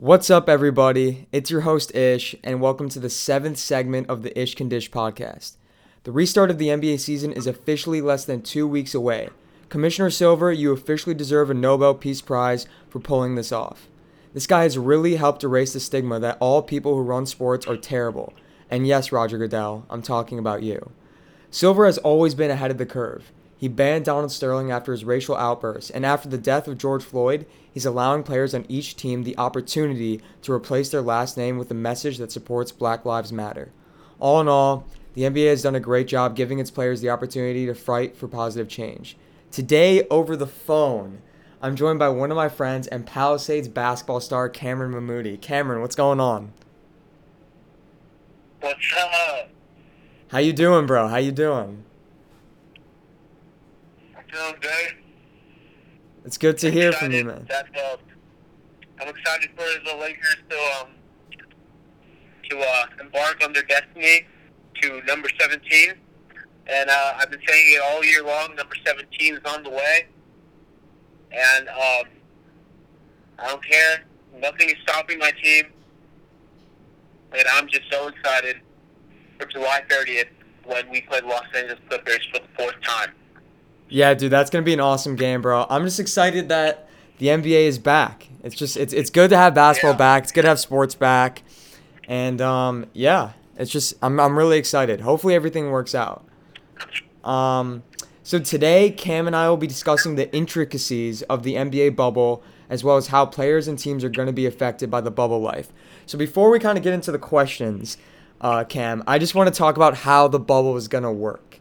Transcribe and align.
What's 0.00 0.30
up, 0.30 0.48
everybody? 0.48 1.26
It's 1.32 1.50
your 1.50 1.62
host, 1.62 1.92
Ish, 1.92 2.36
and 2.44 2.60
welcome 2.60 2.88
to 2.90 3.00
the 3.00 3.10
seventh 3.10 3.58
segment 3.58 4.08
of 4.08 4.22
the 4.22 4.40
Ish 4.40 4.54
Can 4.54 4.68
Dish 4.68 4.92
podcast. 4.92 5.56
The 6.04 6.12
restart 6.12 6.52
of 6.52 6.58
the 6.58 6.68
NBA 6.68 7.00
season 7.00 7.32
is 7.32 7.48
officially 7.48 8.00
less 8.00 8.24
than 8.24 8.42
two 8.42 8.68
weeks 8.68 8.94
away. 8.94 9.28
Commissioner 9.68 10.10
Silver, 10.10 10.52
you 10.52 10.70
officially 10.70 11.16
deserve 11.16 11.50
a 11.50 11.54
Nobel 11.54 11.96
Peace 11.96 12.20
Prize 12.20 12.68
for 12.88 13.00
pulling 13.00 13.34
this 13.34 13.50
off. 13.50 13.88
This 14.34 14.46
guy 14.46 14.62
has 14.62 14.78
really 14.78 15.16
helped 15.16 15.42
erase 15.42 15.72
the 15.72 15.80
stigma 15.80 16.20
that 16.20 16.38
all 16.38 16.62
people 16.62 16.94
who 16.94 17.02
run 17.02 17.26
sports 17.26 17.66
are 17.66 17.76
terrible. 17.76 18.32
And 18.70 18.86
yes, 18.86 19.10
Roger 19.10 19.36
Goodell, 19.36 19.84
I'm 19.90 20.02
talking 20.02 20.38
about 20.38 20.62
you. 20.62 20.92
Silver 21.50 21.86
has 21.86 21.98
always 21.98 22.36
been 22.36 22.52
ahead 22.52 22.70
of 22.70 22.78
the 22.78 22.86
curve. 22.86 23.32
He 23.58 23.66
banned 23.66 24.04
Donald 24.04 24.30
Sterling 24.30 24.70
after 24.70 24.92
his 24.92 25.04
racial 25.04 25.36
outbursts, 25.36 25.90
and 25.90 26.06
after 26.06 26.28
the 26.28 26.38
death 26.38 26.68
of 26.68 26.78
George 26.78 27.02
Floyd, 27.02 27.44
he's 27.78 27.86
allowing 27.86 28.24
players 28.24 28.54
on 28.54 28.66
each 28.68 28.96
team 28.96 29.22
the 29.22 29.38
opportunity 29.38 30.20
to 30.42 30.52
replace 30.52 30.88
their 30.88 31.00
last 31.00 31.36
name 31.36 31.56
with 31.56 31.70
a 31.70 31.74
message 31.74 32.18
that 32.18 32.32
supports 32.32 32.72
Black 32.72 33.04
Lives 33.04 33.32
Matter. 33.32 33.70
All 34.18 34.40
in 34.40 34.48
all, 34.48 34.84
the 35.14 35.22
NBA 35.22 35.48
has 35.50 35.62
done 35.62 35.76
a 35.76 35.80
great 35.80 36.08
job 36.08 36.34
giving 36.34 36.58
its 36.58 36.72
players 36.72 37.00
the 37.00 37.10
opportunity 37.10 37.66
to 37.66 37.76
fight 37.76 38.16
for 38.16 38.26
positive 38.26 38.68
change. 38.68 39.16
Today, 39.52 40.04
over 40.10 40.34
the 40.34 40.48
phone, 40.48 41.22
I'm 41.62 41.76
joined 41.76 42.00
by 42.00 42.08
one 42.08 42.32
of 42.32 42.36
my 42.36 42.48
friends 42.48 42.88
and 42.88 43.06
Palisades 43.06 43.68
basketball 43.68 44.18
star 44.18 44.48
Cameron 44.48 44.90
Mahmoudi. 44.90 45.40
Cameron, 45.40 45.80
what's 45.80 45.94
going 45.94 46.18
on? 46.18 46.52
What's 48.58 48.92
up? 48.96 49.50
How 50.32 50.38
you 50.38 50.52
doing, 50.52 50.86
bro? 50.86 51.06
How 51.06 51.18
you 51.18 51.30
doing? 51.30 51.84
I'm 54.16 54.24
Doing 54.32 54.54
good. 54.60 54.97
It's 56.28 56.36
good 56.36 56.58
to 56.58 56.70
hear 56.70 56.92
from 56.92 57.10
you, 57.12 57.24
man. 57.24 57.46
That, 57.48 57.68
uh, 57.74 57.96
I'm 59.00 59.08
excited 59.08 59.48
for 59.56 59.64
the 59.82 59.96
Lakers 59.96 60.36
to 60.50 60.56
um 60.78 60.88
to 62.50 62.58
uh, 62.58 62.86
embark 63.00 63.42
on 63.42 63.54
their 63.54 63.62
destiny 63.62 64.26
to 64.82 65.00
number 65.06 65.30
17. 65.40 65.94
And 66.66 66.90
uh, 66.90 67.14
I've 67.16 67.30
been 67.30 67.40
saying 67.48 67.74
it 67.76 67.80
all 67.82 68.04
year 68.04 68.22
long. 68.22 68.54
Number 68.56 68.74
17 68.84 69.36
is 69.36 69.40
on 69.46 69.62
the 69.62 69.70
way, 69.70 70.08
and 71.32 71.68
um, 71.70 72.12
I 73.38 73.48
don't 73.48 73.64
care. 73.64 74.04
Nothing 74.38 74.68
is 74.68 74.76
stopping 74.82 75.18
my 75.18 75.30
team, 75.42 75.64
and 77.32 77.48
I'm 77.54 77.68
just 77.68 77.90
so 77.90 78.08
excited 78.08 78.56
for 79.40 79.46
July 79.46 79.80
30th 79.88 80.28
when 80.66 80.90
we 80.90 81.00
play 81.00 81.20
the 81.20 81.26
Los 81.26 81.46
Angeles 81.56 81.80
Clippers 81.88 82.20
for 82.30 82.40
the 82.40 82.48
fourth 82.54 82.78
time. 82.82 83.12
Yeah, 83.88 84.14
dude, 84.14 84.30
that's 84.30 84.50
gonna 84.50 84.64
be 84.64 84.74
an 84.74 84.80
awesome 84.80 85.16
game, 85.16 85.40
bro. 85.42 85.66
I'm 85.70 85.84
just 85.84 85.98
excited 86.00 86.48
that 86.50 86.88
the 87.18 87.28
NBA 87.28 87.66
is 87.66 87.78
back. 87.78 88.28
It's 88.42 88.54
just 88.54 88.76
it's 88.76 88.92
it's 88.92 89.10
good 89.10 89.30
to 89.30 89.36
have 89.36 89.54
basketball 89.54 89.92
Yeah. 89.92 89.96
back. 89.98 90.22
It's 90.24 90.32
good 90.32 90.42
to 90.42 90.48
have 90.48 90.60
sports 90.60 90.94
back, 90.94 91.42
and 92.06 92.40
um, 92.40 92.86
yeah, 92.92 93.30
it's 93.56 93.70
just 93.70 93.94
I'm 94.02 94.20
I'm 94.20 94.36
really 94.38 94.58
excited. 94.58 95.00
Hopefully 95.00 95.34
everything 95.34 95.70
works 95.70 95.94
out. 95.94 96.24
Um, 97.24 97.82
so 98.22 98.38
today 98.38 98.90
Cam 98.90 99.26
and 99.26 99.34
I 99.34 99.48
will 99.48 99.56
be 99.56 99.66
discussing 99.66 100.14
the 100.16 100.32
intricacies 100.34 101.22
of 101.22 101.42
the 101.42 101.54
NBA 101.54 101.96
bubble 101.96 102.42
as 102.70 102.84
well 102.84 102.96
as 102.98 103.06
how 103.08 103.24
players 103.24 103.66
and 103.66 103.78
teams 103.78 104.04
are 104.04 104.10
going 104.10 104.26
to 104.26 104.32
be 104.32 104.44
affected 104.44 104.90
by 104.90 105.00
the 105.00 105.10
bubble 105.10 105.40
life. 105.40 105.72
So 106.04 106.18
before 106.18 106.50
we 106.50 106.58
kind 106.58 106.76
of 106.76 106.84
get 106.84 106.92
into 106.92 107.10
the 107.10 107.18
questions, 107.18 107.96
uh, 108.42 108.64
Cam, 108.64 109.02
I 109.06 109.18
just 109.18 109.34
want 109.34 109.52
to 109.52 109.58
talk 109.58 109.76
about 109.76 109.94
how 109.96 110.28
the 110.28 110.38
bubble 110.38 110.76
is 110.76 110.86
going 110.86 111.04
to 111.04 111.10
work. 111.10 111.60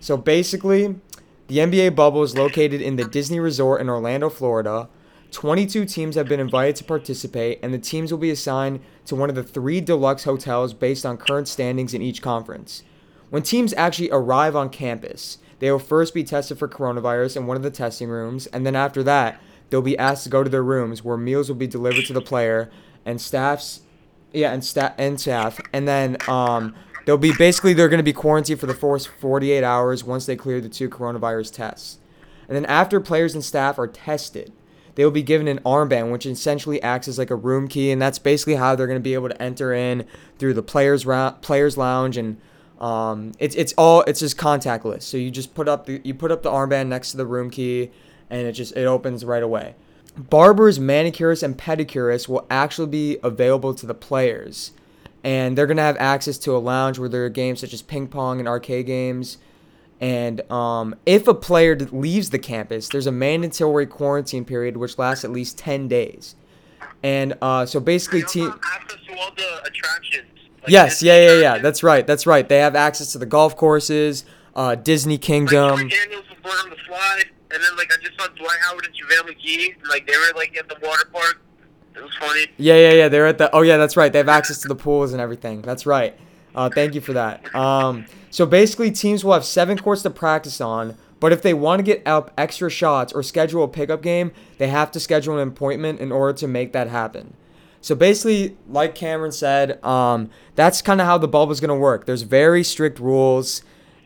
So 0.00 0.16
basically, 0.16 0.96
the 1.48 1.58
NBA 1.58 1.96
bubble 1.96 2.22
is 2.22 2.36
located 2.36 2.82
in 2.82 2.96
the 2.96 3.04
Disney 3.04 3.40
Resort 3.40 3.80
in 3.80 3.88
Orlando, 3.88 4.28
Florida. 4.28 4.88
22 5.30 5.86
teams 5.86 6.14
have 6.14 6.28
been 6.28 6.40
invited 6.40 6.76
to 6.76 6.84
participate, 6.84 7.58
and 7.62 7.72
the 7.72 7.78
teams 7.78 8.12
will 8.12 8.18
be 8.18 8.30
assigned 8.30 8.80
to 9.06 9.16
one 9.16 9.30
of 9.30 9.34
the 9.34 9.42
three 9.42 9.80
deluxe 9.80 10.24
hotels 10.24 10.74
based 10.74 11.06
on 11.06 11.16
current 11.16 11.48
standings 11.48 11.94
in 11.94 12.02
each 12.02 12.20
conference. 12.20 12.82
When 13.30 13.42
teams 13.42 13.72
actually 13.74 14.10
arrive 14.10 14.54
on 14.54 14.68
campus, 14.68 15.38
they 15.58 15.70
will 15.70 15.78
first 15.78 16.12
be 16.12 16.22
tested 16.22 16.58
for 16.58 16.68
coronavirus 16.68 17.38
in 17.38 17.46
one 17.46 17.56
of 17.56 17.62
the 17.62 17.70
testing 17.70 18.08
rooms, 18.10 18.46
and 18.48 18.66
then 18.66 18.76
after 18.76 19.02
that, 19.02 19.40
they'll 19.70 19.82
be 19.82 19.98
asked 19.98 20.24
to 20.24 20.30
go 20.30 20.44
to 20.44 20.50
their 20.50 20.62
rooms 20.62 21.02
where 21.02 21.16
meals 21.16 21.48
will 21.48 21.56
be 21.56 21.66
delivered 21.66 22.04
to 22.06 22.12
the 22.12 22.20
player 22.20 22.70
and 23.04 23.20
staffs 23.20 23.80
yeah, 24.32 24.52
and 24.52 24.64
staff 24.64 24.94
and 24.98 25.20
staff, 25.20 25.58
and 25.72 25.88
then 25.88 26.16
um, 26.28 26.74
they'll 27.08 27.16
be 27.16 27.32
basically 27.32 27.72
they're 27.72 27.88
going 27.88 27.96
to 27.96 28.04
be 28.04 28.12
quarantined 28.12 28.60
for 28.60 28.66
the 28.66 28.74
first 28.74 29.08
48 29.08 29.64
hours 29.64 30.04
once 30.04 30.26
they 30.26 30.36
clear 30.36 30.60
the 30.60 30.68
two 30.68 30.90
coronavirus 30.90 31.54
tests, 31.54 31.96
and 32.46 32.54
then 32.54 32.66
after 32.66 33.00
players 33.00 33.32
and 33.32 33.42
staff 33.42 33.78
are 33.78 33.86
tested, 33.86 34.52
they 34.94 35.04
will 35.04 35.10
be 35.10 35.22
given 35.22 35.48
an 35.48 35.58
armband, 35.60 36.12
which 36.12 36.26
essentially 36.26 36.82
acts 36.82 37.08
as 37.08 37.16
like 37.16 37.30
a 37.30 37.34
room 37.34 37.66
key, 37.66 37.90
and 37.90 38.02
that's 38.02 38.18
basically 38.18 38.56
how 38.56 38.74
they're 38.74 38.86
going 38.86 38.98
to 38.98 39.02
be 39.02 39.14
able 39.14 39.30
to 39.30 39.40
enter 39.40 39.72
in 39.72 40.04
through 40.38 40.52
the 40.52 40.62
players 40.62 41.06
ra- 41.06 41.30
players 41.30 41.78
lounge, 41.78 42.18
and 42.18 42.36
um, 42.78 43.32
it's 43.38 43.56
it's 43.56 43.72
all 43.78 44.02
it's 44.02 44.20
just 44.20 44.36
contactless. 44.36 45.00
So 45.00 45.16
you 45.16 45.30
just 45.30 45.54
put 45.54 45.66
up 45.66 45.86
the 45.86 46.02
you 46.04 46.12
put 46.12 46.30
up 46.30 46.42
the 46.42 46.50
armband 46.50 46.88
next 46.88 47.12
to 47.12 47.16
the 47.16 47.24
room 47.24 47.48
key, 47.48 47.90
and 48.28 48.46
it 48.46 48.52
just 48.52 48.76
it 48.76 48.84
opens 48.84 49.24
right 49.24 49.42
away. 49.42 49.76
Barbers, 50.14 50.78
manicurists, 50.78 51.42
and 51.42 51.56
pedicurists 51.56 52.28
will 52.28 52.46
actually 52.50 52.88
be 52.88 53.16
available 53.22 53.72
to 53.72 53.86
the 53.86 53.94
players. 53.94 54.72
And 55.28 55.58
they're 55.58 55.66
going 55.66 55.76
to 55.76 55.82
have 55.82 55.98
access 55.98 56.38
to 56.38 56.56
a 56.56 56.58
lounge 56.58 56.98
where 56.98 57.06
there 57.10 57.26
are 57.26 57.28
games 57.28 57.60
such 57.60 57.74
as 57.74 57.82
ping 57.82 58.08
pong 58.08 58.38
and 58.38 58.48
arcade 58.48 58.86
games. 58.86 59.36
And 60.00 60.40
um, 60.50 60.94
if 61.04 61.28
a 61.28 61.34
player 61.34 61.76
leaves 61.76 62.30
the 62.30 62.38
campus, 62.38 62.88
there's 62.88 63.06
a 63.06 63.12
mandatory 63.12 63.84
quarantine 63.84 64.46
period 64.46 64.78
which 64.78 64.96
lasts 64.96 65.26
at 65.26 65.30
least 65.30 65.58
10 65.58 65.86
days. 65.86 66.34
And 67.02 67.36
uh, 67.42 67.66
so 67.66 67.78
basically, 67.78 68.22
team. 68.22 68.54
access 68.74 68.96
to 69.06 69.18
all 69.18 69.30
the 69.36 69.66
attractions. 69.66 70.28
like 70.62 70.70
Yes, 70.70 71.00
Disney 71.00 71.08
yeah, 71.08 71.32
yeah, 71.32 71.40
yeah. 71.40 71.58
That's 71.58 71.82
right. 71.82 72.06
That's 72.06 72.26
right. 72.26 72.48
They 72.48 72.60
have 72.60 72.74
access 72.74 73.12
to 73.12 73.18
the 73.18 73.26
golf 73.26 73.54
courses, 73.54 74.24
uh, 74.56 74.76
Disney 74.76 75.18
Kingdom. 75.18 75.76
Troy 75.76 75.88
Daniels 75.90 76.24
was 76.42 76.64
on 76.64 76.70
the 76.70 76.76
fly, 76.86 77.24
and 77.50 77.62
then 77.62 77.76
like 77.76 77.92
I 77.92 78.02
just 78.02 78.18
saw 78.18 78.28
Dwight 78.28 78.56
Howard 78.62 78.86
and 78.86 78.94
JaVale 78.94 79.34
McGee, 79.34 79.74
like 79.90 80.06
they 80.06 80.16
were 80.16 80.38
like 80.38 80.56
at 80.56 80.70
the 80.70 80.76
water 80.82 81.04
park. 81.12 81.42
Was 82.02 82.14
funny. 82.18 82.46
Yeah, 82.56 82.76
yeah, 82.76 82.92
yeah. 82.92 83.08
They're 83.08 83.26
at 83.26 83.38
the. 83.38 83.54
Oh, 83.54 83.62
yeah, 83.62 83.76
that's 83.76 83.96
right. 83.96 84.12
They 84.12 84.18
have 84.18 84.28
access 84.28 84.60
to 84.62 84.68
the 84.68 84.74
pools 84.74 85.12
and 85.12 85.20
everything. 85.20 85.62
That's 85.62 85.86
right. 85.86 86.18
Uh, 86.54 86.68
thank 86.68 86.94
you 86.94 87.00
for 87.00 87.12
that. 87.12 87.54
Um, 87.54 88.06
so 88.30 88.46
basically, 88.46 88.90
teams 88.90 89.24
will 89.24 89.32
have 89.32 89.44
seven 89.44 89.78
courts 89.78 90.02
to 90.02 90.10
practice 90.10 90.60
on. 90.60 90.96
But 91.20 91.32
if 91.32 91.42
they 91.42 91.54
want 91.54 91.80
to 91.80 91.82
get 91.82 92.06
up 92.06 92.32
extra 92.38 92.70
shots 92.70 93.12
or 93.12 93.22
schedule 93.22 93.64
a 93.64 93.68
pickup 93.68 94.02
game, 94.02 94.32
they 94.58 94.68
have 94.68 94.90
to 94.92 95.00
schedule 95.00 95.38
an 95.38 95.48
appointment 95.48 96.00
in 96.00 96.12
order 96.12 96.32
to 96.38 96.46
make 96.46 96.72
that 96.72 96.88
happen. 96.88 97.34
So 97.80 97.94
basically, 97.94 98.56
like 98.68 98.94
Cameron 98.94 99.32
said, 99.32 99.82
um, 99.84 100.30
that's 100.54 100.82
kind 100.82 101.00
of 101.00 101.06
how 101.06 101.18
the 101.18 101.28
bubble 101.28 101.52
is 101.52 101.60
gonna 101.60 101.76
work. 101.76 102.06
There's 102.06 102.22
very 102.22 102.64
strict 102.64 102.98
rules, 102.98 103.62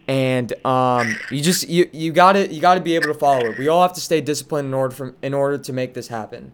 and 0.08 0.52
um, 0.64 1.16
you 1.30 1.40
just 1.40 1.68
you 1.68 1.88
you 1.92 2.12
got 2.12 2.32
to 2.32 2.52
you 2.52 2.60
got 2.60 2.74
to 2.74 2.80
be 2.80 2.94
able 2.94 3.06
to 3.06 3.14
follow 3.14 3.46
it. 3.46 3.58
We 3.58 3.68
all 3.68 3.82
have 3.82 3.94
to 3.94 4.00
stay 4.00 4.20
disciplined 4.20 4.68
in 4.68 4.74
order 4.74 4.94
from 4.94 5.16
in 5.22 5.34
order 5.34 5.58
to 5.58 5.72
make 5.72 5.94
this 5.94 6.08
happen. 6.08 6.52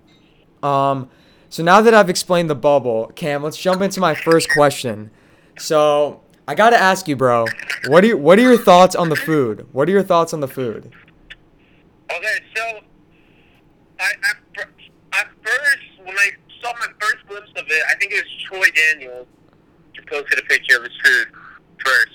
Um, 0.63 1.09
so 1.49 1.63
now 1.63 1.81
that 1.81 1.95
I've 1.95 2.11
explained 2.11 2.51
the 2.51 2.55
bubble, 2.55 3.11
Cam, 3.15 3.43
let's 3.43 3.57
jump 3.57 3.81
into 3.81 4.01
my 4.01 4.15
first 4.15 4.51
question. 4.51 5.11
So 5.59 6.21
I 6.47 6.55
got 6.55 6.71
to 6.71 6.79
ask 6.79 7.09
you, 7.09 7.17
bro, 7.17 7.47
what 7.87 8.05
are 8.05 8.09
you, 8.09 8.17
what 8.17 8.39
are 8.39 8.43
your 8.43 8.59
thoughts 8.59 8.95
on 8.95 9.09
the 9.09 9.17
food? 9.17 9.67
What 9.73 9.89
are 9.89 9.93
your 9.93 10.03
thoughts 10.03 10.33
on 10.33 10.41
the 10.41 10.49
food? 10.49 10.93
Okay, 12.11 12.39
so 12.57 12.81
I 14.01 14.13
at, 14.31 14.67
at 15.13 15.29
first 15.43 15.79
when 16.05 16.17
I 16.17 16.31
saw 16.63 16.73
my 16.81 16.87
first 17.01 17.27
glimpse 17.29 17.51
of 17.57 17.65
it, 17.69 17.83
I 17.91 17.95
think 17.97 18.13
it 18.13 18.25
was 18.25 18.43
Troy 18.45 18.67
Daniels 18.75 19.27
who 19.97 20.03
posted 20.07 20.39
a 20.39 20.43
picture 20.43 20.77
of 20.79 20.85
his 20.85 20.93
food 21.05 21.29
first. 21.85 22.13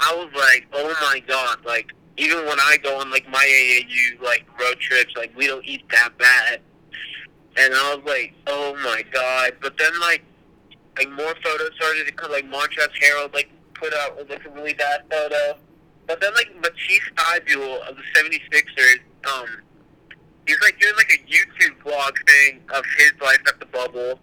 I 0.00 0.14
was 0.14 0.30
like, 0.34 0.66
oh 0.72 0.94
my 1.02 1.20
god, 1.26 1.58
like 1.64 1.92
even 2.16 2.46
when 2.46 2.58
I 2.60 2.78
go 2.82 2.98
on 2.98 3.10
like 3.10 3.28
my 3.28 3.44
AAU 3.44 4.22
like 4.22 4.46
road 4.60 4.78
trips, 4.80 5.14
like 5.16 5.36
we 5.36 5.46
don't 5.46 5.64
eat 5.64 5.82
that 5.90 6.16
bad. 6.18 6.60
And 7.56 7.74
I 7.74 7.94
was 7.94 8.04
like, 8.06 8.34
oh 8.46 8.74
my 8.84 9.02
god. 9.12 9.52
But 9.60 9.76
then 9.78 9.92
like 10.00 10.22
like 10.98 11.10
more 11.10 11.34
photos 11.42 11.70
started 11.76 12.06
to 12.06 12.12
come 12.12 12.30
like 12.30 12.44
Montrezl 12.44 12.88
Harrell 13.02 13.32
like 13.32 13.50
put 13.74 13.92
out 13.94 14.28
like 14.28 14.44
a 14.44 14.50
really 14.50 14.74
bad 14.74 15.02
photo. 15.10 15.58
But 16.06 16.20
then 16.20 16.32
like 16.34 16.54
Matisse 16.56 17.10
Thybulle 17.16 17.88
of 17.88 17.96
the 17.96 18.02
76ers, 18.14 19.00
um 19.32 19.48
he's 20.46 20.60
like 20.62 20.78
doing 20.80 20.94
like 20.96 21.10
a 21.12 21.18
YouTube 21.30 21.76
vlog 21.84 22.12
thing 22.28 22.60
of 22.74 22.84
his 22.98 23.12
life 23.22 23.40
at 23.48 23.58
the 23.60 23.66
bubble. 23.66 24.20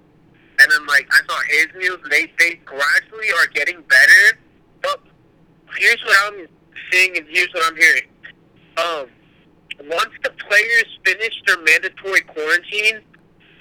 And 0.59 0.71
then 0.71 0.85
like 0.87 1.07
I 1.11 1.19
saw 1.27 1.39
his 1.49 1.67
news, 1.75 1.97
and 2.03 2.11
they 2.11 2.31
they 2.39 2.55
gradually 2.65 3.29
are 3.39 3.47
getting 3.53 3.81
better. 3.81 4.39
But 4.81 5.01
here's 5.77 6.01
what 6.03 6.17
I'm 6.25 6.47
seeing 6.91 7.17
and 7.17 7.25
here's 7.29 7.53
what 7.53 7.65
I'm 7.65 7.77
hearing. 7.77 8.07
Um 8.77 9.09
once 9.89 10.11
the 10.23 10.31
players 10.31 10.99
finish 11.05 11.33
their 11.45 11.61
mandatory 11.61 12.21
quarantine, 12.21 13.01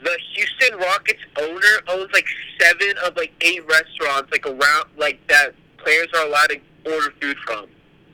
the 0.02 0.18
Houston 0.34 0.78
Rockets 0.78 1.20
owner 1.40 1.80
owns 1.88 2.10
like 2.12 2.26
seven 2.60 2.94
of 3.04 3.16
like 3.16 3.32
eight 3.40 3.66
restaurants 3.66 4.30
like 4.30 4.46
around 4.46 4.86
like 4.96 5.26
that 5.28 5.52
players 5.78 6.08
are 6.16 6.26
allowed 6.26 6.48
to 6.50 6.60
order 6.92 7.12
food 7.20 7.36
from. 7.44 7.66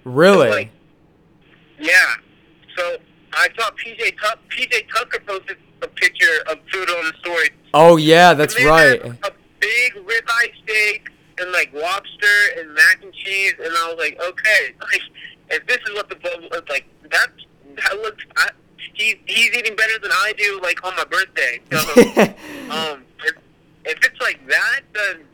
Really? 0.05 0.49
Like, 0.49 0.71
yeah. 1.79 2.15
So 2.77 2.97
I 3.33 3.49
saw 3.59 3.71
PJ 3.71 4.17
Tuck 4.21 4.39
PJ 4.49 4.89
Tucker 4.95 5.21
posted 5.27 5.57
a 5.83 5.89
picture 5.89 6.43
of 6.49 6.59
food 6.71 6.89
on 6.91 7.07
the 7.07 7.13
story 7.21 7.51
Oh 7.75 7.97
yeah, 7.97 8.35
that's 8.35 8.63
right. 8.65 9.03
A 9.03 9.33
big 9.61 9.95
ribeye 9.95 10.53
steak 10.63 11.09
and 11.39 11.51
like 11.53 11.73
lobster 11.73 12.59
and 12.59 12.75
mac 12.75 13.03
and 13.03 13.13
cheese, 13.15 13.55
and 13.59 13.75
I 13.75 13.89
was 13.89 13.97
like, 13.99 14.21
okay, 14.21 14.75
like 14.81 15.03
if 15.51 15.67
this 15.67 15.79
is 15.89 15.95
what 15.95 16.09
the 16.09 16.17
bubble 16.17 16.49
is 16.53 16.63
like, 16.69 16.87
that 17.11 17.29
that 17.77 17.97
looks. 18.03 18.25
I, 18.37 18.51
he's 18.95 19.17
he's 19.27 19.55
eating 19.55 19.75
better 19.75 19.99
than 20.03 20.11
I 20.13 20.35
do, 20.37 20.61
like 20.63 20.85
on 20.85 20.95
my 20.97 21.05
birthday. 21.05 21.42
So, 21.83 22.01
um, 22.71 23.05
if, 23.25 23.35
if 23.85 23.99
it's 24.05 24.21
like 24.21 24.47
that, 24.49 24.81
then 24.95 25.25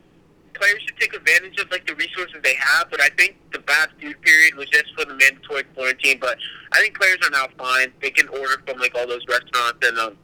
players 0.55 0.83
should 0.83 0.97
take 0.99 1.15
advantage 1.15 1.59
of 1.59 1.71
like 1.71 1.87
the 1.87 1.95
resources 1.95 2.37
they 2.43 2.55
have. 2.55 2.91
But 2.91 3.01
I 3.01 3.09
think 3.11 3.37
the 3.53 3.61
bad 3.61 3.91
food 4.01 4.21
period 4.23 4.55
was 4.57 4.69
just 4.71 4.87
for 4.97 5.05
the 5.05 5.15
mandatory 5.15 5.65
quarantine. 5.75 6.19
But 6.21 6.39
I 6.73 6.81
think 6.81 6.99
players 6.99 7.19
are 7.25 7.31
now 7.31 7.47
fine. 7.57 7.93
They 8.03 8.11
can 8.11 8.29
order 8.29 8.63
from 8.67 8.79
like 8.79 8.95
all 8.95 9.07
those 9.07 9.25
restaurants, 9.29 9.87
and 9.87 9.99
um, 9.99 10.17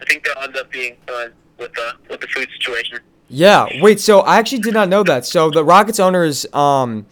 I 0.00 0.04
think 0.04 0.24
they'll 0.24 0.42
end 0.42 0.56
up 0.56 0.70
being 0.70 0.96
fine 1.06 1.32
with 1.58 1.72
the 1.74 1.92
with 2.10 2.20
the 2.20 2.28
food 2.28 2.48
situation. 2.58 3.00
Yeah, 3.28 3.66
wait, 3.82 4.00
so 4.00 4.20
I 4.20 4.38
actually 4.38 4.60
did 4.60 4.74
not 4.74 4.88
know 4.88 5.02
that. 5.04 5.26
So 5.26 5.50
the 5.50 5.64
Rockets 5.64 6.00
owner 6.00 6.24
is 6.24 6.46
um 6.54 7.06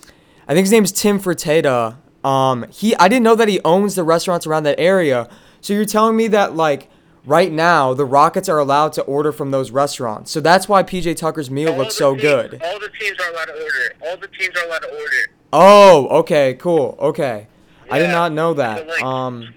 I 0.48 0.54
think 0.54 0.64
his 0.64 0.72
name 0.72 0.84
is 0.84 0.92
Tim 0.92 1.20
Fertitta. 1.20 1.96
Um 2.24 2.66
he 2.70 2.96
I 2.96 3.08
didn't 3.08 3.24
know 3.24 3.34
that 3.34 3.48
he 3.48 3.60
owns 3.64 3.94
the 3.94 4.04
restaurants 4.04 4.46
around 4.46 4.62
that 4.62 4.80
area. 4.80 5.28
So 5.60 5.72
you're 5.74 5.84
telling 5.84 6.16
me 6.16 6.28
that 6.28 6.54
like 6.54 6.88
right 7.26 7.52
now 7.52 7.92
the 7.92 8.04
Rockets 8.06 8.48
are 8.48 8.58
allowed 8.58 8.92
to 8.94 9.02
order 9.02 9.32
from 9.32 9.50
those 9.50 9.70
restaurants. 9.70 10.30
So 10.30 10.40
that's 10.40 10.68
why 10.68 10.82
PJ 10.82 11.16
Tucker's 11.16 11.50
meal 11.50 11.72
All 11.72 11.78
looks 11.78 11.96
so 11.96 12.12
teams- 12.14 12.22
good. 12.22 12.62
All 12.64 12.78
the 12.80 12.88
teams 12.98 13.18
are 13.20 13.30
allowed 13.32 13.44
to 13.46 13.52
order. 13.52 13.94
All 14.06 14.16
the 14.16 14.28
teams 14.28 14.56
are 14.56 14.64
allowed 14.66 14.78
to 14.82 14.88
order. 14.90 15.30
Oh, 15.52 16.08
okay, 16.20 16.54
cool. 16.54 16.96
Okay. 16.98 17.46
I 17.90 17.98
did 17.98 18.08
not 18.08 18.32
know 18.32 18.50
So, 18.52 18.54
that. 18.58 18.86
like, 18.88 19.02
Um 19.02 19.54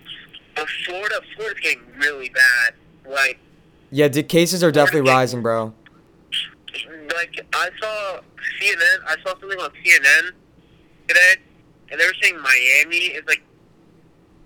Florida, 0.85 1.21
Florida's 1.35 1.59
getting 1.61 1.81
really 1.99 2.29
bad. 2.29 2.73
Like, 3.09 3.39
yeah, 3.91 4.07
the 4.09 4.23
cases 4.23 4.63
are 4.63 4.71
definitely 4.71 5.09
rising, 5.09 5.41
bro. 5.41 5.73
like 7.15 7.39
I 7.53 7.69
saw 7.81 8.19
CNN. 8.61 8.97
I 9.07 9.15
saw 9.23 9.29
something 9.39 9.59
on 9.59 9.69
CNN 9.83 10.31
today, 11.07 11.35
and 11.91 11.99
they 11.99 12.05
were 12.05 12.13
saying 12.21 12.39
Miami 12.41 12.97
is 13.15 13.23
like. 13.27 13.41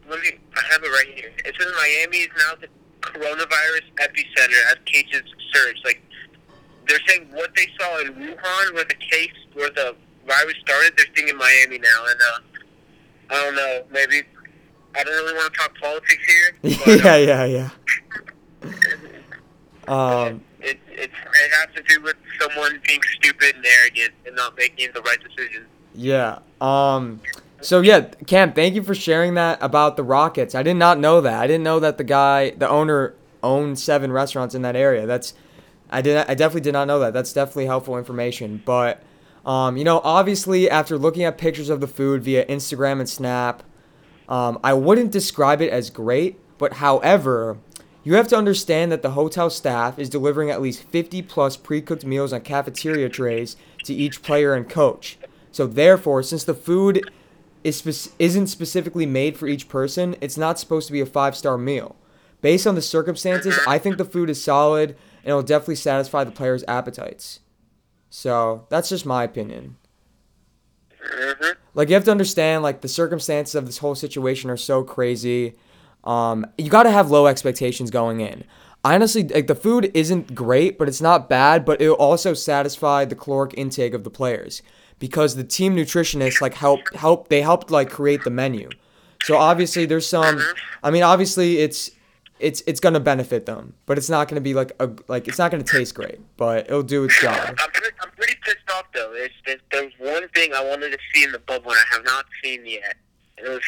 Let 0.09 0.19
me. 0.21 0.31
I 0.55 0.61
have 0.71 0.83
it 0.83 0.87
right 0.89 1.07
here. 1.15 1.31
It 1.45 1.55
says 1.59 1.71
Miami 1.77 2.17
is 2.17 2.27
now 2.37 2.55
the 2.59 2.67
coronavirus 3.03 3.85
epicenter 3.97 4.71
as 4.71 4.77
cases 4.85 5.23
surge. 5.53 5.77
Like 5.83 6.01
they're 6.87 6.99
saying 7.07 7.29
what 7.31 7.55
they 7.55 7.67
saw 7.79 8.01
in 8.01 8.13
Wuhan, 8.13 8.73
where 8.73 8.85
the 8.85 8.95
case, 8.95 9.31
where 9.53 9.69
the 9.69 9.95
virus 10.27 10.55
started, 10.61 10.93
they're 10.97 11.07
seeing 11.15 11.29
in 11.29 11.37
Miami 11.37 11.79
now, 11.79 12.05
and 12.09 12.19
uh, 12.21 12.39
I 13.29 13.43
don't 13.45 13.55
know. 13.55 13.83
Maybe 13.91 14.21
I 14.95 15.03
don't 15.03 15.13
really 15.13 15.33
want 15.33 15.53
to 15.53 15.59
talk 15.59 15.77
politics 15.79 16.23
here. 16.27 16.53
But, 16.85 17.03
yeah, 17.03 17.15
yeah, 17.17 17.45
yeah. 17.45 17.69
Um 19.85 20.41
it, 20.63 20.79
it's, 20.87 21.13
it 21.13 21.51
has 21.59 21.75
to 21.75 21.83
do 21.83 22.01
with 22.01 22.15
someone 22.39 22.79
being 22.87 23.01
stupid 23.15 23.55
and 23.55 23.65
arrogant 23.65 24.13
and 24.25 24.35
not 24.35 24.57
making 24.57 24.89
the 24.93 25.01
right 25.01 25.19
decisions. 25.21 25.67
Yeah. 25.93 26.39
Um. 26.61 27.21
So 27.63 27.79
yeah, 27.79 28.01
Cam, 28.27 28.51
thank 28.51 28.75
you 28.75 28.83
for 28.83 28.93
sharing 28.93 29.35
that 29.35 29.57
about 29.61 29.95
the 29.95 30.03
Rockets. 30.03 30.53
I 30.53 30.63
did 30.63 30.73
not 30.73 30.99
know 30.99 31.21
that. 31.21 31.41
I 31.41 31.47
didn't 31.47 31.63
know 31.63 31.79
that 31.79 31.97
the 31.97 32.03
guy, 32.03 32.49
the 32.51 32.67
owner, 32.67 33.15
owned 33.41 33.79
seven 33.79 34.11
restaurants 34.11 34.53
in 34.53 34.63
that 34.63 34.75
area. 34.75 35.05
That's, 35.05 35.33
I 35.89 36.01
did. 36.01 36.17
I 36.27 36.33
definitely 36.33 36.61
did 36.61 36.73
not 36.73 36.87
know 36.87 36.99
that. 36.99 37.13
That's 37.13 37.31
definitely 37.31 37.67
helpful 37.67 37.97
information. 37.97 38.61
But, 38.65 39.01
um, 39.45 39.77
you 39.77 39.85
know, 39.85 40.01
obviously 40.03 40.69
after 40.69 40.97
looking 40.97 41.23
at 41.23 41.37
pictures 41.37 41.69
of 41.69 41.79
the 41.79 41.87
food 41.87 42.21
via 42.23 42.45
Instagram 42.47 42.99
and 42.99 43.07
Snap, 43.07 43.63
um, 44.27 44.59
I 44.61 44.73
wouldn't 44.73 45.11
describe 45.11 45.61
it 45.61 45.69
as 45.69 45.89
great. 45.89 46.39
But 46.57 46.73
however, 46.73 47.57
you 48.03 48.15
have 48.15 48.27
to 48.29 48.37
understand 48.37 48.91
that 48.91 49.03
the 49.03 49.11
hotel 49.11 49.49
staff 49.49 49.97
is 49.97 50.09
delivering 50.09 50.49
at 50.49 50.61
least 50.61 50.83
50 50.83 51.21
plus 51.21 51.55
pre-cooked 51.55 52.05
meals 52.05 52.33
on 52.33 52.41
cafeteria 52.41 53.07
trays 53.07 53.55
to 53.85 53.93
each 53.93 54.21
player 54.21 54.53
and 54.53 54.67
coach. 54.69 55.17
So 55.51 55.65
therefore, 55.65 56.23
since 56.23 56.43
the 56.43 56.53
food 56.53 57.09
is 57.63 57.77
spec- 57.77 58.13
isn't 58.19 58.47
specifically 58.47 59.05
made 59.05 59.37
for 59.37 59.47
each 59.47 59.69
person, 59.69 60.15
it's 60.21 60.37
not 60.37 60.59
supposed 60.59 60.87
to 60.87 60.93
be 60.93 61.01
a 61.01 61.05
five-star 61.05 61.57
meal. 61.57 61.95
Based 62.41 62.67
on 62.67 62.75
the 62.75 62.81
circumstances, 62.81 63.57
I 63.67 63.77
think 63.79 63.97
the 63.97 64.05
food 64.05 64.29
is 64.29 64.43
solid 64.43 64.91
and 65.23 65.29
it'll 65.29 65.43
definitely 65.43 65.75
satisfy 65.75 66.23
the 66.25 66.31
players' 66.31 66.65
appetites. 66.67 67.39
So 68.09 68.67
that's 68.69 68.89
just 68.89 69.05
my 69.05 69.23
opinion. 69.23 69.77
hmm 71.01 71.51
Like 71.73 71.87
you 71.87 71.95
have 71.95 72.03
to 72.03 72.11
understand, 72.11 72.63
like 72.63 72.81
the 72.81 72.87
circumstances 72.89 73.55
of 73.55 73.65
this 73.65 73.77
whole 73.77 73.95
situation 73.95 74.49
are 74.49 74.57
so 74.57 74.83
crazy. 74.83 75.55
Um, 76.03 76.45
you 76.57 76.69
got 76.69 76.83
to 76.83 76.91
have 76.91 77.09
low 77.09 77.27
expectations 77.27 77.89
going 77.89 78.19
in. 78.19 78.43
Honestly, 78.83 79.23
like 79.23 79.47
the 79.47 79.55
food 79.55 79.89
isn't 79.93 80.35
great, 80.35 80.77
but 80.77 80.89
it's 80.89 81.01
not 81.01 81.29
bad. 81.29 81.63
But 81.63 81.81
it'll 81.81 81.95
also 81.95 82.33
satisfy 82.33 83.05
the 83.05 83.15
caloric 83.15 83.53
intake 83.55 83.93
of 83.93 84.03
the 84.03 84.09
players 84.09 84.61
because 85.03 85.35
the 85.35 85.43
team 85.43 85.75
nutritionists 85.75 86.39
like 86.39 86.53
help 86.53 86.79
help 86.95 87.27
they 87.27 87.41
helped 87.41 87.69
like 87.69 87.89
create 87.89 88.23
the 88.23 88.29
menu. 88.29 88.69
So 89.23 89.35
obviously 89.35 89.85
there's 89.85 90.07
some. 90.07 90.41
I 90.81 90.91
mean, 90.91 91.03
obviously 91.03 91.57
it's 91.57 91.91
it's 92.39 92.63
it's 92.67 92.79
gonna 92.79 93.01
benefit 93.01 93.45
them, 93.45 93.73
but 93.85 93.97
it's 93.97 94.09
not 94.09 94.29
gonna 94.29 94.39
be 94.39 94.53
like 94.53 94.71
a 94.79 94.89
like 95.09 95.27
it's 95.27 95.37
not 95.37 95.51
gonna 95.51 95.63
taste 95.63 95.93
great, 95.93 96.21
but 96.37 96.67
it'll 96.67 96.83
do 96.83 97.03
its 97.03 97.19
job. 97.19 97.35
I'm 97.35 97.53
pretty, 97.71 97.95
I'm 98.01 98.11
pretty 98.11 98.35
pissed 98.45 98.59
off 98.73 98.85
though. 98.93 99.11
There's, 99.11 99.59
there's, 99.73 99.91
one 99.97 100.29
thing 100.29 100.53
I 100.53 100.63
wanted 100.63 100.91
to 100.91 100.97
see 101.13 101.25
in 101.25 101.33
the 101.33 101.39
bubble 101.39 101.71
and 101.71 101.79
I 101.79 101.95
have 101.95 102.05
not 102.05 102.23
seen 102.41 102.65
yet. 102.65 102.95
And 103.37 103.47
it 103.47 103.49
was 103.49 103.61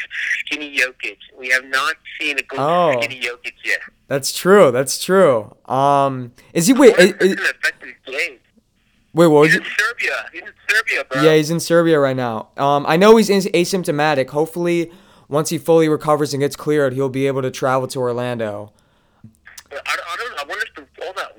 skinny 0.46 0.78
Jokic. 0.78 1.18
We 1.38 1.50
have 1.50 1.66
not 1.66 1.98
seen 2.18 2.40
a 2.40 2.44
good 2.44 2.60
Oh. 2.62 2.98
skinny 3.02 3.20
Jokic 3.20 3.56
yet. 3.66 3.82
That's 4.08 4.32
true. 4.32 4.72
That's 4.72 5.04
true. 5.04 5.54
Um, 5.66 6.32
is 6.54 6.68
he 6.68 6.74
wait? 6.74 6.96
Is, 6.98 7.14
is 7.20 7.36
wait, 9.16 9.28
what 9.28 9.42
was 9.42 9.54
He's 9.54 9.62
it? 9.62 9.64
in 9.64 9.70
Serbia. 9.78 10.30
He's 10.32 10.42
in 10.42 10.54
Serbia, 10.70 11.06
bro. 11.10 11.22
Yeah, 11.22 11.36
he's 11.36 11.50
in 11.50 11.60
Serbia 11.60 12.00
right 12.00 12.16
now. 12.16 12.50
Um, 12.58 12.86
I 12.88 12.98
know 12.98 13.16
he's 13.18 13.30
asymptomatic. 13.30 14.30
Hopefully, 14.30 14.92
once 15.28 15.50
he 15.50 15.58
fully 15.58 15.90
recovers 15.90 16.34
and 16.34 16.42
gets 16.42 16.56
cleared, 16.56 16.94
he'll 16.94 17.10
be 17.10 17.26
able 17.26 17.42
to 17.42 17.50
travel 17.52 17.88
to 17.88 18.00
Orlando. 18.00 18.72
I, 19.72 19.78
I 19.86 20.18
don't. 20.18 20.40
I 20.40 20.44
wonder 20.48 20.66
if 20.68 20.76
the, 20.76 21.06
all 21.06 21.14
that 21.14 21.36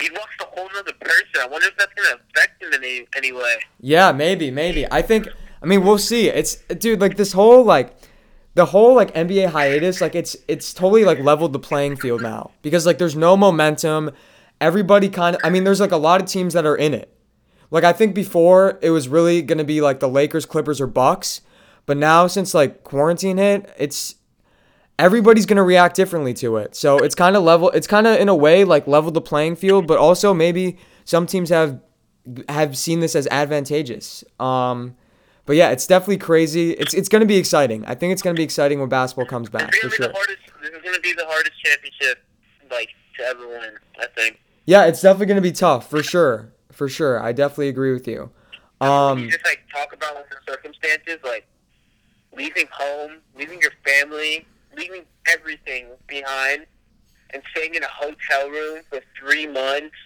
he 0.00 0.08
lost 0.10 0.28
a 0.40 0.44
whole 0.44 0.68
other 0.78 0.92
person. 1.00 1.24
I 1.40 1.46
wonder 1.46 1.68
if 1.68 1.76
that's 1.76 1.92
gonna 1.94 2.20
affect 2.34 2.62
him 2.62 2.72
in 2.72 2.82
any, 2.84 3.06
any 3.16 3.32
way. 3.32 3.56
Yeah, 3.80 4.12
maybe, 4.12 4.50
maybe. 4.50 4.90
I 4.90 5.02
think. 5.02 5.28
I 5.62 5.66
mean, 5.66 5.84
we'll 5.84 5.98
see. 5.98 6.28
It's 6.28 6.56
dude, 6.56 7.00
like 7.00 7.16
this 7.16 7.32
whole 7.32 7.64
like, 7.64 7.94
the 8.54 8.64
whole 8.66 8.94
like 8.94 9.14
NBA 9.14 9.50
hiatus, 9.50 10.00
like 10.00 10.14
it's 10.14 10.36
it's 10.48 10.72
totally 10.72 11.04
like 11.04 11.18
leveled 11.18 11.52
the 11.52 11.58
playing 11.58 11.96
field 11.96 12.22
now 12.22 12.50
because 12.62 12.86
like 12.86 12.98
there's 12.98 13.16
no 13.16 13.36
momentum. 13.36 14.10
Everybody 14.60 15.08
kind 15.08 15.36
of. 15.36 15.42
I 15.44 15.50
mean, 15.50 15.64
there's 15.64 15.80
like 15.80 15.92
a 15.92 15.96
lot 15.96 16.20
of 16.20 16.26
teams 16.26 16.54
that 16.54 16.66
are 16.66 16.76
in 16.76 16.94
it. 16.94 17.12
Like 17.70 17.84
I 17.84 17.92
think 17.92 18.14
before 18.14 18.78
it 18.82 18.90
was 18.90 19.08
really 19.08 19.42
gonna 19.42 19.64
be 19.64 19.80
like 19.80 20.00
the 20.00 20.08
Lakers, 20.08 20.44
Clippers, 20.44 20.80
or 20.80 20.86
Bucks, 20.86 21.40
but 21.86 21.96
now 21.96 22.26
since 22.26 22.52
like 22.52 22.82
quarantine 22.82 23.38
hit, 23.38 23.72
it's 23.78 24.16
everybody's 24.98 25.46
gonna 25.46 25.62
react 25.62 25.96
differently 25.96 26.34
to 26.34 26.56
it. 26.56 26.74
So 26.74 26.98
it's 26.98 27.14
kind 27.14 27.36
of 27.36 27.42
level. 27.44 27.70
It's 27.70 27.86
kind 27.86 28.06
of 28.06 28.18
in 28.18 28.28
a 28.28 28.34
way 28.34 28.64
like 28.64 28.86
leveled 28.86 29.14
the 29.14 29.20
playing 29.20 29.56
field, 29.56 29.86
but 29.86 29.98
also 29.98 30.34
maybe 30.34 30.78
some 31.04 31.26
teams 31.26 31.48
have 31.50 31.80
have 32.48 32.76
seen 32.76 33.00
this 33.00 33.14
as 33.14 33.26
advantageous. 33.28 34.24
Um, 34.38 34.96
but 35.46 35.56
yeah, 35.56 35.70
it's 35.70 35.86
definitely 35.86 36.18
crazy. 36.18 36.72
It's 36.72 36.92
it's 36.92 37.08
gonna 37.08 37.24
be 37.24 37.36
exciting. 37.36 37.84
I 37.86 37.94
think 37.94 38.12
it's 38.12 38.22
gonna 38.22 38.34
be 38.34 38.42
exciting 38.44 38.80
when 38.80 38.88
basketball 38.88 39.26
comes 39.26 39.48
back 39.48 39.72
for 39.74 39.90
sure. 39.90 40.12
hardest. 40.12 40.38
This 40.60 40.70
is 40.70 40.82
gonna 40.82 41.00
be 41.00 41.12
the 41.12 41.26
hardest 41.26 41.54
championship, 41.64 42.24
like 42.70 42.90
to 43.16 43.22
ever 43.24 43.46
win. 43.46 43.74
I 44.00 44.06
think. 44.16 44.40
Yeah, 44.70 44.84
it's 44.84 45.02
definitely 45.02 45.26
gonna 45.26 45.40
be 45.40 45.50
tough 45.50 45.90
for 45.90 46.00
sure. 46.00 46.52
For 46.70 46.88
sure, 46.88 47.20
I 47.20 47.32
definitely 47.32 47.70
agree 47.70 47.92
with 47.92 48.06
you. 48.06 48.30
you 48.80 48.86
Um, 48.86 49.28
just 49.28 49.44
like 49.44 49.64
talk 49.74 49.92
about 49.92 50.14
like, 50.14 50.30
the 50.30 50.36
circumstances, 50.46 51.16
like 51.24 51.44
leaving 52.36 52.68
home, 52.70 53.16
leaving 53.36 53.60
your 53.60 53.72
family, 53.84 54.46
leaving 54.76 55.06
everything 55.26 55.88
behind, 56.06 56.66
and 57.30 57.42
staying 57.50 57.74
in 57.74 57.82
a 57.82 57.88
hotel 57.88 58.48
room 58.48 58.84
for 58.88 59.00
three 59.18 59.48
months. 59.48 59.96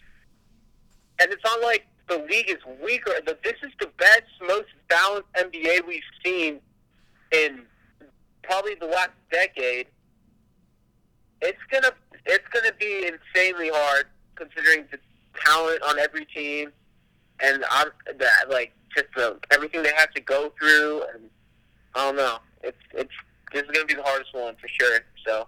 And 1.21 1.31
it's 1.31 1.45
not 1.45 1.61
like 1.61 1.87
the 2.09 2.25
league 2.31 2.49
is 2.49 2.57
weaker. 2.83 3.13
The, 3.27 3.37
this 3.45 3.57
is 3.63 3.71
the 3.81 3.91
best, 3.99 4.23
most 4.49 4.69
balanced 4.89 5.29
NBA 5.35 5.87
we've 5.87 6.01
seen 6.25 6.59
in 7.33 7.67
probably 8.43 8.77
the 8.77 8.87
last 8.87 9.13
decade. 9.31 9.89
It's 11.43 11.61
gonna 11.71 11.93
it's 12.25 12.49
gonna 12.49 12.73
be 12.81 13.07
insanely 13.07 13.69
hard 13.69 14.07
considering 14.37 14.85
the 14.91 14.99
talent 15.45 15.83
on 15.83 15.99
every 15.99 16.25
team 16.27 16.73
and 17.41 17.65
I'm 17.71 17.89
that 18.19 18.51
like 18.51 18.73
just 18.95 19.07
the, 19.17 19.39
everything 19.51 19.83
they 19.83 19.93
have 19.97 20.13
to 20.13 20.21
go 20.21 20.53
through, 20.59 21.03
and 21.15 21.25
I 21.95 22.07
don't 22.07 22.17
know. 22.17 22.39
It's 22.63 22.77
it's 22.93 23.11
this 23.53 23.63
is 23.63 23.71
gonna 23.71 23.87
be 23.87 23.95
the 23.95 24.03
hardest 24.03 24.35
one 24.35 24.55
for 24.57 24.69
sure. 24.69 25.01
So, 25.27 25.47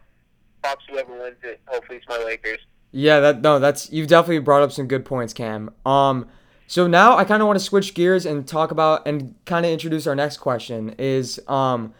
props 0.62 0.84
whoever 0.90 1.12
wins 1.12 1.36
it. 1.42 1.60
Hopefully, 1.66 1.98
it's 1.98 2.08
my 2.08 2.18
Lakers. 2.18 2.58
yeah, 2.92 3.20
that 3.20 3.42
no, 3.42 3.58
that's 3.58 3.90
you've 3.92 4.08
definitely 4.08 4.40
brought 4.40 4.62
up 4.62 4.72
some 4.72 4.86
good 4.86 5.04
points, 5.04 5.32
Cam. 5.32 5.70
Um, 5.84 6.26
so 6.66 6.86
now 6.88 7.16
I 7.16 7.24
kind 7.24 7.40
of 7.40 7.46
want 7.46 7.58
to 7.58 7.64
switch 7.64 7.94
gears 7.94 8.26
and 8.26 8.46
talk 8.46 8.72
about 8.72 9.06
and 9.06 9.36
kind 9.44 9.64
of 9.64 9.70
introduce 9.70 10.06
our 10.06 10.16
next 10.16 10.38
question. 10.38 10.94
Is 10.98 11.40
um, 11.46 11.94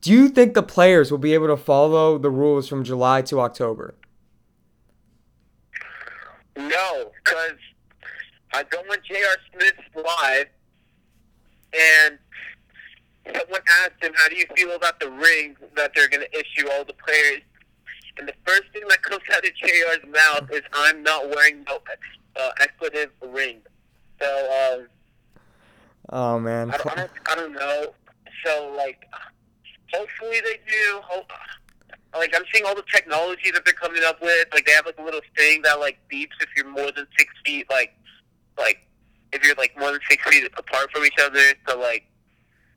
do 0.00 0.12
you 0.12 0.28
think 0.28 0.54
the 0.54 0.62
players 0.62 1.10
will 1.10 1.18
be 1.18 1.34
able 1.34 1.46
to 1.46 1.56
follow 1.56 2.18
the 2.18 2.30
rules 2.30 2.68
from 2.68 2.82
July 2.82 3.22
to 3.22 3.40
October? 3.40 3.94
No, 6.68 7.12
because 7.24 7.58
I 8.52 8.62
go 8.64 8.78
on 8.78 8.98
J.R. 9.06 9.36
Smith's 9.52 9.78
live, 9.94 10.46
and 11.72 12.18
someone 13.26 13.60
asked 13.82 14.02
him, 14.02 14.12
"How 14.16 14.28
do 14.28 14.36
you 14.36 14.46
feel 14.56 14.72
about 14.72 15.00
the 15.00 15.10
ring 15.10 15.56
that 15.76 15.92
they're 15.94 16.08
going 16.08 16.26
to 16.26 16.38
issue 16.38 16.68
all 16.70 16.84
the 16.84 16.94
players?" 16.94 17.40
And 18.18 18.28
the 18.28 18.34
first 18.46 18.64
thing 18.72 18.82
that 18.88 19.02
comes 19.02 19.22
out 19.34 19.44
of 19.44 19.54
J.R.'s 19.54 20.04
mouth 20.06 20.50
is, 20.52 20.62
"I'm 20.72 21.02
not 21.02 21.28
wearing 21.28 21.64
no 21.68 21.80
uh, 22.36 22.50
expletive 22.60 23.10
ring." 23.22 23.60
So, 24.20 24.78
um, 24.78 24.88
Oh 26.12 26.38
man. 26.38 26.70
I 26.70 26.76
don't, 26.76 26.88
I 26.88 26.94
don't, 26.96 27.10
I 27.30 27.34
don't 27.36 27.52
know. 27.52 27.94
So, 28.44 28.74
like, 28.76 29.06
hopefully 29.92 30.40
they 30.44 30.58
do. 30.68 31.00
Hope, 31.04 31.30
like, 32.20 32.34
I'm 32.34 32.44
seeing 32.52 32.64
all 32.64 32.74
the 32.74 32.84
technology 32.92 33.50
that 33.50 33.64
they're 33.64 33.74
coming 33.74 34.02
up 34.06 34.20
with. 34.20 34.46
Like, 34.52 34.66
they 34.66 34.72
have 34.72 34.86
like 34.86 34.98
a 34.98 35.02
little 35.02 35.20
thing 35.36 35.62
that 35.62 35.80
like 35.80 35.98
beeps 36.12 36.38
if 36.40 36.48
you're 36.56 36.68
more 36.68 36.92
than 36.92 37.06
six 37.18 37.32
feet. 37.44 37.66
Like, 37.70 37.94
like 38.58 38.86
if 39.32 39.44
you're 39.44 39.56
like 39.56 39.78
more 39.78 39.90
than 39.90 40.00
six 40.08 40.22
feet 40.24 40.50
apart 40.56 40.90
from 40.92 41.04
each 41.04 41.18
other. 41.20 41.40
So, 41.68 41.78
like, 41.78 42.04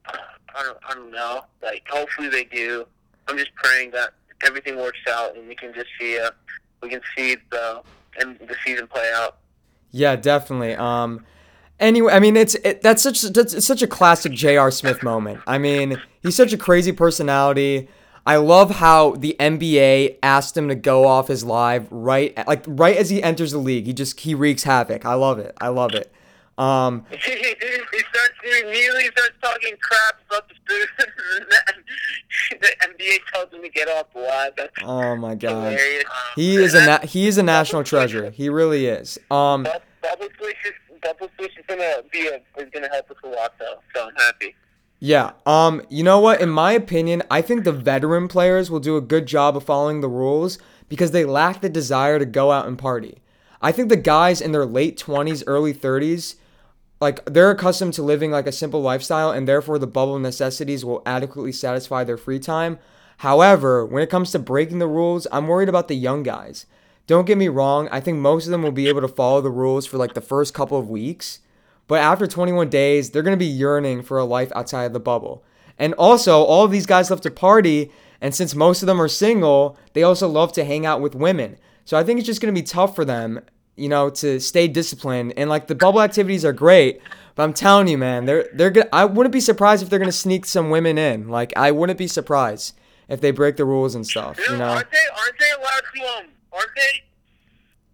I 0.05 0.63
don't, 0.63 0.77
I 0.89 0.93
don't 0.93 1.12
know. 1.12 1.45
Like, 1.62 1.88
hopefully 1.89 2.29
they 2.29 2.45
do. 2.45 2.85
I'm 3.27 3.38
just 3.38 3.53
praying 3.55 3.91
that 3.91 4.13
everything 4.45 4.77
works 4.77 5.00
out 5.09 5.38
and 5.38 5.47
we 5.47 5.55
can 5.55 5.73
just 5.73 5.88
see, 6.00 6.19
uh, 6.19 6.31
we 6.81 6.89
can 6.89 7.01
see 7.15 7.38
the 7.51 7.81
and 8.19 8.38
the 8.39 8.55
season 8.65 8.88
play 8.88 9.12
out. 9.15 9.38
Yeah, 9.91 10.15
definitely. 10.15 10.75
Um, 10.75 11.25
anyway, 11.79 12.13
I 12.13 12.19
mean, 12.19 12.35
it's 12.35 12.55
it, 12.55 12.81
that's 12.81 13.01
such 13.01 13.21
that's 13.21 13.65
such 13.65 13.81
a 13.81 13.88
classic 13.88 14.33
J.R. 14.33 14.71
Smith 14.71 15.03
moment. 15.03 15.41
I 15.47 15.57
mean, 15.57 16.01
he's 16.21 16.35
such 16.35 16.53
a 16.53 16.57
crazy 16.57 16.91
personality. 16.91 17.88
I 18.25 18.38
love 18.38 18.72
how 18.72 19.12
the 19.12 19.36
NBA 19.39 20.18
asked 20.24 20.56
him 20.56 20.70
to 20.70 20.75
go 20.75 21.06
off 21.06 21.27
his 21.27 21.44
live 21.44 21.92
right 21.92 22.36
like 22.48 22.63
right 22.68 22.96
as 22.96 23.10
he 23.10 23.22
enters 23.22 23.51
the 23.51 23.58
league. 23.58 23.86
He 23.86 23.94
just 23.94 24.20
he 24.20 24.34
wreaks 24.34 24.63
havoc. 24.63 25.06
I 25.06 25.15
love 25.15 25.39
it. 25.39 25.56
I 25.60 25.68
love 25.68 25.94
it. 25.94 26.12
Um, 26.58 27.06
he 27.12 27.18
starts 27.18 28.34
he 28.44 28.60
immediately 28.62 29.06
starts 29.06 29.34
talking 29.42 29.75
crap 29.82 30.15
about 30.27 30.48
the 30.48 30.56
food. 30.68 30.88
the 32.62 32.68
NBA 32.82 33.20
tells 33.34 33.51
him 33.51 33.62
to 33.63 33.70
get 33.70 33.88
off 33.89 34.13
the 34.13 34.20
live. 34.22 34.53
That's 34.56 34.74
oh 34.84 35.15
my 35.15 35.36
god, 35.36 35.74
hilarious. 35.74 36.03
he 36.36 36.56
is 36.58 36.74
a 36.75 36.86
na- 36.86 37.00
he 37.00 37.27
is 37.27 37.38
a 37.38 37.44
national 37.44 37.84
treasure. 37.84 38.30
He 38.30 38.50
really 38.50 38.86
is. 38.86 39.18
Um, 39.32 39.63
Bub- 39.63 39.82
Bubble 40.01 40.27
Swish 40.38 40.58
is 40.65 40.74
Bubble 41.01 41.30
Swish 41.38 41.58
is 41.58 41.65
gonna 41.68 42.03
be 42.12 42.27
a, 42.27 42.36
is 42.62 42.70
gonna 42.72 42.89
help 42.89 43.10
us 43.10 43.18
a 43.24 43.27
lot 43.27 43.53
though. 43.60 43.80
So 43.96 44.08
I'm 44.08 44.15
happy. 44.15 44.56
Yeah. 45.03 45.31
Um, 45.45 45.81
you 45.89 46.01
know 46.01 46.22
what? 46.22 46.39
In 46.39 46.48
my 46.48 46.72
opinion, 46.72 47.24
I 47.29 47.41
think 47.41 47.65
the 47.65 47.74
veteran 47.74 48.29
players 48.29 48.72
will 48.72 48.79
do 48.79 48.95
a 48.95 49.01
good 49.01 49.25
job 49.25 49.57
of 49.57 49.65
following 49.65 50.00
the 50.00 50.07
rules 50.07 50.60
because 50.88 51.12
they 51.12 51.25
lack 51.25 51.60
the 51.60 51.67
desire 51.67 52.19
to 52.19 52.25
go 52.25 52.53
out 52.53 52.67
and 52.67 52.79
party. 52.79 53.17
I 53.62 53.74
think 53.74 53.89
the 53.89 53.98
guys 53.98 54.39
in 54.39 54.53
their 54.53 54.65
late 54.65 54.98
20s, 54.98 55.43
early 55.45 55.74
30s, 55.74 56.36
like 57.01 57.25
they're 57.25 57.51
accustomed 57.51 57.95
to 57.95 58.01
living 58.01 58.31
like 58.31 58.48
a 58.48 58.53
simple 58.53 58.81
lifestyle 58.81 59.29
and 59.29 59.45
therefore 59.45 59.77
the 59.77 59.88
bubble 59.88 60.19
necessities 60.19 60.86
will 60.86 61.03
adequately 61.05 61.51
satisfy 61.51 62.05
their 62.05 62.15
free 62.15 62.39
time. 62.39 62.79
However, 63.17 63.86
when 63.86 64.03
it 64.03 64.10
comes 64.10 64.31
to 64.31 64.39
breaking 64.39 64.79
the 64.79 64.88
rules, 64.88 65.27
I'm 65.33 65.50
worried 65.50 65.67
about 65.67 65.89
the 65.89 65.95
young 65.95 66.24
guys. 66.24 66.65
Don't 67.07 67.27
get 67.27 67.38
me 67.38 67.50
wrong, 67.50 67.89
I 67.91 68.00
think 68.00 68.19
most 68.19 68.45
of 68.45 68.51
them 68.51 68.63
will 68.63 68.72
be 68.72 68.88
able 68.88 69.01
to 69.01 69.10
follow 69.10 69.41
the 69.41 69.51
rules 69.51 69.86
for 69.86 69.98
like 69.98 70.13
the 70.13 70.22
first 70.22 70.53
couple 70.53 70.79
of 70.79 70.89
weeks. 70.89 71.39
But 71.88 72.00
after 72.00 72.28
21 72.28 72.70
days, 72.70 73.10
they're 73.10 73.24
going 73.24 73.38
to 73.38 73.46
be 73.46 73.46
yearning 73.46 74.04
for 74.04 74.18
a 74.18 74.24
life 74.25 74.52
outside 74.56 74.86
of 74.86 74.94
the 74.94 75.00
bubble. 75.00 75.44
And 75.78 75.94
also, 75.96 76.44
all 76.44 76.66
of 76.66 76.72
these 76.72 76.86
guys 76.86 77.10
love 77.10 77.22
to 77.22 77.32
party, 77.32 77.92
and 78.22 78.34
since 78.34 78.56
most 78.56 78.84
of 78.84 78.88
them 78.88 79.02
are 79.02 79.08
single, 79.08 79.78
they 79.94 80.04
also 80.04 80.28
love 80.28 80.54
to 80.54 80.63
hang 80.63 80.86
out 80.86 81.02
with 81.02 81.16
women. 81.16 81.58
So 81.86 81.98
I 81.98 82.04
think 82.04 82.20
it's 82.20 82.28
just 82.28 82.42
going 82.42 82.54
to 82.54 82.60
be 82.60 82.66
tough 82.66 82.96
for 82.96 83.04
them, 83.04 83.42
you 83.75 83.90
know, 83.90 84.10
to 84.12 84.40
stay 84.40 84.68
disciplined. 84.68 85.34
And 85.36 85.50
like 85.50 85.68
the 85.68 85.75
bubble 85.75 86.02
activities 86.02 86.46
are 86.46 86.54
great, 86.54 87.02
but 87.36 87.44
I'm 87.44 87.54
telling 87.54 87.88
you, 87.88 87.98
man, 87.98 88.25
they're 88.25 88.48
they're 88.54 88.70
gonna, 88.70 88.90
I 88.94 89.06
wouldn't 89.06 89.34
be 89.34 89.42
surprised 89.42 89.84
if 89.84 89.90
they're 89.90 90.00
going 90.00 90.08
to 90.12 90.18
sneak 90.18 90.46
some 90.46 90.70
women 90.70 90.98
in. 90.98 91.28
Like 91.28 91.52
I 91.58 91.72
wouldn't 91.72 91.98
be 91.98 92.08
surprised 92.08 92.75
if 93.10 93.20
they 93.20 93.32
break 93.32 93.58
the 93.58 93.66
rules 93.66 93.96
and 93.96 94.06
stuff, 94.06 94.40
you 94.40 94.58
know. 94.58 94.66
aren't 94.66 94.92
they 94.92 94.98
aren't 95.18 95.40
they 95.40 95.52
allowed 95.52 95.82
to 95.96 96.20
um 96.20 96.25
aren't 96.52 96.70
they 96.75 97.04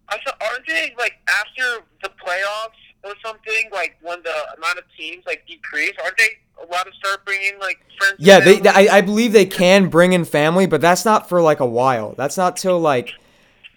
aren't 0.08 0.66
they 0.66 0.94
like 0.98 1.18
after 1.28 1.84
the 2.02 2.10
playoffs 2.10 2.79
or 3.02 3.14
something 3.24 3.70
like 3.72 3.96
when 4.02 4.22
the 4.22 4.34
amount 4.56 4.78
of 4.78 4.84
teams 4.96 5.24
like 5.26 5.46
decrease 5.46 5.94
aren't 6.02 6.16
they 6.18 6.28
allowed 6.62 6.84
to 6.84 6.92
start 6.92 7.24
bringing 7.24 7.58
like 7.58 7.78
friends 7.98 8.16
Yeah, 8.18 8.40
they. 8.40 8.60
I, 8.68 8.98
I 8.98 9.00
believe 9.00 9.32
they 9.32 9.46
can 9.46 9.88
bring 9.88 10.12
in 10.12 10.24
family, 10.24 10.66
but 10.66 10.80
that's 10.80 11.04
not 11.04 11.28
for 11.28 11.40
like 11.40 11.60
a 11.60 11.66
while. 11.66 12.14
That's 12.16 12.36
not 12.36 12.56
till 12.56 12.78
like, 12.78 13.12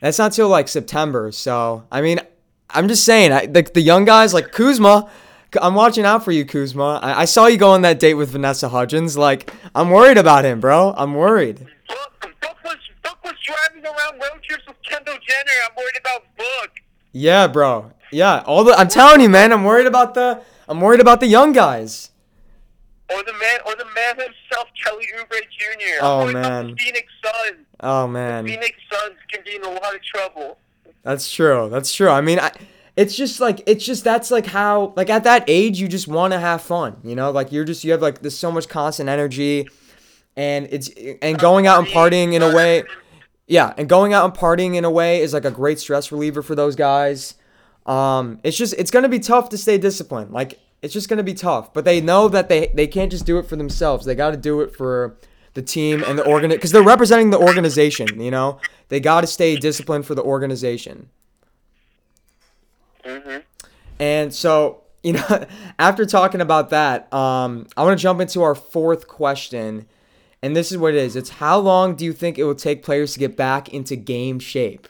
that's 0.02 0.20
not 0.20 0.34
till 0.34 0.50
like 0.50 0.68
September. 0.68 1.32
So 1.32 1.86
I 1.92 2.02
mean, 2.02 2.20
I'm 2.70 2.88
just 2.88 3.06
saying, 3.06 3.32
I, 3.32 3.46
the 3.46 3.62
the 3.64 3.82
young 3.82 4.06
guys 4.06 4.34
like 4.34 4.52
Kuzma. 4.52 5.10
I'm 5.62 5.76
watching 5.76 6.04
out 6.04 6.26
for 6.26 6.32
you, 6.32 6.46
Kuzma. 6.46 7.00
I, 7.04 7.22
I 7.22 7.26
saw 7.26 7.46
you 7.46 7.58
go 7.58 7.70
on 7.70 7.84
that 7.84 8.00
date 8.00 8.16
with 8.16 8.30
Vanessa 8.30 8.70
Hudgens. 8.70 9.16
Like, 9.16 9.54
I'm 9.76 9.92
worried 9.92 10.18
about 10.18 10.46
him, 10.46 10.60
bro. 10.60 10.96
I'm 10.98 11.14
worried. 11.14 11.68
Book, 11.88 12.34
Book 12.42 12.58
was 12.66 12.78
Book 13.04 13.24
was 13.24 13.36
driving 13.46 13.86
around 13.86 14.20
road 14.20 14.42
trips 14.42 14.66
with 14.66 14.78
Kendall 14.82 15.14
Jenner. 15.14 15.52
I'm 15.70 15.76
worried 15.76 16.00
about 16.00 16.24
Book. 16.38 16.72
Yeah, 17.12 17.46
bro. 17.46 17.92
Yeah, 18.14 18.44
all 18.46 18.64
the 18.64 18.74
I'm 18.74 18.88
telling 18.88 19.22
you, 19.22 19.30
man. 19.30 19.52
I'm 19.52 19.64
worried 19.64 19.88
about 19.88 20.14
the 20.14 20.42
I'm 20.68 20.80
worried 20.82 21.00
about 21.00 21.20
the 21.20 21.28
young 21.28 21.52
guys. 21.52 22.12
Or 23.14 23.22
the 23.24 23.34
man, 23.34 23.60
or 23.66 23.76
the 23.76 23.86
man 23.94 24.16
himself, 24.16 24.70
Kelly 24.84 25.06
Oubre 25.18 25.42
Jr. 25.42 26.00
Oh, 26.02 26.20
I'm 26.20 26.26
worried 26.26 26.38
about 26.38 26.52
man. 26.52 26.68
the 26.68 26.76
Phoenix 26.76 27.08
Suns. 27.24 27.66
Oh 27.82 28.08
man. 28.08 28.46
Phoenix 28.46 28.78
Suns 28.92 29.18
can 29.32 29.44
be 29.44 29.56
in 29.56 29.64
a 29.64 29.70
lot 29.70 29.94
of 29.94 30.02
trouble. 30.04 30.58
That's 31.04 31.32
true. 31.32 31.70
That's 31.70 31.94
true. 31.94 32.10
I 32.10 32.22
mean, 32.22 32.40
I, 32.40 32.52
it's 32.96 33.16
just 33.16 33.40
like 33.40 33.62
it's 33.68 33.86
just 33.86 34.04
that's 34.04 34.32
like 34.32 34.46
how 34.46 34.94
like 34.96 35.10
at 35.10 35.26
that 35.26 35.44
age 35.48 35.80
you 35.80 35.88
just 35.88 36.08
want 36.08 36.34
to 36.34 36.40
have 36.40 36.62
fun, 36.62 36.98
you 37.04 37.16
know? 37.16 37.32
Like 37.32 37.52
you're 37.52 37.66
just 37.66 37.84
you 37.84 37.92
have 37.92 38.02
like 38.02 38.22
there's 38.22 38.38
so 38.38 38.52
much 38.52 38.70
constant 38.70 39.10
energy 39.10 39.68
and 40.36 40.68
it's 40.72 40.90
and 41.22 41.38
going 41.38 41.68
out 41.68 41.80
and 41.80 41.88
partying 41.88 42.34
in 42.34 42.42
a 42.42 42.56
way 42.56 42.84
yeah, 43.48 43.74
and 43.78 43.90
going 43.90 44.14
out 44.14 44.26
and 44.26 44.34
partying 44.34 44.76
in 44.76 44.86
a 44.86 44.92
way 44.92 45.22
is 45.22 45.34
like 45.34 45.46
a 45.46 45.52
great 45.52 45.80
stress 45.80 46.12
reliever 46.12 46.42
for 46.42 46.56
those 46.56 46.76
guys. 46.76 47.36
Um 47.86 48.40
it's 48.44 48.58
just 48.58 48.74
it's 48.78 48.92
going 48.92 49.04
to 49.04 49.10
be 49.10 49.20
tough 49.20 49.50
to 49.50 49.58
stay 49.58 49.78
disciplined. 49.78 50.32
Like 50.32 50.60
it's 50.82 50.94
just 50.94 51.10
going 51.10 51.18
to 51.18 51.24
be 51.24 51.34
tough, 51.34 51.74
but 51.74 51.86
they 51.86 52.02
know 52.02 52.28
that 52.30 52.50
they 52.50 52.72
they 52.74 52.88
can't 52.88 53.12
just 53.12 53.26
do 53.26 53.38
it 53.38 53.46
for 53.48 53.56
themselves. 53.56 54.06
They 54.06 54.16
got 54.16 54.32
to 54.32 54.38
do 54.38 54.62
it 54.62 54.76
for 54.76 55.18
the 55.54 55.62
team 55.62 56.04
and 56.04 56.18
the 56.18 56.26
organ 56.26 56.50
because 56.50 56.72
they're 56.72 56.84
representing 56.84 57.30
the 57.30 57.40
organization, 57.40 58.20
you 58.20 58.32
know? 58.32 58.60
They 58.90 59.00
got 59.00 59.22
to 59.22 59.28
stay 59.28 59.56
disciplined 59.56 60.06
for 60.06 60.16
the 60.16 60.24
organization. 60.24 61.10
Mm-hmm. 63.06 63.38
And 64.00 64.34
so, 64.34 64.84
you 65.04 65.14
know, 65.14 65.46
after 65.80 66.06
talking 66.06 66.42
about 66.42 66.70
that, 66.72 67.12
um, 67.14 67.68
I 67.78 67.84
want 67.84 67.98
to 67.98 68.02
jump 68.02 68.20
into 68.20 68.42
our 68.42 68.56
fourth 68.56 69.08
question. 69.08 69.88
And 70.42 70.56
this 70.56 70.72
is 70.72 70.78
what 70.78 70.94
it 70.94 70.98
is 70.98 71.16
it's 71.16 71.30
how 71.30 71.58
long 71.58 71.96
do 71.96 72.04
you 72.04 72.14
think 72.14 72.38
it 72.38 72.44
will 72.44 72.56
take 72.56 72.84
players 72.84 73.14
to 73.14 73.20
get 73.20 73.38
back 73.38 73.70
into 73.70 73.96
game 73.96 74.40
shape? 74.40 74.88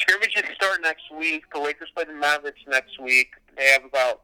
Scrimmages 0.00 0.56
start 0.56 0.79
next 0.90 1.04
week. 1.16 1.44
The 1.54 1.60
Lakers 1.60 1.88
play 1.94 2.04
the 2.04 2.12
Mavericks 2.12 2.60
next 2.66 3.00
week. 3.00 3.28
They 3.56 3.66
have 3.66 3.84
about 3.84 4.22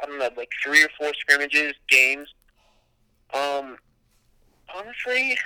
I 0.00 0.06
don't 0.06 0.18
know, 0.18 0.30
like 0.36 0.50
three 0.62 0.84
or 0.84 0.88
four 0.96 1.12
scrimmages 1.14 1.74
games. 1.88 2.32
Um, 3.32 3.76
honestly, 4.72 5.36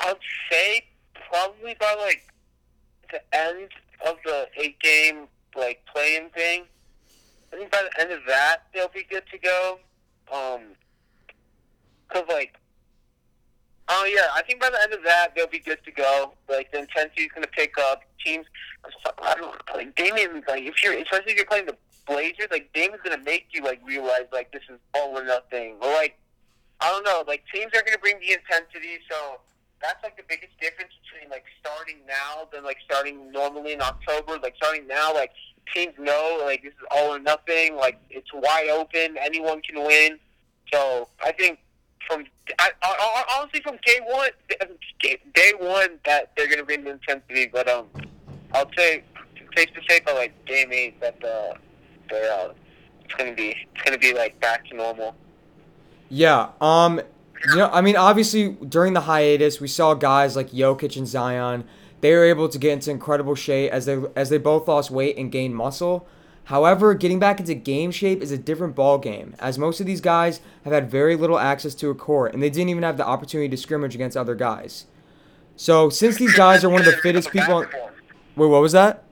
I'd 0.00 0.16
say 0.50 0.84
probably 1.30 1.76
by 1.78 1.94
like 1.94 2.26
the 3.12 3.20
end 3.36 3.68
of 4.04 4.16
the 4.24 4.48
eight 4.56 4.80
game 4.80 5.28
like 5.56 5.84
playing 5.94 6.30
thing. 6.30 6.64
I 7.52 7.56
think 7.56 7.70
by 7.70 7.82
the 7.88 8.00
end 8.00 8.10
of 8.10 8.20
that 8.26 8.64
they'll 8.74 8.88
be 8.88 9.06
good 9.08 9.24
to 9.30 9.38
go. 9.38 9.78
Um, 10.32 10.60
cause 12.08 12.24
like. 12.28 12.56
Oh 13.96 14.04
yeah, 14.06 14.26
I 14.34 14.42
think 14.42 14.60
by 14.60 14.70
the 14.70 14.82
end 14.82 14.92
of 14.92 15.04
that 15.04 15.28
they'll 15.36 15.46
be 15.46 15.60
good 15.60 15.78
to 15.84 15.92
go. 15.92 16.32
Like 16.48 16.72
the 16.72 16.80
intensity's 16.80 17.30
gonna 17.32 17.46
pick 17.46 17.78
up. 17.78 18.02
Teams, 18.24 18.44
I 19.22 19.34
don't 19.34 19.54
like 19.72 19.94
Damian. 19.94 20.42
Like 20.48 20.64
if 20.64 20.82
you're, 20.82 20.94
especially 20.94 21.32
if 21.32 21.36
you're 21.36 21.46
playing 21.46 21.66
the 21.66 21.76
Blazers, 22.04 22.48
like 22.50 22.72
Damian's 22.74 23.02
gonna 23.04 23.22
make 23.22 23.46
you 23.52 23.62
like 23.62 23.80
realize 23.86 24.26
like 24.32 24.50
this 24.50 24.62
is 24.68 24.80
all 24.94 25.16
or 25.16 25.24
nothing. 25.24 25.76
Or 25.80 25.92
like 25.92 26.18
I 26.80 26.90
don't 26.90 27.04
know, 27.04 27.22
like 27.28 27.44
teams 27.54 27.70
are 27.72 27.82
gonna 27.82 27.98
bring 27.98 28.18
the 28.18 28.32
intensity. 28.32 28.98
So 29.08 29.38
that's 29.80 30.02
like 30.02 30.16
the 30.16 30.24
biggest 30.28 30.58
difference 30.60 30.90
between 31.04 31.30
like 31.30 31.44
starting 31.60 31.98
now 32.08 32.48
than 32.52 32.64
like 32.64 32.78
starting 32.84 33.30
normally 33.30 33.74
in 33.74 33.80
October. 33.80 34.40
Like 34.42 34.56
starting 34.56 34.88
now, 34.88 35.14
like 35.14 35.30
teams 35.72 35.94
know 36.00 36.42
like 36.44 36.64
this 36.64 36.72
is 36.72 36.86
all 36.90 37.14
or 37.14 37.20
nothing. 37.20 37.76
Like 37.76 38.00
it's 38.10 38.32
wide 38.34 38.70
open. 38.70 39.16
Anyone 39.20 39.62
can 39.62 39.84
win. 39.84 40.18
So 40.72 41.06
I 41.22 41.30
think 41.30 41.60
from 42.06 42.24
I, 42.58 42.70
I, 42.82 43.24
honestly 43.38 43.60
from 43.62 43.78
day 43.86 44.00
one, 44.04 44.30
day 45.34 45.52
one 45.58 45.98
that 46.04 46.32
they're 46.36 46.48
gonna 46.48 46.64
bring 46.64 46.84
the 46.84 46.90
intensity. 46.90 47.48
But 47.52 47.68
um, 47.68 47.86
I'll 48.52 48.70
say 48.76 49.04
safe 49.56 49.68
to 49.74 49.80
say 49.88 50.00
by 50.00 50.12
like 50.12 50.44
game 50.44 50.72
eight 50.72 51.00
that 51.00 51.22
uh, 51.24 51.54
they're 52.10 52.32
uh, 52.32 52.52
it's 53.04 53.14
gonna 53.14 53.34
be 53.34 53.56
it's 53.74 53.82
gonna 53.82 53.98
be 53.98 54.12
like 54.12 54.38
back 54.40 54.66
to 54.68 54.76
normal. 54.76 55.14
Yeah. 56.08 56.50
Um. 56.60 57.00
You 57.50 57.56
know, 57.56 57.68
I 57.70 57.82
mean, 57.82 57.96
obviously 57.96 58.52
during 58.52 58.94
the 58.94 59.02
hiatus, 59.02 59.60
we 59.60 59.68
saw 59.68 59.92
guys 59.92 60.34
like 60.34 60.50
Jokic 60.50 60.96
and 60.96 61.06
Zion. 61.06 61.64
They 62.00 62.14
were 62.14 62.24
able 62.24 62.48
to 62.48 62.58
get 62.58 62.72
into 62.72 62.90
incredible 62.90 63.34
shape 63.34 63.70
as 63.70 63.84
they 63.86 63.98
as 64.16 64.30
they 64.30 64.38
both 64.38 64.66
lost 64.66 64.90
weight 64.90 65.18
and 65.18 65.30
gained 65.30 65.54
muscle. 65.54 66.06
However, 66.44 66.92
getting 66.94 67.18
back 67.18 67.40
into 67.40 67.54
game 67.54 67.90
shape 67.90 68.20
is 68.20 68.30
a 68.30 68.38
different 68.38 68.74
ball 68.74 68.98
game, 68.98 69.34
as 69.38 69.58
most 69.58 69.80
of 69.80 69.86
these 69.86 70.00
guys 70.00 70.40
have 70.64 70.72
had 70.72 70.90
very 70.90 71.16
little 71.16 71.38
access 71.38 71.74
to 71.76 71.90
a 71.90 71.94
court, 71.94 72.34
and 72.34 72.42
they 72.42 72.50
didn't 72.50 72.68
even 72.68 72.82
have 72.82 72.98
the 72.98 73.06
opportunity 73.06 73.48
to 73.48 73.56
scrimmage 73.56 73.94
against 73.94 74.16
other 74.16 74.34
guys. 74.34 74.86
So, 75.56 75.88
since 75.88 76.16
these 76.16 76.34
guys 76.34 76.62
are 76.62 76.68
one 76.68 76.80
of 76.80 76.86
the 76.86 76.98
fittest 76.98 77.30
people, 77.30 77.54
on, 77.54 77.68
wait, 78.36 78.46
what 78.46 78.60
was 78.60 78.72
that? 78.72 79.04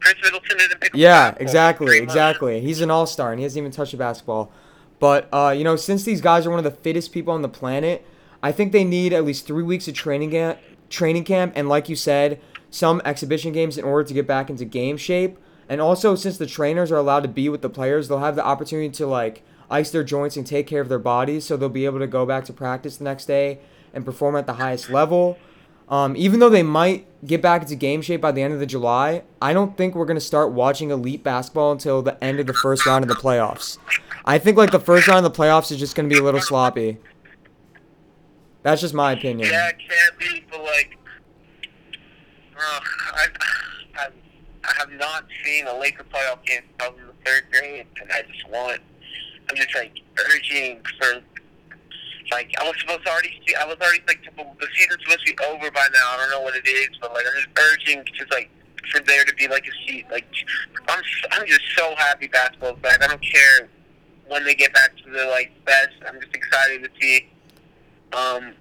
Khris 0.00 0.14
Middleton 0.22 0.58
didn't 0.58 0.80
pick 0.80 0.90
Yeah, 0.94 1.34
exactly, 1.38 1.98
exactly. 1.98 2.60
He's 2.60 2.80
an 2.80 2.90
all-star 2.90 3.32
and 3.32 3.38
he 3.38 3.44
hasn't 3.44 3.58
even 3.58 3.72
touched 3.72 3.94
a 3.94 3.96
basketball. 3.96 4.52
But 4.98 5.28
uh, 5.32 5.54
you 5.56 5.64
know, 5.64 5.76
since 5.76 6.04
these 6.04 6.20
guys 6.20 6.46
are 6.46 6.50
one 6.50 6.58
of 6.58 6.64
the 6.64 6.70
fittest 6.70 7.12
people 7.12 7.32
on 7.32 7.42
the 7.42 7.48
planet, 7.48 8.04
I 8.42 8.52
think 8.52 8.72
they 8.72 8.84
need 8.84 9.12
at 9.12 9.24
least 9.24 9.46
three 9.46 9.62
weeks 9.62 9.86
of 9.88 9.94
training 9.94 10.30
camp, 10.30 10.58
training 10.88 11.24
camp, 11.24 11.52
and 11.56 11.68
like 11.68 11.88
you 11.88 11.96
said, 11.96 12.40
some 12.70 13.00
exhibition 13.04 13.52
games 13.52 13.78
in 13.78 13.84
order 13.84 14.06
to 14.06 14.14
get 14.14 14.26
back 14.26 14.50
into 14.50 14.64
game 14.64 14.96
shape. 14.96 15.38
And 15.68 15.80
also, 15.80 16.14
since 16.14 16.38
the 16.38 16.46
trainers 16.46 16.90
are 16.90 16.96
allowed 16.96 17.20
to 17.20 17.28
be 17.28 17.48
with 17.48 17.62
the 17.62 17.68
players, 17.68 18.08
they'll 18.08 18.18
have 18.20 18.36
the 18.36 18.44
opportunity 18.44 18.88
to 18.90 19.06
like 19.06 19.42
ice 19.70 19.90
their 19.90 20.04
joints 20.04 20.36
and 20.36 20.46
take 20.46 20.66
care 20.66 20.80
of 20.80 20.88
their 20.88 20.98
bodies, 20.98 21.44
so 21.44 21.56
they'll 21.56 21.68
be 21.68 21.84
able 21.84 21.98
to 21.98 22.06
go 22.06 22.24
back 22.24 22.44
to 22.46 22.52
practice 22.52 22.96
the 22.96 23.04
next 23.04 23.26
day 23.26 23.58
and 23.92 24.04
perform 24.04 24.36
at 24.36 24.46
the 24.46 24.54
highest 24.54 24.88
level. 24.88 25.38
Um, 25.90 26.16
even 26.16 26.40
though 26.40 26.50
they 26.50 26.62
might 26.62 27.06
get 27.26 27.40
back 27.40 27.62
into 27.62 27.74
game 27.74 28.02
shape 28.02 28.20
by 28.20 28.32
the 28.32 28.42
end 28.42 28.52
of 28.52 28.60
the 28.60 28.66
July, 28.66 29.22
I 29.40 29.52
don't 29.52 29.76
think 29.76 29.94
we're 29.94 30.06
gonna 30.06 30.20
start 30.20 30.52
watching 30.52 30.90
elite 30.90 31.22
basketball 31.22 31.72
until 31.72 32.02
the 32.02 32.22
end 32.22 32.40
of 32.40 32.46
the 32.46 32.54
first 32.54 32.86
round 32.86 33.04
of 33.04 33.08
the 33.08 33.14
playoffs. 33.14 33.78
I 34.24 34.38
think 34.38 34.56
like 34.56 34.70
the 34.70 34.80
first 34.80 35.08
round 35.08 35.24
of 35.24 35.32
the 35.32 35.38
playoffs 35.38 35.70
is 35.70 35.78
just 35.78 35.94
gonna 35.94 36.08
be 36.08 36.18
a 36.18 36.22
little 36.22 36.40
sloppy. 36.40 36.98
That's 38.62 38.80
just 38.80 38.92
my 38.92 39.12
opinion. 39.12 39.48
Yeah, 39.50 39.68
it 39.68 39.76
can't 39.78 40.18
be, 40.18 40.44
but 40.50 40.62
like, 40.62 40.98
uh, 42.56 42.80
I, 43.14 43.26
I, 44.68 44.74
have 44.78 44.90
not 44.92 45.24
seen 45.44 45.66
a 45.66 45.78
Laker 45.78 46.04
playoff 46.04 46.44
game 46.44 46.62
in 46.80 47.06
the 47.06 47.12
third 47.24 47.44
grade, 47.50 47.86
and 48.00 48.10
I 48.12 48.22
just 48.22 48.48
want, 48.48 48.80
I'm 49.48 49.56
just 49.56 49.74
like 49.74 50.00
urging 50.34 50.80
for, 50.98 51.22
like, 52.30 52.52
I 52.60 52.64
was 52.64 52.74
supposed 52.80 53.04
to 53.04 53.10
already 53.10 53.40
see, 53.46 53.54
I 53.54 53.64
was 53.64 53.76
already 53.80 54.02
like, 54.06 54.20
the 54.24 54.66
season's 54.76 55.02
supposed 55.02 55.26
to 55.26 55.34
be 55.34 55.44
over 55.44 55.70
by 55.70 55.86
now. 55.92 56.12
I 56.12 56.16
don't 56.18 56.30
know 56.30 56.42
what 56.42 56.54
it 56.56 56.66
is, 56.68 56.90
but 57.00 57.12
like, 57.12 57.24
I'm 57.26 57.42
just 57.42 57.48
urging, 57.58 58.04
just 58.14 58.30
like, 58.30 58.50
for 58.92 59.00
there 59.00 59.24
to 59.24 59.34
be 59.34 59.48
like 59.48 59.66
a 59.66 59.86
seat, 59.86 60.06
like, 60.10 60.26
I'm, 60.88 61.02
I'm 61.32 61.46
just 61.46 61.62
so 61.76 61.94
happy 61.96 62.28
basketball's 62.28 62.78
back. 62.80 63.02
I 63.02 63.08
don't 63.08 63.22
care 63.22 63.68
when 64.28 64.44
they 64.44 64.54
get 64.54 64.72
back 64.72 64.96
to 64.96 65.10
the 65.10 65.26
like 65.26 65.52
best. 65.64 65.96
I'm 66.06 66.20
just 66.20 66.34
excited 66.34 66.84
to 66.84 66.90
see 67.00 67.28
um, 68.12 68.54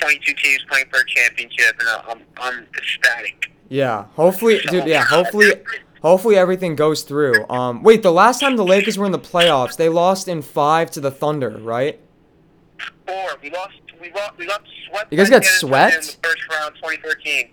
22 0.00 0.34
teams 0.34 0.64
playing 0.68 0.86
for 0.90 1.00
a 1.00 1.06
championship, 1.06 1.76
and 1.80 1.88
I'm, 1.88 2.22
I'm 2.36 2.66
ecstatic. 2.76 3.52
Yeah. 3.68 4.06
Hopefully, 4.14 4.60
dude. 4.70 4.86
Yeah. 4.86 5.04
Hopefully, 5.04 5.52
hopefully 6.02 6.36
everything 6.36 6.76
goes 6.76 7.02
through. 7.02 7.48
Um. 7.48 7.82
Wait. 7.82 8.02
The 8.02 8.12
last 8.12 8.40
time 8.40 8.56
the 8.56 8.64
Lakers 8.64 8.98
were 8.98 9.06
in 9.06 9.12
the 9.12 9.18
playoffs, 9.18 9.76
they 9.76 9.88
lost 9.88 10.28
in 10.28 10.42
five 10.42 10.90
to 10.92 11.00
the 11.00 11.10
Thunder, 11.10 11.50
right? 11.50 12.00
Four. 13.06 13.30
We 13.42 13.50
lost. 13.50 13.74
We 14.00 14.10
got. 14.10 14.38
We 14.38 14.46
got 14.46 14.62
swept. 14.88 15.12
You 15.12 15.18
guys 15.18 15.30
got 15.30 15.44
swept? 15.44 15.94
in 15.94 16.00
the 16.00 16.28
first 16.28 16.48
round, 16.50 16.74
2013. 16.76 17.50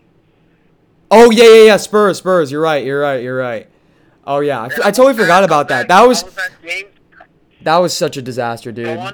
Oh 1.11 1.31
yeah, 1.31 1.43
yeah, 1.43 1.63
yeah. 1.65 1.77
Spurs, 1.77 2.17
Spurs. 2.17 2.51
You're 2.51 2.61
right. 2.61 2.83
You're 2.83 3.01
right. 3.01 3.21
You're 3.21 3.37
right. 3.37 3.69
Oh 4.25 4.39
yeah. 4.39 4.63
I 4.83 4.91
totally 4.91 5.13
forgot 5.13 5.43
about 5.43 5.67
that. 5.69 5.87
That 5.87 6.01
was 6.07 6.23
I 6.23 6.25
was 6.25 6.37
at 6.37 6.61
game. 6.65 6.85
that 7.61 7.77
was 7.77 7.93
such 7.95 8.17
a 8.17 8.21
disaster, 8.21 8.71
dude. 8.71 8.87
I 8.87 9.13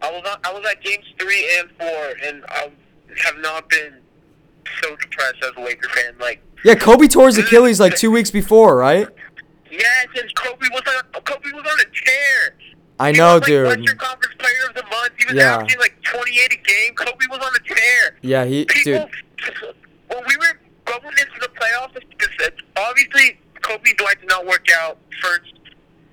I 0.00 0.10
was. 0.10 0.38
I 0.44 0.52
was 0.52 0.64
at 0.70 0.82
games 0.82 1.04
three 1.18 1.48
and 1.58 1.70
four, 1.78 2.14
and 2.24 2.44
I 2.48 2.72
have 3.24 3.38
not 3.38 3.68
been 3.68 3.98
so 4.82 4.96
depressed 4.96 5.42
as 5.44 5.50
a 5.56 5.60
Laker 5.60 5.88
fan. 5.90 6.14
Like. 6.20 6.42
Yeah. 6.64 6.74
Kobe 6.76 7.08
tore 7.08 7.26
his 7.26 7.38
Achilles 7.38 7.80
like 7.80 7.96
two 7.96 8.10
weeks 8.10 8.30
before, 8.30 8.76
right? 8.76 9.08
Yes, 9.70 10.06
and 10.20 10.34
Kobe 10.34 10.66
was 10.70 10.82
on. 10.86 11.22
Kobe 11.22 11.50
was 11.52 11.64
on 11.64 11.80
a 11.80 11.84
tear. 12.04 12.56
I 13.00 13.10
He 13.10 13.18
know, 13.18 13.34
was, 13.34 13.40
like, 13.40 13.46
dude. 13.48 13.66
Western 13.66 13.98
Conference 13.98 14.34
Player 14.38 14.68
of 14.68 14.74
the 14.76 14.82
Month. 14.84 15.12
He 15.18 15.24
was 15.26 15.34
Yeah. 15.34 15.54
averaging 15.54 15.80
like 15.80 16.00
28 16.02 16.52
a 16.52 16.56
game. 16.56 16.94
Kobe 16.94 17.26
was 17.30 17.38
on 17.40 17.52
a 17.56 17.74
tear. 17.74 18.16
Yeah. 18.20 18.44
He, 18.44 18.64
People, 18.66 19.08
dude. 19.36 19.74
when 20.08 20.22
we 20.28 20.36
were 20.36 20.58
going 20.84 21.06
into 21.18 21.40
the 21.40 21.48
playoffs, 21.58 21.94
because 22.10 22.50
obviously 22.76 23.40
Kobe 23.62 23.88
and 23.90 23.96
Dwight 23.98 24.20
did 24.20 24.28
not 24.28 24.46
work 24.46 24.66
out 24.76 24.98
first, 25.22 25.54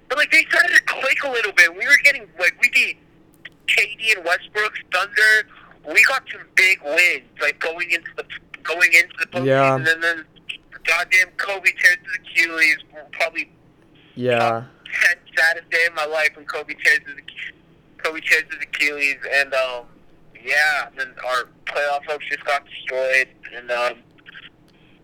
but 0.07 0.17
like 0.17 0.31
they 0.31 0.45
started 0.49 0.73
to 0.73 0.81
click 0.83 1.23
a 1.25 1.29
little 1.29 1.51
bit. 1.51 1.69
We 1.77 1.85
were 1.85 1.97
getting 2.03 2.27
like 2.39 2.55
we 2.61 2.69
beat 2.69 2.97
KD 3.67 4.15
and 4.17 4.25
Westbrook's 4.25 4.79
Thunder. 4.91 5.47
We 5.93 6.01
got 6.05 6.23
some 6.31 6.41
big 6.55 6.79
wins, 6.83 7.23
like 7.41 7.59
going 7.59 7.91
into 7.91 8.09
the 8.15 8.23
going 8.63 8.91
into 8.93 9.13
the 9.19 9.25
postseason, 9.27 9.45
Yeah. 9.45 9.75
and 9.75 10.03
then 10.03 10.25
goddamn 10.85 11.29
Kobe 11.37 11.71
tears 11.81 11.97
his 12.03 12.15
Achilles. 12.15 12.77
Probably 13.13 13.51
Yeah. 14.15 14.63
saddest 15.37 15.69
day 15.69 15.85
of 15.85 15.93
my 15.93 16.05
life 16.05 16.29
when 16.35 16.45
Kobe 16.45 16.73
tears 16.83 16.99
his 17.05 17.15
Kobe 18.03 18.19
tears 18.21 18.43
his 18.49 18.63
Achilles, 18.63 19.17
and 19.33 19.53
um, 19.53 19.85
yeah, 20.43 20.87
and 20.87 20.97
then 20.97 21.13
our 21.25 21.49
playoff 21.65 22.05
hopes 22.05 22.25
just 22.29 22.43
got 22.45 22.63
destroyed, 22.65 23.27
and 23.55 23.69
um, 23.71 23.93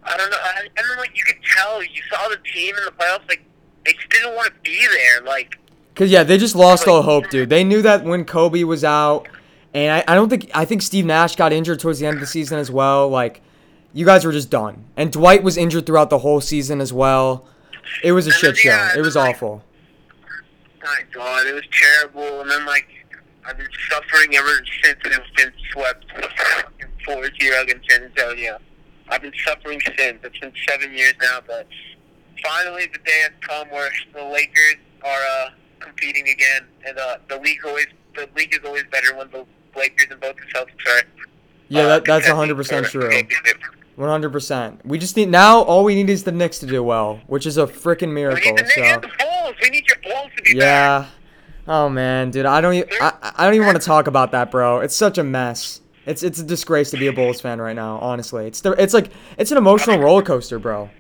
I 0.04 0.18
don't 0.18 0.30
know, 0.30 0.38
I, 0.42 0.62
I 0.78 0.82
don't 0.82 0.96
know, 0.96 1.02
like 1.02 1.16
you 1.16 1.24
could 1.24 1.44
tell, 1.56 1.84
you 1.84 2.02
saw 2.10 2.28
the 2.30 2.38
team 2.54 2.76
in 2.78 2.86
the 2.86 2.92
playoffs, 2.92 3.28
like 3.28 3.44
they 3.86 3.94
just 3.94 4.10
didn't 4.10 4.36
want 4.36 4.54
to 4.54 4.60
be 4.62 4.86
there, 4.88 5.22
like 5.22 5.58
Cause 5.96 6.10
yeah, 6.10 6.24
they 6.24 6.38
just 6.38 6.56
lost 6.56 6.90
all 6.90 7.02
hope, 7.04 7.30
dude. 7.30 7.50
They 7.50 7.64
knew 7.64 7.82
that 7.82 8.04
when 8.04 8.26
Kobe 8.26 8.64
was 8.64 8.84
out, 8.84 9.30
and 9.76 9.92
I, 9.92 10.12
I 10.12 10.16
don't 10.16 10.30
think 10.30 10.50
I 10.56 10.66
think 10.66 10.82
Steve 10.82 11.06
Nash 11.06 11.36
got 11.36 11.54
injured 11.54 11.80
towards 11.80 12.00
the 12.00 12.08
end 12.08 12.16
of 12.16 12.22
the 12.22 12.28
season 12.28 12.58
as 12.58 12.72
well. 12.72 13.08
Like, 13.10 13.42
you 13.94 14.06
guys 14.06 14.26
were 14.26 14.32
just 14.32 14.50
done, 14.50 14.86
and 14.98 15.12
Dwight 15.12 15.44
was 15.44 15.58
injured 15.58 15.86
throughout 15.86 16.10
the 16.10 16.20
whole 16.20 16.42
season 16.42 16.82
as 16.82 16.92
well. 16.92 17.46
It 18.04 18.14
was 18.14 18.26
a 18.26 18.32
And 18.32 18.40
shit 18.40 18.58
show. 18.58 18.70
yeah, 18.70 18.98
It 18.98 19.02
was 19.02 19.16
like, 19.16 19.36
awful. 19.36 19.64
my 20.84 21.00
god, 21.14 21.46
it 21.48 21.54
was 21.54 21.64
terrible, 21.72 22.42
and 22.42 22.50
then 22.50 22.66
like 22.66 22.88
I've 23.46 23.58
been 23.58 23.68
suffering 23.92 24.36
ever 24.36 24.50
since 24.84 24.98
it's 25.06 25.30
been 25.36 25.52
swept 25.72 26.06
fourth 27.06 27.32
year 27.40 27.62
against 27.62 27.90
San 27.90 28.04
Antonio. 28.04 28.58
I've 29.10 29.22
been 29.22 29.34
suffering 29.46 29.80
since. 29.98 30.18
It's 30.24 30.40
been 30.40 30.54
seven 30.68 30.92
years 30.94 31.14
now, 31.22 31.40
but 31.46 31.68
finally 32.44 32.88
the 32.92 32.98
day 33.00 33.22
has 33.22 33.32
come 33.42 33.70
where 33.70 33.90
the 34.14 34.24
Lakers 34.24 34.76
are 35.04 35.22
uh, 35.44 35.50
competing 35.80 36.28
again, 36.30 36.64
and 36.88 36.98
uh, 36.98 37.18
the 37.30 37.38
league 37.40 37.64
always 37.66 37.86
the 38.16 38.28
league 38.36 38.54
is 38.54 38.62
always 38.66 38.84
better 38.92 39.16
when 39.16 39.30
the 39.30 39.46
Lakers 39.78 40.08
and 40.12 40.20
both 40.20 40.36
the 40.36 40.42
Celtics 40.60 40.88
are. 40.88 41.04
Yeah, 41.68 41.82
uh, 41.84 41.88
that, 42.00 42.06
that's 42.06 42.28
100% 42.28 42.86
for 42.86 42.90
true. 42.90 43.24
100%. 43.98 44.86
We 44.86 44.98
just 45.00 45.16
need 45.16 45.30
now. 45.30 45.62
All 45.62 45.84
we 45.84 45.96
need 45.96 46.10
is 46.10 46.24
the 46.24 46.32
Knicks 46.32 46.60
to 46.60 46.66
do 46.66 46.84
well, 46.84 47.22
which 47.28 47.46
is 47.46 47.58
a 47.58 47.66
freaking 47.66 48.08
We 48.10 48.14
miracle. 48.16 48.52
need 48.54 48.58
the, 48.66 48.68
So 48.68 48.82
the 48.82 49.10
Bulls. 49.20 49.56
We 49.62 49.70
need 49.70 49.88
your 49.88 49.98
Bulls 50.04 50.30
to 50.38 50.44
be 50.44 50.54
back. 50.54 50.62
yeah. 50.62 51.06
Oh 51.68 51.90
man, 51.90 52.30
dude, 52.30 52.46
I 52.46 52.62
don't 52.62 52.76
even 52.76 52.90
I, 53.02 53.32
I 53.38 53.46
don't 53.46 53.56
even 53.56 53.66
want 53.66 53.80
to 53.82 53.86
talk 53.86 54.06
about 54.06 54.32
that, 54.34 54.52
bro. 54.52 54.82
It's 54.82 54.96
such 54.96 55.18
a 55.18 55.24
mess. 55.24 55.82
It's 56.06 56.22
it's 56.22 56.38
a 56.40 56.44
disgrace 56.44 56.92
to 56.92 56.98
be 56.98 57.08
a 57.08 57.14
Bulls 57.14 57.42
fan 57.42 57.60
right 57.60 57.76
now. 57.76 57.98
Honestly, 58.00 58.46
it's 58.46 58.62
the 58.62 58.74
it's 58.74 58.94
like 58.94 59.10
it's 59.40 59.50
an 59.52 59.58
emotional 59.58 59.98
roller 59.98 60.22
coaster, 60.22 60.60
bro. 60.60 60.92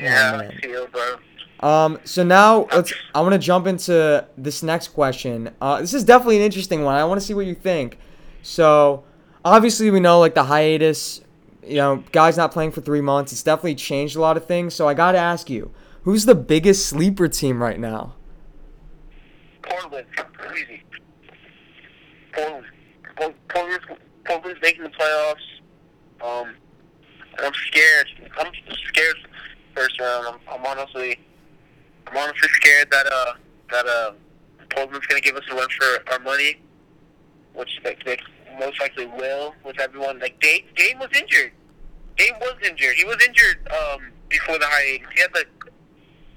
Yeah, 0.00 0.40
Oh. 0.42 0.46
I 0.46 0.54
feel, 0.62 0.86
bro. 0.86 1.16
Um, 1.60 1.98
so 2.04 2.22
now 2.22 2.68
let's. 2.72 2.92
I 3.14 3.20
want 3.20 3.32
to 3.32 3.38
jump 3.38 3.66
into 3.66 4.26
this 4.36 4.62
next 4.62 4.88
question. 4.88 5.50
Uh, 5.60 5.80
this 5.80 5.94
is 5.94 6.04
definitely 6.04 6.36
an 6.36 6.42
interesting 6.42 6.84
one. 6.84 6.94
I 6.94 7.04
want 7.04 7.20
to 7.20 7.26
see 7.26 7.34
what 7.34 7.46
you 7.46 7.54
think. 7.54 7.98
So, 8.42 9.04
obviously, 9.44 9.90
we 9.90 10.00
know 10.00 10.20
like 10.20 10.34
the 10.34 10.44
hiatus. 10.44 11.20
You 11.64 11.76
know, 11.76 12.04
guys 12.12 12.36
not 12.36 12.52
playing 12.52 12.70
for 12.70 12.80
three 12.80 13.02
months. 13.02 13.32
It's 13.32 13.42
definitely 13.42 13.74
changed 13.74 14.16
a 14.16 14.20
lot 14.20 14.36
of 14.38 14.46
things. 14.46 14.72
So 14.74 14.88
I 14.88 14.94
got 14.94 15.12
to 15.12 15.18
ask 15.18 15.50
you, 15.50 15.70
who's 16.02 16.24
the 16.24 16.34
biggest 16.34 16.86
sleeper 16.86 17.28
team 17.28 17.62
right 17.62 17.78
now? 17.78 18.14
Portland, 19.62 20.06
easy. 20.56 20.82
Portland, 22.32 22.64
Port- 23.16 23.36
Portland's, 24.24 24.62
making 24.62 24.84
the 24.84 24.88
playoffs. 24.90 25.34
Um, 26.24 26.54
I'm 27.38 27.52
scared. 27.66 28.08
I'm 28.38 28.52
scared 28.88 29.16
first 29.74 30.00
round. 30.00 30.26
I'm, 30.26 30.40
I'm 30.50 30.66
honestly, 30.66 31.18
I'm 32.10 32.16
honestly 32.16 32.48
scared 32.54 32.90
that 32.90 33.06
uh 33.06 33.32
that 33.70 33.86
uh 33.86 34.12
Portland's 34.70 35.06
gonna 35.06 35.20
give 35.20 35.36
us 35.36 35.44
a 35.50 35.54
run 35.54 35.68
for 35.78 36.12
our 36.12 36.18
money, 36.20 36.60
which 37.54 37.80
they, 37.84 37.96
they 38.04 38.18
most 38.58 38.80
likely 38.80 39.06
will. 39.06 39.54
With 39.64 39.78
everyone 39.80 40.18
like 40.20 40.40
Dame, 40.40 40.64
Dame 40.76 40.98
was 40.98 41.10
injured. 41.14 41.52
Dame 42.16 42.34
was 42.40 42.54
injured. 42.64 42.94
He 42.96 43.04
was 43.04 43.16
injured 43.26 43.68
um 43.68 44.12
before 44.28 44.58
the 44.58 44.66
hiatus. 44.66 45.06
He 45.14 45.20
had 45.20 45.34
like 45.34 45.48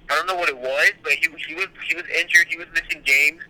I 0.10 0.16
don't 0.16 0.28
know 0.28 0.36
what 0.36 0.50
it 0.50 0.58
was, 0.58 0.92
but 1.04 1.14
he 1.14 1.28
he 1.48 1.56
was 1.56 1.68
he 1.88 1.96
was 1.96 2.06
injured. 2.20 2.48
He 2.50 2.58
was 2.58 2.68
missing 2.74 3.02
games. 3.06 3.42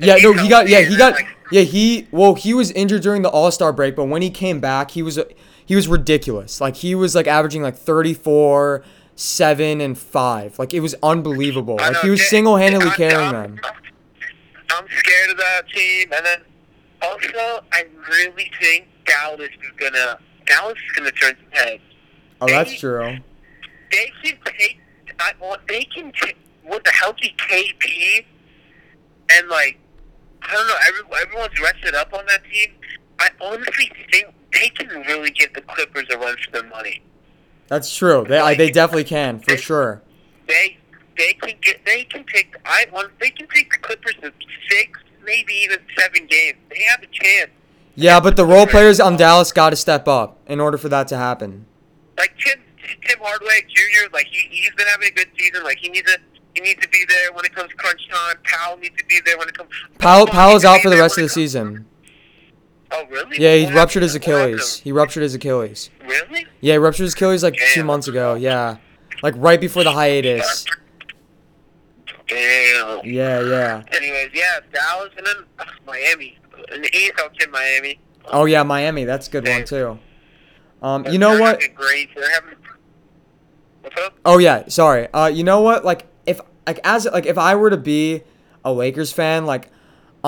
Yeah, 0.00 0.16
no, 0.16 0.32
he 0.32 0.48
got 0.48 0.68
yeah, 0.68 0.80
he 0.80 0.96
got 0.96 1.16
yeah, 1.50 1.62
he 1.62 2.06
well, 2.12 2.34
he 2.34 2.54
was 2.54 2.70
injured 2.72 3.02
during 3.02 3.22
the 3.22 3.28
All-Star 3.30 3.72
break, 3.72 3.96
but 3.96 4.04
when 4.04 4.22
he 4.22 4.30
came 4.30 4.60
back, 4.60 4.92
he 4.92 5.02
was 5.02 5.18
he 5.66 5.74
was 5.74 5.88
ridiculous. 5.88 6.60
Like 6.60 6.76
he 6.76 6.94
was 6.94 7.14
like 7.14 7.26
averaging 7.26 7.62
like 7.62 7.76
34, 7.76 8.84
7 9.18 9.80
and 9.80 9.98
5. 9.98 10.58
Like 10.58 10.72
it 10.72 10.80
was 10.80 10.94
unbelievable. 11.02 11.76
Like 11.76 11.94
know, 11.94 12.00
he 12.02 12.10
was 12.10 12.28
single-handedly 12.28 12.90
carrying 12.90 13.18
I- 13.18 13.32
them. 13.32 13.60
I'm 14.70 14.86
scared 14.96 15.30
of 15.30 15.38
that 15.38 15.62
team. 15.74 16.12
And 16.14 16.24
then 16.24 16.38
also, 17.02 17.64
I 17.72 17.84
really 18.08 18.50
think 18.60 18.86
Dallas 19.06 19.48
is 19.48 19.72
gonna 19.76 20.18
Dallas 20.46 20.78
is 20.78 20.92
gonna 20.92 21.10
turn 21.10 21.34
some 21.42 21.50
heads. 21.50 21.82
Oh, 22.40 22.46
that's 22.46 22.78
true. 22.78 23.18
They 23.90 24.12
can 24.22 24.38
take. 24.44 24.78
I, 25.18 25.32
they 25.66 25.84
can 25.84 26.12
take 26.12 26.36
with 26.64 26.86
a 26.86 26.92
healthy 26.92 27.34
KP 27.38 28.24
and 29.32 29.48
like 29.48 29.78
I 30.42 30.52
don't 30.54 30.66
know. 30.68 30.74
Every, 30.86 31.20
everyone's 31.22 31.60
rested 31.60 31.94
up 31.94 32.12
on 32.12 32.24
that 32.26 32.44
team. 32.44 32.74
I 33.18 33.30
honestly 33.40 33.90
think 34.12 34.26
they 34.52 34.68
can 34.68 34.88
really 35.02 35.30
give 35.30 35.52
the 35.54 35.62
Clippers 35.62 36.06
a 36.12 36.18
run 36.18 36.36
for 36.44 36.52
their 36.52 36.68
money. 36.70 37.02
That's 37.68 37.94
true. 37.94 38.24
They 38.26 38.38
I, 38.38 38.54
they 38.54 38.70
definitely 38.70 39.04
can 39.04 39.40
for 39.40 39.56
sure. 39.56 40.02
They 40.46 40.78
they 41.16 41.34
can 41.34 41.54
get 41.60 41.84
they 41.84 42.04
can 42.04 42.24
take 42.24 42.56
I 42.64 42.86
want 42.92 43.12
they 43.20 43.30
can 43.30 43.46
take 43.48 43.70
the 43.70 43.78
Clippers 43.78 44.14
to 44.22 44.32
six 44.70 45.00
maybe 45.24 45.52
even 45.52 45.78
seven 45.98 46.26
games. 46.26 46.58
They 46.70 46.82
have 46.84 47.02
a 47.02 47.06
chance. 47.06 47.50
Yeah, 47.94 48.20
but 48.20 48.36
the 48.36 48.46
role 48.46 48.66
players 48.66 49.00
on 49.00 49.16
Dallas 49.16 49.52
got 49.52 49.70
to 49.70 49.76
step 49.76 50.08
up 50.08 50.38
in 50.46 50.60
order 50.60 50.78
for 50.78 50.88
that 50.88 51.08
to 51.08 51.16
happen. 51.16 51.66
Like 52.16 52.34
Tim 52.38 52.58
Tim 53.06 53.18
Hardaway 53.20 53.62
Jr. 53.68 54.12
Like 54.12 54.26
he 54.26 54.48
he's 54.50 54.70
been 54.76 54.86
having 54.86 55.08
a 55.08 55.12
good 55.12 55.28
season. 55.38 55.62
Like 55.62 55.78
he 55.78 55.90
needs 55.90 56.10
to 56.10 56.18
he 56.54 56.60
needs 56.62 56.80
to 56.80 56.88
be 56.88 57.04
there 57.08 57.32
when 57.32 57.44
it 57.44 57.54
comes 57.54 57.72
crunch 57.74 58.08
time. 58.08 58.36
Powell 58.44 58.78
needs 58.78 58.96
to 58.96 59.04
be 59.04 59.20
there 59.24 59.36
when 59.36 59.48
it 59.48 59.56
comes. 59.56 59.70
Powell 59.98 60.26
Powell's 60.26 60.64
out 60.64 60.80
for 60.80 60.90
the 60.90 60.96
rest 60.96 61.18
of 61.18 61.22
the 61.22 61.28
season. 61.28 61.86
Oh 62.90 63.04
really? 63.10 63.36
Yeah, 63.38 63.56
he 63.56 63.64
What 63.66 63.74
ruptured 63.74 64.02
his? 64.02 64.14
Achilles. 64.14 64.80
He 64.80 64.92
ruptured 64.92 65.22
his 65.22 65.34
Achilles. 65.34 65.90
Really? 66.06 66.46
Yeah, 66.60 66.74
he 66.74 66.78
ruptured 66.78 67.04
his 67.04 67.14
Achilles 67.14 67.42
like 67.42 67.58
two 67.74 67.84
months 67.84 68.08
ago. 68.08 68.34
Yeah, 68.34 68.76
like 69.22 69.34
right 69.36 69.60
before 69.60 69.84
the 69.84 69.92
hiatus. 69.92 70.64
Damn. 72.26 73.00
Yeah, 73.04 73.40
yeah. 73.40 73.82
Anyways, 73.92 74.30
yeah, 74.34 74.60
Dallas 74.72 75.10
and 75.16 75.26
then 75.26 75.36
ugh, 75.58 75.66
Miami. 75.86 76.38
In 76.74 76.82
the 76.82 76.96
East, 76.96 77.12
I'll 77.18 77.30
take 77.30 77.50
Miami. 77.50 78.00
Oh 78.26 78.44
yeah, 78.44 78.62
Miami. 78.62 79.04
That's 79.04 79.28
a 79.28 79.30
good 79.30 79.46
one 79.46 79.64
too. 79.64 79.98
Um, 80.82 81.06
you 81.06 81.18
know 81.18 81.38
what? 81.40 81.60
Great. 81.74 82.10
Having. 82.10 82.58
What's 83.82 83.96
up? 84.00 84.18
Oh 84.24 84.38
yeah, 84.38 84.68
sorry. 84.68 85.08
Uh, 85.12 85.26
you 85.28 85.44
know 85.44 85.60
what? 85.60 85.84
Like 85.84 86.06
if 86.26 86.40
like 86.66 86.80
as 86.84 87.06
like 87.06 87.26
if 87.26 87.38
I 87.38 87.54
were 87.56 87.70
to 87.70 87.76
be 87.76 88.22
a 88.64 88.72
Lakers 88.72 89.12
fan, 89.12 89.46
like 89.46 89.70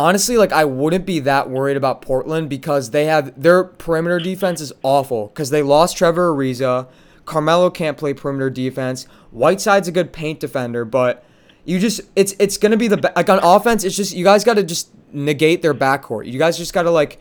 honestly, 0.01 0.37
like 0.37 0.53
I 0.53 0.65
wouldn't 0.65 1.07
be 1.07 1.21
that 1.21 1.49
worried 1.51 1.77
about 1.77 2.03
Portland 2.03 2.49
because 2.49 2.91
they 2.91 3.07
have 3.07 3.41
their 3.41 3.65
perimeter 3.65 4.19
defense 4.19 4.61
is 4.61 4.73
awful 4.83 5.29
because 5.29 5.51
they 5.51 5.63
lost 5.63 5.97
Trevor 5.97 6.33
Ariza. 6.35 6.89
Carmelo 7.25 7.71
can't 7.71 7.97
play 7.97 8.13
perimeter 8.15 8.51
defense. 8.51 9.05
Whiteside's 9.31 9.89
a 9.89 9.93
good 9.93 10.13
paint 10.13 10.41
defender, 10.41 10.85
but 10.85 11.25
you 11.65 11.79
just 11.79 12.01
it's 12.17 12.35
it's 12.39 12.57
gonna 12.57 12.77
be 12.77 12.89
the 12.89 13.13
like 13.15 13.29
on 13.29 13.39
offense. 13.43 13.85
It's 13.85 13.97
just 13.97 14.15
you 14.15 14.25
guys 14.25 14.43
got 14.45 14.55
to 14.55 14.65
just 14.65 14.91
negate 15.13 15.63
their 15.63 15.75
backcourt. 15.75 16.27
You 16.31 16.39
guys 16.39 16.57
just 16.59 16.73
got 16.73 16.83
to 16.83 16.91
like. 16.91 17.21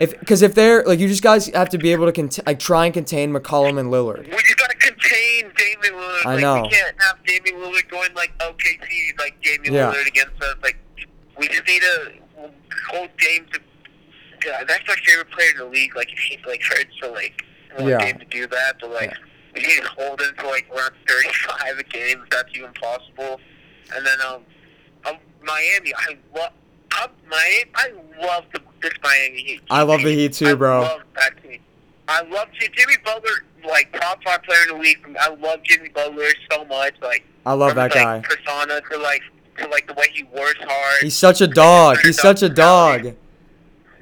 If, 0.00 0.16
because 0.20 0.42
if 0.42 0.54
they're 0.54 0.84
like 0.84 1.00
you 1.00 1.08
just 1.08 1.24
guys 1.24 1.48
have 1.48 1.70
to 1.70 1.78
be 1.78 1.90
able 1.90 2.06
to 2.06 2.12
cont- 2.12 2.46
like 2.46 2.60
try 2.60 2.84
and 2.84 2.94
contain 2.94 3.32
McCollum 3.32 3.80
and 3.80 3.90
Lillard. 3.90 4.26
We 4.30 4.30
just 4.30 4.56
gotta 4.56 4.76
contain 4.76 5.50
Damian 5.56 5.94
Lillard. 6.00 6.24
I 6.24 6.34
like, 6.34 6.40
know. 6.40 6.62
We 6.62 6.68
can't 6.68 6.96
have 7.00 7.24
Damian 7.24 7.56
Lillard 7.56 7.88
going 7.90 8.14
like 8.14 8.32
OKC, 8.38 9.18
like 9.18 9.42
Damian 9.42 9.74
Yeah. 9.74 9.92
Lillard 9.92 10.06
against 10.06 10.40
us. 10.40 10.54
Like 10.62 10.76
we 11.38 11.48
just 11.48 11.66
need 11.66 11.82
to 11.82 12.12
hold 12.90 13.10
Dame 13.18 13.46
to. 13.52 13.60
God, 14.40 14.66
that's 14.68 14.86
my 14.86 14.94
favorite 15.04 15.30
player 15.30 15.50
in 15.50 15.58
the 15.58 15.64
league. 15.64 15.96
Like 15.96 16.12
if 16.12 16.18
he 16.18 16.38
like 16.46 16.62
hurt, 16.62 16.86
so 17.00 17.12
like 17.12 17.44
want 17.76 17.90
Yeah. 17.90 17.98
Dame 17.98 18.18
to 18.18 18.24
do 18.26 18.46
that, 18.48 18.76
but 18.80 18.90
like 18.90 19.12
we 19.54 19.62
need 19.62 19.82
to 19.82 19.88
hold 19.88 20.20
him 20.20 20.34
to 20.38 20.46
like 20.46 20.68
around 20.70 20.92
thirty-five 21.06 21.78
a 21.78 21.82
game. 21.84 22.22
If 22.22 22.30
that's 22.30 22.48
even 22.54 22.72
possible. 22.74 23.40
And 23.94 24.06
then 24.06 24.18
um, 24.26 24.42
um 25.06 25.16
Miami, 25.42 25.92
I 25.96 26.16
love. 26.34 26.52
I'm 26.92 27.10
Miami. 27.28 27.70
I 27.74 27.92
love 28.24 28.44
the, 28.52 28.60
this 28.80 28.92
Miami 29.02 29.42
Heat. 29.42 29.60
I 29.70 29.82
love 29.82 30.02
the 30.02 30.14
Heat 30.14 30.32
too, 30.32 30.56
bro. 30.56 30.78
I 30.78 30.88
love 30.88 31.02
that 31.16 31.42
team. 31.42 31.60
I 32.08 32.22
love 32.22 32.48
Jimmy 32.58 32.94
Butler, 33.04 33.44
like 33.66 33.92
top 33.92 34.22
five 34.24 34.42
player 34.42 34.60
in 34.68 34.76
the 34.76 34.82
league. 34.82 35.16
I 35.20 35.28
love 35.34 35.62
Jimmy 35.64 35.90
Butler 35.90 36.28
so 36.50 36.64
much. 36.64 36.94
Like 37.02 37.24
I 37.44 37.52
love 37.52 37.70
from 37.72 37.76
that 37.76 37.92
guy. 37.92 38.16
like, 38.16 38.22
persona 38.24 38.80
to 38.90 38.98
like 38.98 39.22
to 39.58 39.68
like 39.68 39.86
the 39.86 39.94
way 39.94 40.06
he 40.12 40.24
works 40.24 40.60
hard. 40.60 41.02
He's 41.02 41.16
such 41.16 41.40
a 41.40 41.46
dog. 41.46 41.98
He's 42.02 42.20
such 42.20 42.42
a 42.42 42.48
dog. 42.48 43.02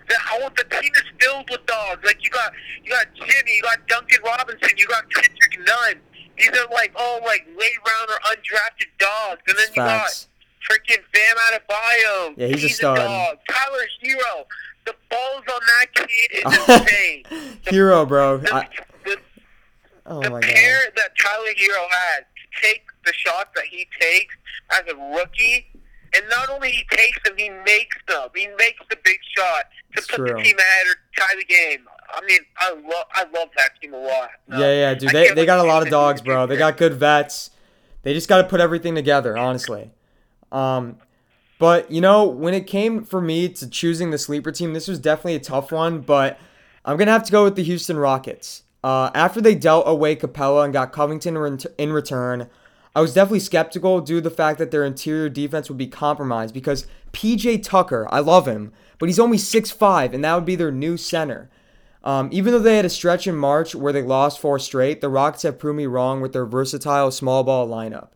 The, 0.09 0.15
how 0.19 0.39
the 0.51 0.65
team 0.65 0.93
is 0.95 1.03
filled 1.21 1.49
with 1.51 1.67
dogs. 1.67 2.05
Like 2.05 2.23
you 2.23 2.31
got 2.31 2.53
you 2.85 2.91
got 2.91 3.07
Jimmy, 3.15 3.57
you 3.57 3.63
got 3.63 3.87
Duncan 3.89 4.19
Robinson, 4.25 4.71
you 4.77 4.87
got 4.87 5.05
Kendrick 5.11 5.59
Nunn. 5.67 6.01
These 6.39 6.51
are 6.51 6.69
like 6.73 6.93
all 6.97 7.21
like 7.25 7.47
late 7.59 7.79
round 7.87 8.11
or 8.11 8.19
undrafted 8.31 8.87
dogs, 8.99 9.41
and 9.49 9.57
then 9.59 9.67
you 9.71 9.83
got 9.83 10.27
freaking 10.71 11.03
Bam 11.13 11.37
out 11.49 11.55
of 11.55 11.67
Adebayo. 11.67 12.35
Yeah, 12.37 12.47
he's 12.49 12.65
a 12.65 12.69
stud. 12.69 12.97
dog. 12.97 13.39
Tyler 13.51 13.87
Herro. 14.03 14.45
The 14.85 14.95
balls 15.11 15.43
on 15.53 15.61
that 15.67 15.87
kid 15.95 16.09
is 16.33 16.45
insane. 16.69 17.25
The- 17.65 17.71
Herro, 17.73 18.07
bro. 18.07 18.39
the, 18.39 18.55
I, 18.55 18.69
the, 19.05 19.17
oh 20.07 20.21
the 20.23 20.31
my 20.31 20.41
pair 20.41 20.85
god. 20.85 20.93
that 20.97 21.11
Tyler 21.19 21.49
Herro 21.59 21.87
has 21.91 22.21
to 22.21 22.63
take 22.63 22.83
the 23.07 23.13
shots 23.15 23.51
that 23.55 23.65
he 23.71 23.87
takes 23.99 24.35
as 24.71 24.83
a 24.93 24.97
rookie, 25.17 25.67
and 26.15 26.25
not 26.29 26.51
only 26.51 26.71
he 26.71 26.85
takes 26.91 27.19
them, 27.25 27.35
he 27.37 27.49
makes 27.49 27.97
them. 28.09 28.29
He 28.35 28.49
makes 28.59 28.81
the 28.91 28.97
big 29.05 29.19
shot 29.37 29.65
to 29.95 29.99
It's 29.99 30.07
put 30.07 30.17
true. 30.17 30.27
the 30.37 30.43
team 30.43 30.57
ahead 30.59 30.87
or 30.87 30.95
tie 31.19 31.35
the 31.37 31.45
game. 31.45 31.87
I 32.15 32.25
mean, 32.25 32.39
I 32.59 32.71
love 32.73 33.07
I 33.15 33.23
love 33.35 33.49
that 33.57 33.71
team 33.81 33.95
a 33.95 33.99
lot. 33.99 34.31
Yeah, 34.51 34.59
yeah, 34.73 34.95
dude. 34.95 35.11
They 35.11 35.33
they 35.33 35.47
got 35.47 35.59
a 35.65 35.69
lot 35.69 35.83
of 35.83 35.89
dogs, 35.91 36.21
bro. 36.23 36.47
They 36.47 36.57
got 36.57 36.77
good 36.77 36.95
vets. 36.95 37.51
They 38.03 38.15
just 38.15 38.29
got 38.29 38.39
to 38.43 38.45
put 38.45 38.61
everything 38.61 38.95
together, 38.95 39.37
honestly. 39.37 39.91
Um, 40.53 40.99
but 41.59 41.91
you 41.91 42.01
know, 42.01 42.25
when 42.25 42.55
it 42.55 42.67
came 42.69 43.03
for 43.05 43.21
me 43.21 43.49
to 43.49 43.69
choosing 43.69 44.11
the 44.11 44.19
sleeper 44.19 44.53
team, 44.53 44.73
this 44.75 44.87
was 44.87 44.99
definitely 45.01 45.35
a 45.35 45.41
tough 45.41 45.73
one. 45.73 46.01
But 46.01 46.39
I'm 46.85 46.97
gonna 46.97 47.11
have 47.11 47.25
to 47.25 47.33
go 47.33 47.43
with 47.45 47.57
the 47.57 47.65
Houston 47.65 47.99
Rockets. 47.99 48.63
Uh, 48.85 49.11
after 49.15 49.41
they 49.41 49.57
dealt 49.57 49.89
away 49.89 50.15
Capela 50.15 50.63
and 50.65 50.73
got 50.73 50.93
Covington 50.93 51.37
in 51.37 51.59
in 51.79 51.93
return, 51.93 52.49
I 52.97 53.03
was 53.03 53.13
definitely 53.13 53.41
skeptical 53.41 54.01
due 54.01 54.15
to 54.15 54.21
the 54.23 54.35
fact 54.35 54.59
that 54.59 54.71
their 54.71 54.83
interior 54.83 55.29
defense 55.29 55.69
would 55.69 55.77
be 55.77 55.87
compromised 55.87 56.55
because 56.55 56.87
PJ 57.13 57.63
Tucker, 57.63 58.09
I 58.11 58.21
love 58.21 58.49
him, 58.49 58.73
but 58.99 59.11
he's 59.11 59.19
only 59.19 59.37
6'5, 59.37 60.15
and 60.15 60.25
that 60.25 60.35
would 60.35 60.47
be 60.47 60.57
their 60.57 60.73
new 60.73 60.97
center. 60.97 61.51
Um, 62.03 62.31
even 62.33 62.55
though 62.55 62.59
they 62.59 62.77
had 62.77 62.87
a 62.87 62.89
stretch 62.89 63.27
in 63.27 63.37
March 63.37 63.75
where 63.75 63.93
they 63.93 64.01
lost 64.01 64.41
four 64.41 64.59
straight, 64.59 65.03
the 65.03 65.11
Rockets 65.11 65.43
have 65.43 65.59
proved 65.59 65.77
me 65.77 65.85
wrong 65.85 66.23
with 66.23 66.33
their 66.33 66.47
versatile 66.47 67.11
small 67.11 67.45
ball 67.45 67.69
lineup. 67.69 68.13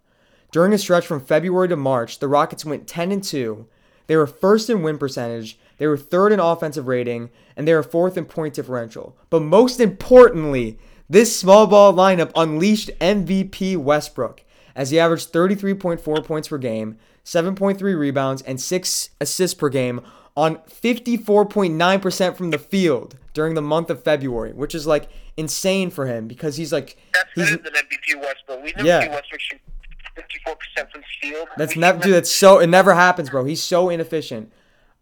During 0.51 0.73
a 0.73 0.79
stretch 0.79 1.07
from 1.07 1.21
February 1.21 1.69
to 1.69 1.77
March, 1.77 2.19
the 2.19 2.29
Rockets 2.29 2.65
went 2.65 2.89
10 2.89 3.13
and 3.13 3.23
2. 3.23 3.67
They 4.07 4.17
were 4.17 4.27
first 4.27 4.71
in 4.71 4.83
win 4.83 4.97
percentage, 4.97 5.59
they 5.77 5.89
were 5.89 5.99
third 5.99 6.33
in 6.33 6.41
offensive 6.41 6.87
rating, 6.87 7.29
and 7.55 7.69
they 7.69 7.75
were 7.75 7.83
fourth 7.83 8.17
in 8.17 8.25
point 8.25 8.55
differential. 8.55 9.15
But 9.29 9.43
most 9.43 9.79
importantly, 9.79 10.79
this 11.07 11.39
small 11.39 11.67
ball 11.67 11.93
lineup 11.93 12.33
unleashed 12.35 12.91
MVP 12.99 13.77
Westbrook 13.77 14.43
as 14.81 14.89
he 14.89 14.99
averaged 14.99 15.31
33.4 15.31 16.25
points 16.25 16.49
per 16.49 16.57
game, 16.57 16.97
7.3 17.23 17.83
rebounds, 17.99 18.41
and 18.41 18.59
6 18.59 19.11
assists 19.21 19.53
per 19.55 19.69
game 19.69 20.01
on 20.35 20.57
54.9% 20.57 22.35
from 22.35 22.51
the 22.51 22.59
field 22.59 23.17
during 23.35 23.53
the 23.55 23.61
month 23.61 23.91
of 23.91 24.03
February, 24.03 24.55
which 24.55 24.75
is 24.75 24.87
like 24.87 25.11
insane 25.37 25.91
for 25.91 26.07
him 26.07 26.27
because 26.27 26.57
he's 26.57 26.73
like 26.73 26.97
That's 27.13 27.29
he's 27.35 27.51
better 27.51 27.63
than 27.63 27.73
MVP 27.75 28.21
Westbrook. 28.23 28.65
We 28.65 28.73
never 28.75 28.89
Yeah. 28.89 29.03
see 29.03 29.09
Westbrook 29.11 29.41
shoot 29.41 29.61
54% 30.17 30.91
from 30.91 31.03
the 31.03 31.29
field. 31.29 31.49
That's 31.59 31.77
never- 31.77 32.03
dude. 32.03 32.15
That's 32.15 32.31
so. 32.31 32.59
It 32.59 32.69
never 32.69 32.95
happens, 32.95 33.29
bro. 33.29 33.45
He's 33.45 33.63
so 33.63 33.91
inefficient. 33.91 34.51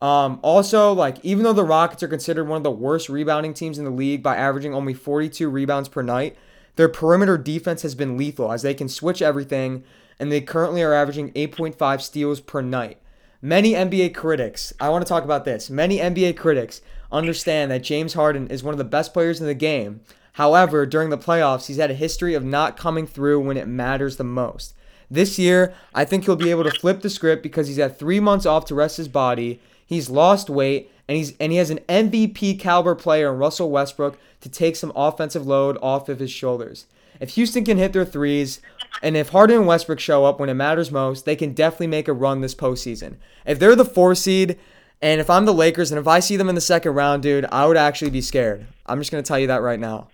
Um, 0.03 0.41
also, 0.43 0.93
like, 0.93 1.19
even 1.25 1.45
though 1.45 1.53
the 1.53 1.65
Rockets 1.65 2.03
are 2.03 2.09
considered 2.09 2.45
one 2.49 2.57
of 2.57 2.63
the 2.65 2.71
worst 2.71 3.09
rebounding 3.09 3.55
teams 3.55 3.79
in 3.79 3.85
the 3.85 3.91
league 3.93 4.23
by 4.25 4.37
averaging 4.37 4.75
only 4.75 4.95
42 4.95 5.49
rebounds 5.49 5.89
per 5.89 6.03
night, 6.03 6.37
their 6.79 6.89
perimeter 6.89 7.37
defense 7.37 7.83
has 7.83 7.97
been 7.97 8.17
lethal 8.17 8.53
as 8.53 8.63
they 8.63 8.73
can 8.73 8.89
switch 8.89 9.21
everything, 9.21 9.83
and 10.21 10.31
they 10.31 10.41
currently 10.41 10.81
are 10.81 10.95
averaging 10.95 11.33
8.5 11.33 12.01
steals 12.01 12.41
per 12.41 12.63
night. 12.63 12.99
Many 13.43 13.73
NBA 13.73 14.15
critics, 14.15 14.73
I 14.79 14.89
want 14.89 15.05
to 15.05 15.09
talk 15.09 15.25
about 15.25 15.45
this. 15.45 15.69
Many 15.69 15.99
NBA 15.99 16.37
critics 16.37 16.81
understand 17.11 17.73
that 17.73 17.83
James 17.83 18.15
Harden 18.15 18.47
is 18.47 18.63
one 18.63 18.75
of 18.75 18.79
the 18.79 18.85
best 18.85 19.13
players 19.13 19.41
in 19.41 19.49
the 19.49 19.55
game. 19.55 20.03
However, 20.35 20.87
during 20.87 21.11
the 21.11 21.19
playoffs, 21.19 21.67
he's 21.67 21.79
had 21.79 21.91
a 21.91 21.95
history 21.95 22.35
of 22.35 22.45
not 22.45 22.77
coming 22.77 23.09
through 23.09 23.41
when 23.41 23.57
it 23.57 23.67
matters 23.67 24.17
the 24.17 24.23
most. 24.23 24.73
This 25.11 25.37
year, 25.37 25.75
I 25.93 26.05
think 26.05 26.27
he'll 26.27 26.37
be 26.37 26.53
able 26.53 26.63
to 26.63 26.79
flip 26.79 27.01
the 27.01 27.11
script 27.11 27.43
because 27.43 27.67
he's 27.67 27.79
had 27.79 27.99
three 27.99 28.21
months 28.21 28.47
off 28.47 28.67
to 28.67 28.77
rest 28.77 28.99
his 28.99 29.09
body. 29.09 29.61
He's 29.85 30.11
lost 30.11 30.49
weight, 30.49 30.93
and 31.09 31.17
he's 31.17 31.35
and 31.39 31.51
he 31.51 31.59
has 31.59 31.71
an 31.71 31.81
MVP 31.89 32.61
caliber 32.61 32.95
player 32.95 33.33
in 33.33 33.39
Russell 33.39 33.71
Westbrook 33.71 34.19
to 34.41 34.49
take 34.49 34.77
some 34.77 34.93
offensive 34.95 35.47
load 35.47 35.79
off 35.83 36.09
of 36.09 36.19
his 36.19 36.31
shoulders. 36.31 36.87
If 37.19 37.31
Houston 37.31 37.65
can 37.65 37.79
hit 37.79 37.93
their 37.93 38.05
threes, 38.05 38.61
and 39.03 39.17
if 39.17 39.31
Harden 39.31 39.57
and 39.57 39.67
Westbrook 39.67 39.99
show 39.99 40.25
up 40.25 40.39
when 40.39 40.49
it 40.49 40.55
matters 40.55 40.93
most, 40.93 41.25
they 41.25 41.35
can 41.35 41.53
definitely 41.53 41.89
make 41.89 42.07
a 42.07 42.13
run 42.13 42.43
this 42.43 42.55
postseason. 42.55 43.17
If 43.45 43.59
they're 43.59 43.75
the 43.75 43.85
four 43.85 44.15
seed, 44.15 44.59
and 45.03 45.21
if 45.21 45.29
I'm 45.31 45.45
the 45.45 45.55
Lakers, 45.55 45.91
and 45.91 45.99
if 45.99 46.07
I 46.07 46.21
see 46.21 46.37
them 46.37 46.49
in 46.49 46.55
the 46.55 46.61
second 46.61 46.95
round, 46.95 47.23
dude, 47.23 47.47
I 47.51 47.67
would 47.67 47.77
actually 47.77 48.11
be 48.11 48.21
scared. 48.21 48.67
I'm 48.87 49.01
just 49.01 49.11
gonna 49.11 49.23
tell 49.23 49.39
you 49.39 49.49
that 49.49 49.63
right 49.63 49.81
now. 49.81 50.09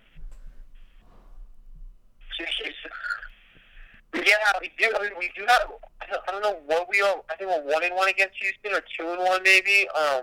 Yeah, 4.14 4.36
we 4.60 4.70
do. 4.78 4.90
I 4.94 5.10
we 5.18 5.30
do 5.36 5.44
have. 5.46 5.72
I 6.00 6.06
don't, 6.06 6.22
I 6.28 6.32
don't 6.32 6.42
know 6.42 6.58
what 6.66 6.88
we 6.88 7.00
are. 7.00 7.16
I 7.30 7.34
think 7.34 7.50
we're 7.50 7.72
one 7.72 7.82
and 7.82 7.94
one 7.94 8.08
against 8.08 8.36
Houston, 8.40 8.72
or 8.72 8.80
two 8.96 9.10
and 9.10 9.18
one 9.18 9.42
maybe. 9.42 9.88
Um, 9.96 10.22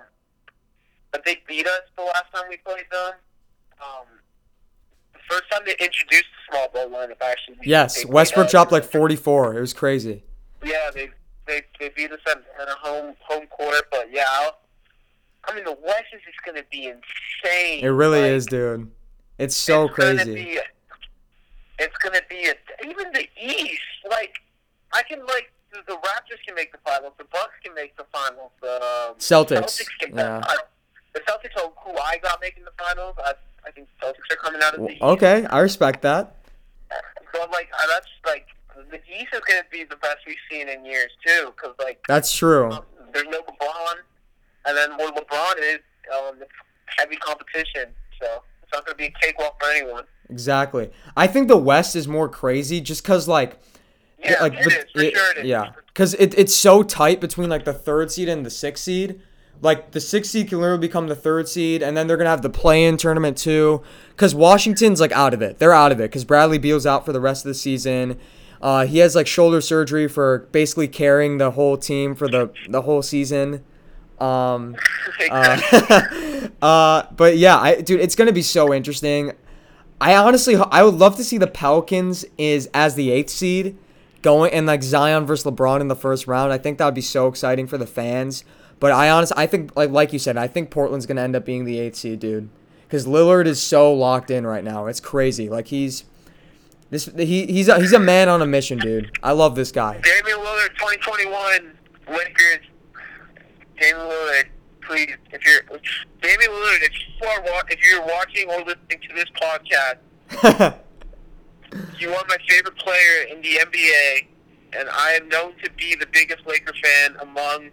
but 1.11 1.23
they 1.25 1.37
beat 1.47 1.65
us 1.67 1.81
the 1.97 2.03
last 2.03 2.25
time 2.33 2.45
we 2.49 2.57
played 2.57 2.85
them. 2.91 3.13
Um, 3.81 4.05
the 5.13 5.19
first 5.29 5.43
time 5.51 5.61
they 5.65 5.71
introduced 5.73 6.25
the 6.49 6.51
small 6.51 6.69
ball 6.73 6.89
lineup, 6.89 7.21
actually. 7.21 7.57
Yes, 7.63 8.05
Westbrook 8.05 8.49
dropped 8.49 8.71
like 8.71 8.83
44. 8.83 9.57
It 9.57 9.61
was 9.61 9.73
crazy. 9.73 10.23
Yeah, 10.63 10.91
they 10.93 11.09
they 11.47 11.61
they 11.79 11.89
beat 11.89 12.11
us 12.11 12.19
at, 12.27 12.37
at 12.61 12.67
a 12.67 12.75
home 12.79 13.15
home 13.21 13.47
court, 13.47 13.83
but 13.91 14.07
yeah. 14.11 14.25
I'll, 14.29 14.57
I 15.45 15.55
mean, 15.55 15.65
the 15.65 15.75
West 15.83 16.03
is 16.13 16.21
just 16.23 16.37
gonna 16.45 16.61
be 16.71 16.85
insane. 16.85 17.83
It 17.83 17.87
really 17.87 18.21
Like, 18.21 18.31
is, 18.31 18.45
dude. 18.45 18.91
It's 19.39 19.55
so 19.57 19.85
it's 19.85 19.95
Gonna 19.95 20.23
crazy. 20.23 20.33
be, 20.35 20.59
it's 21.79 21.97
gonna 21.97 22.21
be 22.29 22.45
a, 22.47 22.53
even 22.87 23.11
the 23.11 23.27
East. 23.41 23.81
Like 24.09 24.35
I 24.93 25.01
can 25.01 25.25
like 25.25 25.51
the, 25.71 25.79
the 25.87 25.93
Raptors 25.93 26.45
can 26.45 26.53
make 26.53 26.71
the 26.71 26.77
finals, 26.85 27.13
the 27.17 27.23
Bucks 27.25 27.53
can 27.63 27.73
make 27.73 27.97
the 27.97 28.05
finals, 28.13 28.51
the 28.61 28.75
um, 28.75 29.15
Celtics, 29.17 29.81
can. 29.99 30.15
yeah. 30.15 30.39
The 30.41 30.63
Celtics 31.19 31.61
are 31.61 31.71
who 31.85 31.97
I 31.97 32.17
got 32.23 32.39
making 32.41 32.63
the 32.63 32.71
finals. 32.77 33.15
I 33.23 33.33
I 33.65 33.71
think 33.71 33.87
Celtics 34.01 34.31
are 34.31 34.37
coming 34.37 34.61
out 34.63 34.73
of 34.75 34.81
the 34.81 34.91
East. 34.93 35.01
Okay, 35.01 35.45
I 35.49 35.59
respect 35.59 36.01
that. 36.01 36.37
So 37.33 37.45
like 37.51 37.69
that's 37.89 38.07
like 38.25 38.47
the 38.89 38.97
East 38.97 39.33
is 39.33 39.41
gonna 39.47 39.61
be 39.71 39.83
the 39.83 39.95
best 39.97 40.17
we've 40.25 40.35
seen 40.49 40.67
in 40.69 40.85
years 40.85 41.11
too, 41.25 41.53
because 41.55 41.75
like 41.79 41.99
That's 42.07 42.35
true. 42.35 42.71
there's 43.13 43.27
no 43.29 43.41
LeBron, 43.41 43.95
and 44.65 44.77
then 44.77 44.97
where 44.97 45.11
LeBron 45.11 45.57
is, 45.59 45.79
um, 46.15 46.35
it's 46.41 46.51
heavy 46.97 47.15
competition. 47.17 47.87
So 48.21 48.43
it's 48.63 48.71
not 48.73 48.85
gonna 48.85 48.95
be 48.97 49.05
a 49.05 49.13
cakewalk 49.21 49.61
for 49.61 49.69
anyone. 49.69 50.03
Exactly. 50.29 50.91
I 51.17 51.27
think 51.27 51.47
the 51.49 51.57
West 51.57 51.95
is 51.95 52.07
more 52.07 52.29
crazy 52.29 52.79
just 52.81 53.03
cuz 53.03 53.27
like 53.27 53.59
Yeah, 54.17 54.41
like 54.41 54.53
it 54.53 54.63
but 54.63 54.73
is 54.73 54.85
for 54.93 55.01
it- 55.01 55.15
sure. 55.15 55.31
It 55.31 55.37
is. 55.39 55.45
yeah, 55.45 55.71
cuz 55.93 56.13
it, 56.15 56.37
it's 56.37 56.55
so 56.55 56.83
tight 56.83 57.19
between 57.21 57.49
like 57.49 57.65
the 57.65 57.73
3rd 57.73 58.11
seed 58.11 58.29
and 58.29 58.45
the 58.45 58.49
6th 58.49 58.77
seed. 58.79 59.21
Like 59.61 59.91
the 59.91 59.99
6th 59.99 60.25
seed 60.25 60.49
can 60.49 60.59
literally 60.59 60.81
become 60.81 61.07
the 61.07 61.15
3rd 61.15 61.47
seed 61.47 61.83
and 61.83 61.95
then 61.95 62.07
they're 62.07 62.17
going 62.17 62.25
to 62.25 62.31
have 62.31 62.41
the 62.41 62.49
play-in 62.49 62.97
tournament 62.97 63.37
too 63.37 63.81
cuz 64.17 64.33
Washington's 64.33 64.99
like 64.99 65.11
out 65.11 65.33
of 65.33 65.41
it. 65.41 65.59
They're 65.59 65.73
out 65.73 65.91
of 65.91 65.99
it 65.99 66.11
cuz 66.11 66.23
Bradley 66.23 66.57
Beal's 66.57 66.85
out 66.85 67.05
for 67.05 67.13
the 67.13 67.21
rest 67.21 67.45
of 67.45 67.49
the 67.49 67.55
season. 67.55 68.17
Uh, 68.61 68.85
he 68.85 68.99
has 68.99 69.15
like 69.15 69.27
shoulder 69.27 69.61
surgery 69.61 70.07
for 70.07 70.47
basically 70.51 70.87
carrying 70.87 71.37
the 71.37 71.51
whole 71.51 71.77
team 71.77 72.15
for 72.15 72.27
the 72.27 72.51
the 72.69 72.83
whole 72.83 73.01
season. 73.01 73.63
Um 74.19 74.75
uh, 75.31 76.01
uh, 76.61 77.03
but 77.15 77.37
yeah, 77.37 77.57
I, 77.57 77.81
dude, 77.81 78.01
it's 78.01 78.15
gonna 78.15 78.31
be 78.31 78.43
so 78.43 78.73
interesting. 78.73 79.33
I 79.99 80.15
honestly, 80.15 80.55
I 80.55 80.81
would 80.81 80.95
love 80.95 81.15
to 81.17 81.23
see 81.23 81.37
the 81.37 81.45
Pelicans 81.45 82.25
is 82.37 82.67
as 82.73 82.95
the 82.95 83.11
eighth 83.11 83.29
seed 83.29 83.77
going 84.23 84.51
and 84.51 84.65
like 84.65 84.81
Zion 84.81 85.25
versus 85.25 85.45
LeBron 85.45 85.79
in 85.79 85.87
the 85.89 85.95
first 85.95 86.27
round. 86.27 86.51
I 86.51 86.57
think 86.57 86.77
that 86.77 86.85
would 86.85 86.95
be 86.95 87.01
so 87.01 87.27
exciting 87.27 87.67
for 87.67 87.77
the 87.77 87.85
fans. 87.85 88.43
But 88.81 88.93
I 88.93 89.11
honestly, 89.11 89.35
I 89.37 89.45
think 89.45 89.75
like 89.75 89.91
like 89.91 90.11
you 90.11 90.17
said, 90.17 90.37
I 90.37 90.47
think 90.47 90.71
Portland's 90.71 91.05
gonna 91.05 91.21
end 91.21 91.35
up 91.35 91.45
being 91.45 91.65
the 91.65 91.79
eighth 91.79 91.97
seed, 91.97 92.19
dude. 92.19 92.49
Because 92.81 93.05
Lillard 93.05 93.45
is 93.45 93.61
so 93.61 93.93
locked 93.93 94.31
in 94.31 94.45
right 94.45 94.63
now. 94.63 94.87
It's 94.87 94.99
crazy. 94.99 95.49
Like 95.49 95.67
he's 95.67 96.03
this 96.89 97.05
he 97.05 97.45
he's 97.45 97.67
a, 97.67 97.79
he's 97.79 97.93
a 97.93 97.99
man 97.99 98.27
on 98.27 98.41
a 98.41 98.47
mission, 98.47 98.79
dude. 98.79 99.15
I 99.21 99.33
love 99.33 99.55
this 99.55 99.71
guy. 99.71 100.01
Damian 100.01 100.39
Lillard, 100.39 100.69
2021 100.79 101.77
Lakers. 102.09 102.65
Damian 103.79 104.07
Lillard, 104.07 104.45
please, 104.81 105.15
if 105.31 105.45
you're 105.45 105.61
Damian 106.23 106.49
Lillard, 106.49 106.81
if 106.81 106.91
you 107.21 107.27
are 107.27 107.63
if 107.69 107.85
you're 107.85 108.01
watching 108.01 108.49
or 108.49 108.57
listening 108.65 108.99
to 109.07 109.13
this 109.13 109.29
podcast, 109.39 110.79
you 111.99 112.09
are 112.09 112.25
my 112.27 112.37
favorite 112.49 112.77
player 112.79 113.27
in 113.29 113.43
the 113.43 113.59
NBA, 113.59 114.25
and 114.73 114.89
I 114.89 115.11
am 115.11 115.29
known 115.29 115.53
to 115.63 115.69
be 115.77 115.93
the 115.93 116.07
biggest 116.11 116.47
Laker 116.47 116.73
fan 116.83 117.15
among 117.21 117.69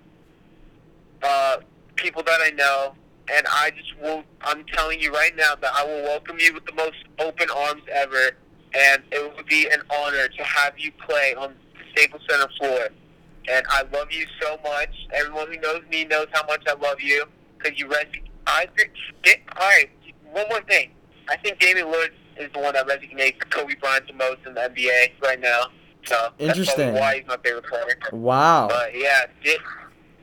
uh, 1.23 1.59
people 1.97 2.23
that 2.25 2.41
I 2.43 2.51
know. 2.51 2.95
And 3.31 3.47
I 3.47 3.71
just 3.77 3.95
will. 4.01 4.23
I'm 4.41 4.65
telling 4.73 5.01
you 5.01 5.13
right 5.13 5.37
now 5.37 5.55
that 5.61 5.71
I 5.75 5.85
will 5.85 6.03
welcome 6.05 6.39
you 6.39 6.55
with 6.55 6.65
the 6.65 6.73
most 6.73 6.97
open 7.19 7.49
arms 7.55 7.83
ever, 7.93 8.31
and 8.75 9.03
it 9.13 9.37
would 9.37 9.45
be 9.45 9.67
an 9.69 9.83
honor 9.91 10.29
to 10.29 10.45
have 10.45 10.79
you 10.79 10.91
play 11.07 11.35
on 11.35 11.53
the 11.75 11.81
Staples 11.93 12.23
Center 12.31 12.49
floor. 12.59 12.89
And 13.51 13.67
I 13.69 13.83
love 13.93 14.11
you 14.11 14.25
so 14.41 14.59
much. 14.65 14.89
Everyone 15.13 15.49
who 15.49 15.61
knows 15.61 15.83
me 15.91 16.07
knows 16.07 16.29
how 16.33 16.47
much 16.47 16.63
I 16.67 16.73
love 16.75 17.03
you 17.03 17.27
because 17.59 17.79
you 17.79 17.87
resonate. 17.89 18.29
I 18.47 18.67
think. 18.79 18.93
Get, 19.23 19.41
all 19.61 19.69
right. 19.69 19.91
One 20.33 20.47
more 20.49 20.63
thing. 20.63 20.93
I 21.29 21.37
think 21.37 21.59
Damian 21.61 21.89
Lillard 21.89 22.13
is 22.39 22.51
the 22.55 22.61
one 22.61 22.73
that 22.75 22.87
resonates 22.87 23.39
Kobe 23.51 23.75
Bryant 23.75 24.07
the 24.07 24.15
most 24.15 24.39
in 24.47 24.55
the 24.55 24.61
NBA 24.61 25.11
right 25.23 25.39
now. 25.39 25.65
So 26.07 26.31
Interesting. 26.39 26.77
probably 26.77 27.01
why 27.01 27.17
he's 27.19 27.27
my 27.27 27.37
favorite 27.45 27.67
player. 27.67 27.85
wow. 28.13 28.69
But 28.69 28.97
yeah, 28.99 29.27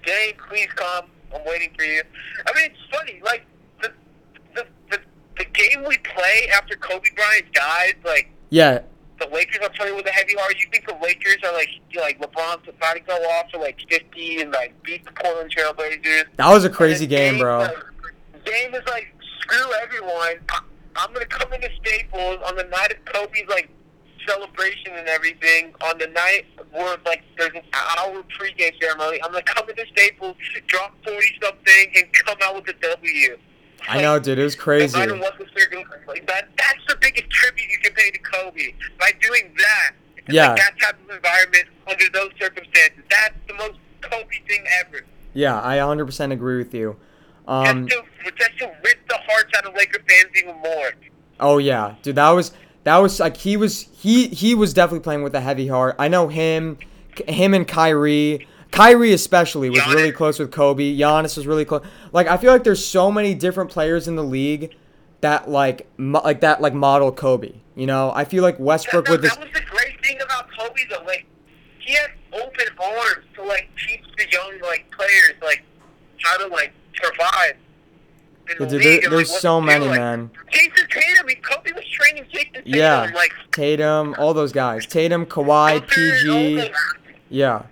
Dave, 0.06 0.36
please 0.50 0.68
come. 0.76 1.06
I'm 1.34 1.42
waiting 1.46 1.72
for 1.78 1.84
you. 1.84 2.02
I 2.48 2.54
mean, 2.56 2.72
it's 2.72 2.96
funny. 2.96 3.22
Like 3.24 3.46
the 3.82 3.92
the 4.56 4.66
the, 4.92 5.00
the 5.38 5.46
game 5.46 5.84
we 5.88 5.98
play 5.98 6.48
after 6.56 6.76
Kobe 6.76 7.10
Bryant 7.16 7.52
died, 7.54 7.96
like 8.06 8.30
Yeah. 8.50 8.82
the 9.20 9.28
Lakers 9.28 9.60
are 9.64 9.70
playing 9.72 9.96
with 9.96 10.06
a 10.08 10.12
heavy 10.12 10.36
heart. 10.38 10.56
You 10.60 10.68
think 10.72 10.88
the 10.88 10.98
Lakers 11.02 11.38
are 11.44 11.54
like 11.54 11.70
you 11.92 11.98
know, 12.00 12.04
like 12.04 12.20
LeBron's 12.20 12.68
about 12.70 12.94
to 12.94 13.00
go 13.02 13.14
off 13.16 13.52
for 13.52 13.60
like 13.60 13.78
50 13.90 14.42
and 14.42 14.52
like 14.52 14.82
beat 14.84 15.04
the 15.06 15.12
Portland 15.12 15.52
Trailblazers? 15.56 16.26
That 16.38 16.50
was 16.50 16.64
a 16.64 16.70
crazy 16.70 17.06
then 17.06 17.34
game, 17.34 17.42
bro. 17.42 17.60
Like, 17.60 17.76
Dame 18.46 18.76
is 18.76 18.84
like, 18.88 19.08
screw 19.42 19.72
everyone. 19.82 20.36
I, 20.50 20.60
I'm 20.98 21.12
gonna 21.12 21.26
come 21.26 21.52
into 21.52 21.70
Staples 21.82 22.38
on 22.46 22.56
the 22.56 22.64
night 22.66 22.92
of 22.94 23.04
Kobe's 23.06 23.50
like 23.50 23.70
celebration 24.28 24.94
and 24.94 25.08
everything. 25.08 25.74
On 25.84 25.98
the 25.98 26.08
night 26.08 26.46
where 26.72 26.98
like 27.06 27.24
there's 27.38 27.54
an 27.54 27.64
hour 27.74 28.24
pregame 28.38 28.80
ceremony, 28.82 29.22
I'm 29.24 29.32
gonna 29.32 29.44
come 29.44 29.70
into 29.70 29.86
Staples, 29.92 30.36
drop 30.68 30.96
forty 31.04 31.38
something, 31.42 31.94
and 31.96 32.06
come 32.14 32.38
out 32.44 32.56
with 32.56 32.68
a 32.70 32.74
W. 32.90 33.38
I 33.88 34.02
know, 34.02 34.20
dude. 34.20 34.40
It 34.40 34.44
was 34.44 34.56
crazy. 34.56 34.98
No 35.06 35.16
what 35.18 35.38
the 35.38 35.46
circumstance, 35.58 36.08
like 36.08 36.26
that, 36.28 36.50
that's 36.58 36.80
the 36.88 36.96
biggest 37.00 37.30
tribute 37.30 37.70
you 37.70 37.78
can 37.80 37.94
pay 37.94 38.12
to 38.12 38.20
Kobe 38.20 38.74
by 39.00 39.12
doing 39.22 39.54
that. 39.58 39.92
Yeah. 40.28 40.50
Like 40.50 40.58
that 40.58 40.80
type 40.80 40.96
of 41.04 41.16
environment 41.16 41.66
under 41.88 42.06
those 42.12 42.32
circumstances. 42.40 43.04
That's 43.10 43.36
the 43.48 43.54
most 43.54 43.78
Kobe 44.02 44.26
thing 44.48 44.66
ever. 44.80 45.06
Yeah, 45.34 45.62
I 45.62 45.78
100% 45.78 46.32
agree 46.32 46.58
with 46.58 46.74
you. 46.74 46.96
Um, 47.48 47.88
just 47.88 48.04
to 48.26 48.32
just 48.32 48.58
to 48.60 48.66
rip 48.84 49.08
the 49.08 49.18
hearts 49.28 49.52
out 49.58 49.66
of 49.66 49.76
Laker 49.76 50.00
fans 50.08 50.32
even 50.36 50.56
more. 50.56 50.94
oh 51.40 51.60
yeah, 51.60 51.96
dude, 52.02 52.16
that 52.16 52.30
was 52.32 52.54
that 52.86 52.98
was 52.98 53.20
like 53.20 53.36
he 53.38 53.58
was 53.58 53.82
he 54.00 54.28
he 54.28 54.56
was 54.56 54.74
definitely 54.74 55.04
playing 55.04 55.24
with 55.24 55.36
a 55.36 55.42
heavy 55.42 55.68
heart. 55.68 55.96
I 56.00 56.08
know 56.08 56.28
him, 56.30 56.78
him 57.28 57.54
and 57.54 57.68
Kyrie. 57.68 58.48
Kyrie 58.72 59.14
especially 59.14 59.70
was 59.70 59.86
really 59.88 60.12
close 60.12 60.38
with 60.38 60.52
Kobe. 60.52 60.98
Giannis 60.98 61.38
was 61.38 61.48
really 61.48 61.66
close. 61.66 61.84
Like 62.12 62.28
I 62.28 62.38
feel 62.38 62.52
like 62.52 62.64
there's 62.64 62.84
so 62.84 63.12
many 63.12 63.34
different 63.34 63.72
players 63.72 64.08
in 64.08 64.16
the 64.16 64.24
league 64.24 64.76
that 65.22 65.50
like 65.50 65.88
mo- 65.98 66.22
like 66.24 66.42
that 66.42 66.62
like 66.62 66.74
model 66.74 67.12
Kobe. 67.12 67.54
You 67.76 67.88
know, 67.88 68.12
I 68.14 68.24
feel 68.26 68.44
like 68.44 68.60
Westbrook 68.60 69.08
with 69.10 69.22
this. 69.22 69.36
that 69.36 69.44
was 69.44 69.54
the 69.54 69.62
great 69.62 70.00
thing 70.04 70.22
about 70.22 70.48
Kobe 70.58 70.82
though. 70.90 71.04
Like 71.06 71.26
he 71.80 71.94
had 71.94 72.12
open 72.34 72.68
arms 72.80 73.26
to 73.36 73.44
like 73.44 73.70
teach 73.88 74.04
the 74.18 74.26
young 74.32 74.60
like 74.62 74.92
players 74.92 75.34
like 75.42 75.64
how 76.24 76.38
to 76.38 76.48
like 76.48 76.74
survive. 77.02 77.56
Dude, 78.58 78.70
there- 78.70 78.80
league 78.80 79.04
and, 79.06 79.14
there's 79.14 79.32
so 79.40 79.60
many, 79.60 79.88
Like, 79.88 80.00
man. 80.00 80.32
Jayson 80.52 80.88
Tatum, 80.90 81.28
Kobe 81.42 81.72
was 81.74 81.86
training 81.88 82.26
Jayson 82.32 82.54
Tatum. 82.54 82.62
Yeah. 82.66 83.12
Like, 83.16 83.34
Tatum, 83.52 84.16
all 84.18 84.34
those 84.34 84.52
guys. 84.52 84.86
Tatum, 84.86 85.26
Kawhi, 85.26 85.80
Booker 85.82 86.02
and 86.02 86.30
all 86.30 86.38
PG. 86.38 86.74
Yeah. 87.30 87.64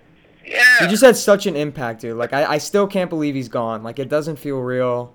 Yeah. 0.46 0.80
He 0.80 0.88
just 0.88 1.02
had 1.02 1.16
such 1.16 1.46
an 1.46 1.56
impact, 1.56 2.00
dude. 2.02 2.16
Like 2.16 2.32
I, 2.34 2.44
I 2.44 2.58
still 2.58 2.86
can't 2.86 3.08
believe 3.08 3.34
he's 3.34 3.48
gone. 3.48 3.82
Like 3.82 3.98
it 3.98 4.08
doesn't 4.10 4.36
feel 4.36 4.58
real. 4.60 5.14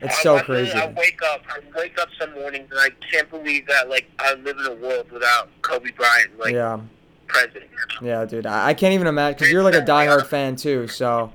It's 0.00 0.18
I- 0.18 0.22
so 0.22 0.36
I, 0.36 0.42
crazy. 0.42 0.72
I 0.72 0.86
wake 0.96 1.18
up. 1.30 1.42
I 1.48 1.58
wake 1.78 1.98
up 2.00 2.08
some 2.18 2.32
mornings 2.32 2.70
and 2.70 2.80
I 2.80 2.88
can't 3.12 3.28
believe 3.30 3.66
that 3.66 3.90
like 3.90 4.10
I 4.18 4.32
live 4.34 4.56
in 4.58 4.66
a 4.66 4.74
world 4.74 5.10
without 5.12 5.50
Kobe 5.60 5.90
Bryant 5.90 6.38
like 6.38 6.54
Yeah, 6.54 6.80
president. 7.26 7.70
yeah, 8.00 8.24
dude. 8.24 8.46
I, 8.46 8.68
I 8.68 8.74
can't 8.74 8.94
even 8.94 9.08
imagine 9.08 9.34
because 9.38 9.52
you're 9.52 9.62
like 9.62 9.74
a 9.74 9.82
diehard 9.82 10.26
fan 10.26 10.56
too. 10.56 10.88
So 10.88 11.30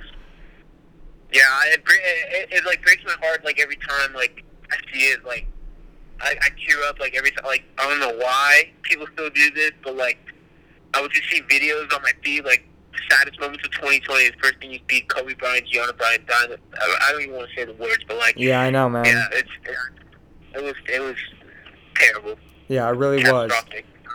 Yeah, 1.34 1.42
it, 1.66 1.82
it, 1.86 2.50
it, 2.52 2.54
it 2.58 2.66
like 2.66 2.82
breaks 2.84 3.04
my 3.06 3.16
heart 3.26 3.44
like 3.44 3.60
every 3.60 3.76
time 3.76 4.14
like 4.14 4.44
I 4.72 4.78
see 4.94 5.06
it 5.08 5.26
like 5.26 5.48
I, 6.22 6.36
I 6.42 6.50
tear 6.66 6.84
up 6.88 7.00
like 7.00 7.16
every 7.16 7.32
time 7.32 7.46
like 7.46 7.64
I 7.78 7.90
don't 7.90 8.00
know 8.00 8.18
why 8.18 8.72
people 8.84 9.06
still 9.14 9.30
do 9.30 9.52
this, 9.52 9.72
but 9.84 9.96
like 9.96 10.20
I 10.94 11.02
would 11.02 11.12
just 11.12 11.30
see 11.30 11.42
videos 11.42 11.94
on 11.94 12.02
my 12.02 12.12
feed 12.24 12.46
like 12.46 12.68
saddest 13.10 13.40
moments 13.40 13.66
of 13.66 13.72
2020 13.74 14.24
is 14.24 14.32
first 14.42 14.58
thing 14.60 14.72
you 14.72 14.80
see 14.90 15.02
Kobe 15.02 15.34
Bryant, 15.36 15.68
Gianna 15.68 15.94
Bryant 15.94 16.26
dying. 16.28 16.56
I, 16.80 16.98
I 17.08 17.12
don't 17.12 17.22
even 17.22 17.36
want 17.36 17.50
to 17.50 17.56
say 17.56 17.66
the 17.66 17.74
words, 17.74 18.04
but 18.08 18.18
like 18.18 18.36
yeah, 18.38 18.62
I 18.62 18.70
know, 18.70 18.90
man. 18.90 19.06
yeah, 19.06 19.26
it's 19.32 19.50
it, 19.66 19.78
it 20.60 20.64
was 20.64 20.76
it 20.88 21.00
was 21.02 21.16
terrible. 21.96 22.36
Yeah, 22.68 22.90
it 22.90 22.94
really 22.94 23.24
was. 23.24 23.52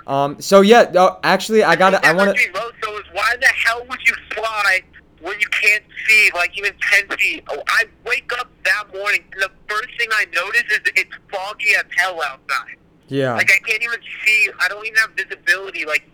Um. 0.07 0.41
So 0.41 0.61
yeah. 0.61 0.91
No, 0.93 1.19
actually, 1.23 1.63
I 1.63 1.77
got 1.77 2.05
I 2.05 2.13
want 2.13 2.37
to. 2.37 2.43
So 2.83 2.97
is 2.97 3.05
why 3.13 3.37
the 3.41 3.47
hell 3.47 3.87
would 3.89 4.01
you 4.07 4.15
fly 4.35 4.81
when 5.21 5.39
you 5.41 5.47
can't 5.49 5.85
see 6.07 6.31
like 6.35 6.57
even 6.59 6.73
ten 6.91 7.09
feet? 7.19 7.45
Oh, 7.49 7.63
I 7.69 7.85
wake 8.07 8.31
up 8.39 8.51
that 8.65 8.85
morning 8.93 9.25
and 9.33 9.43
the 9.43 9.51
first 9.69 9.89
thing 9.99 10.09
I 10.13 10.27
notice 10.35 10.65
is 10.71 10.81
it's 10.97 11.15
foggy 11.31 11.75
as 11.77 11.85
hell 11.97 12.21
outside. 12.23 12.77
Yeah. 13.09 13.35
Like 13.35 13.51
I 13.51 13.59
can't 13.67 13.83
even 13.83 13.99
see. 14.25 14.49
I 14.61 14.69
don't 14.69 14.87
even 14.87 14.97
have 14.99 15.11
visibility 15.11 15.85
like 15.85 16.09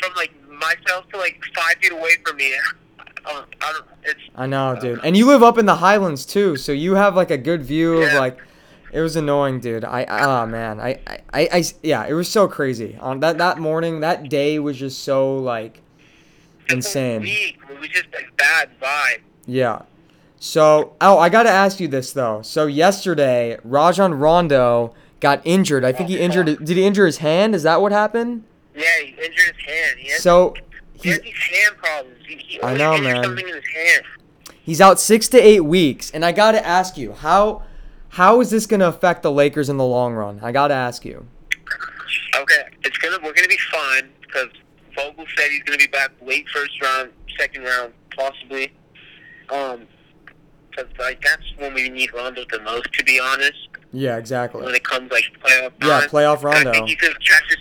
from 0.00 0.14
like 0.16 0.32
myself 0.48 1.08
to 1.10 1.18
like 1.18 1.40
five 1.54 1.76
feet 1.80 1.92
away 1.92 2.16
from 2.24 2.36
me. 2.36 2.54
Uh, 3.24 3.44
I 3.60 3.72
don't. 3.72 3.84
It's 4.02 4.20
I 4.34 4.46
know, 4.46 4.76
dude. 4.80 4.98
And 5.04 5.16
you 5.16 5.26
live 5.26 5.44
up 5.44 5.56
in 5.56 5.64
the 5.64 5.76
Highlands 5.76 6.26
too, 6.26 6.56
so 6.56 6.72
you 6.72 6.96
have 6.96 7.14
like 7.14 7.30
a 7.30 7.38
good 7.38 7.62
view 7.62 8.02
of 8.02 8.12
like. 8.14 8.40
It 8.92 9.00
was 9.00 9.14
annoying, 9.14 9.60
dude. 9.60 9.84
I 9.84 10.04
oh 10.04 10.44
man, 10.46 10.80
I, 10.80 10.98
I, 11.06 11.20
I, 11.32 11.48
I 11.52 11.64
yeah, 11.84 12.04
it 12.04 12.14
was 12.14 12.28
so 12.28 12.48
crazy. 12.48 12.98
On 13.00 13.20
that 13.20 13.38
that 13.38 13.58
morning, 13.58 14.00
that 14.00 14.28
day 14.28 14.58
was 14.58 14.76
just 14.76 15.04
so 15.04 15.36
like 15.36 15.82
insane. 16.68 17.22
Week. 17.22 17.58
It 17.70 17.78
was 17.78 17.88
just 17.90 18.08
a 18.08 18.24
bad 18.36 18.70
vibe. 18.80 19.20
Yeah. 19.46 19.82
So, 20.38 20.94
oh, 21.00 21.18
I 21.18 21.28
got 21.28 21.44
to 21.44 21.50
ask 21.50 21.78
you 21.78 21.88
this 21.88 22.12
though. 22.12 22.42
So 22.42 22.66
yesterday, 22.66 23.58
Rajon 23.62 24.14
Rondo 24.14 24.94
got 25.20 25.40
injured. 25.44 25.84
I 25.84 25.92
think 25.92 26.08
he 26.08 26.18
injured. 26.18 26.46
Did 26.46 26.76
he 26.76 26.84
injure 26.84 27.06
his 27.06 27.18
hand? 27.18 27.54
Is 27.54 27.62
that 27.62 27.80
what 27.80 27.92
happened? 27.92 28.44
Yeah, 28.74 28.84
he 29.04 29.10
injured 29.10 29.54
his 29.56 29.64
hand. 29.66 29.98
He 29.98 30.08
has, 30.10 30.22
So 30.22 30.54
he 30.94 31.10
has 31.10 31.20
these 31.20 31.34
hand 31.34 31.76
problems. 31.76 32.18
He, 32.26 32.36
he 32.36 32.62
I 32.62 32.76
know, 32.76 32.98
man. 32.98 33.22
Something 33.22 33.48
in 33.48 33.54
his 33.54 33.64
hand. 33.66 34.04
he's 34.62 34.80
out 34.80 34.98
six 34.98 35.28
to 35.28 35.38
eight 35.38 35.60
weeks, 35.60 36.10
and 36.10 36.24
I 36.24 36.32
got 36.32 36.52
to 36.52 36.66
ask 36.66 36.96
you 36.96 37.12
how 37.12 37.62
how 38.08 38.40
is 38.40 38.50
this 38.50 38.66
gonna 38.66 38.88
affect 38.88 39.22
the 39.22 39.30
Lakers 39.30 39.68
in 39.68 39.76
the 39.76 39.84
long 39.84 40.12
run? 40.12 40.40
I 40.42 40.52
got 40.52 40.68
to 40.68 40.74
ask 40.74 41.04
you. 41.04 41.26
Okay, 42.36 42.62
it's 42.84 42.98
gonna 42.98 43.18
we're 43.22 43.32
gonna 43.32 43.48
be 43.48 43.58
fine 43.70 44.10
because 44.20 44.48
Vogel 44.96 45.24
said 45.36 45.50
he's 45.50 45.62
gonna 45.62 45.78
be 45.78 45.86
back 45.86 46.10
late 46.20 46.46
first 46.52 46.82
round, 46.82 47.10
second 47.38 47.62
round, 47.62 47.92
possibly. 48.16 48.72
Um, 49.50 49.86
because 50.70 50.86
like 50.98 51.22
that's 51.22 51.42
when 51.58 51.74
we 51.74 51.88
need 51.90 52.12
Rondo 52.14 52.44
the 52.50 52.60
most, 52.60 52.90
to 52.94 53.04
be 53.04 53.20
honest. 53.20 53.68
Yeah, 53.92 54.16
exactly. 54.16 54.64
When 54.64 54.74
it 54.74 54.84
comes 54.84 55.10
like 55.12 55.24
playoff 55.44 55.72
Yeah, 55.82 56.00
time. 56.00 56.08
playoff 56.08 56.38
And 56.38 56.46
I 56.48 56.54
Rondo. 56.54 56.72
think 56.72 56.88
he's 56.88 56.96
gonna 56.96 57.14
catch 57.16 57.44
his. 57.48 57.58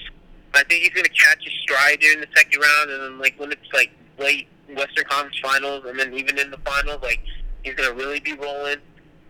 I 0.54 0.64
think 0.64 0.84
he's 0.84 0.94
gonna 0.94 1.10
catch 1.10 1.44
his 1.44 1.54
stride 1.62 2.00
during 2.00 2.22
the 2.22 2.28
second 2.36 2.62
round, 2.62 2.90
and 2.92 3.04
then 3.04 3.20
like 3.20 3.38
when 3.38 3.52
it's 3.52 3.68
like 3.74 3.92
late 4.18 4.48
Western 4.76 5.04
Conference 5.06 5.38
Finals, 5.42 5.84
and 5.86 6.00
then 6.00 6.14
even 6.14 6.38
in 6.40 6.52
the 6.52 6.58
finals, 6.60 7.00
like 7.04 7.20
he's 7.64 7.74
gonna 7.76 7.94
really 7.94 8.22
be 8.22 8.34
rolling. 8.34 8.78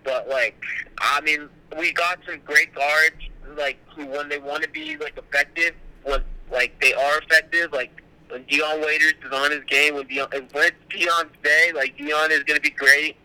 But 0.04 0.28
like, 0.30 0.62
I 1.00 1.22
mean, 1.22 1.50
we 1.78 1.92
got 1.92 2.20
some 2.28 2.40
great 2.46 2.74
guards, 2.76 3.16
like 3.58 3.80
who 3.96 4.06
when 4.06 4.30
they 4.30 4.38
want 4.38 4.62
to 4.64 4.70
be 4.70 4.96
like 4.98 5.18
effective, 5.18 5.74
when 6.04 6.22
like 6.52 6.80
they 6.82 6.94
are 6.94 7.18
effective, 7.20 7.72
like. 7.74 7.92
When 8.32 8.44
Dion 8.46 8.80
Waiters 8.82 9.14
is 9.26 9.32
on 9.32 9.52
his 9.52 9.64
game, 9.68 9.96
when 9.96 10.08
Dion, 10.08 10.28
when 10.32 10.64
it's 10.66 10.76
Dion's 10.90 11.32
day, 11.44 11.72
like 11.76 11.98
Dion 11.98 12.32
is 12.32 12.44
gonna 12.44 12.60
be 12.62 12.70
great. 12.70 13.18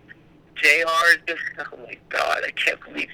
Jr. 0.57 0.66
is 0.69 1.19
gonna. 1.27 1.38
Oh 1.73 1.77
my 1.87 1.97
god, 2.09 2.42
I 2.45 2.51
can't 2.53 2.81
believe 2.85 3.09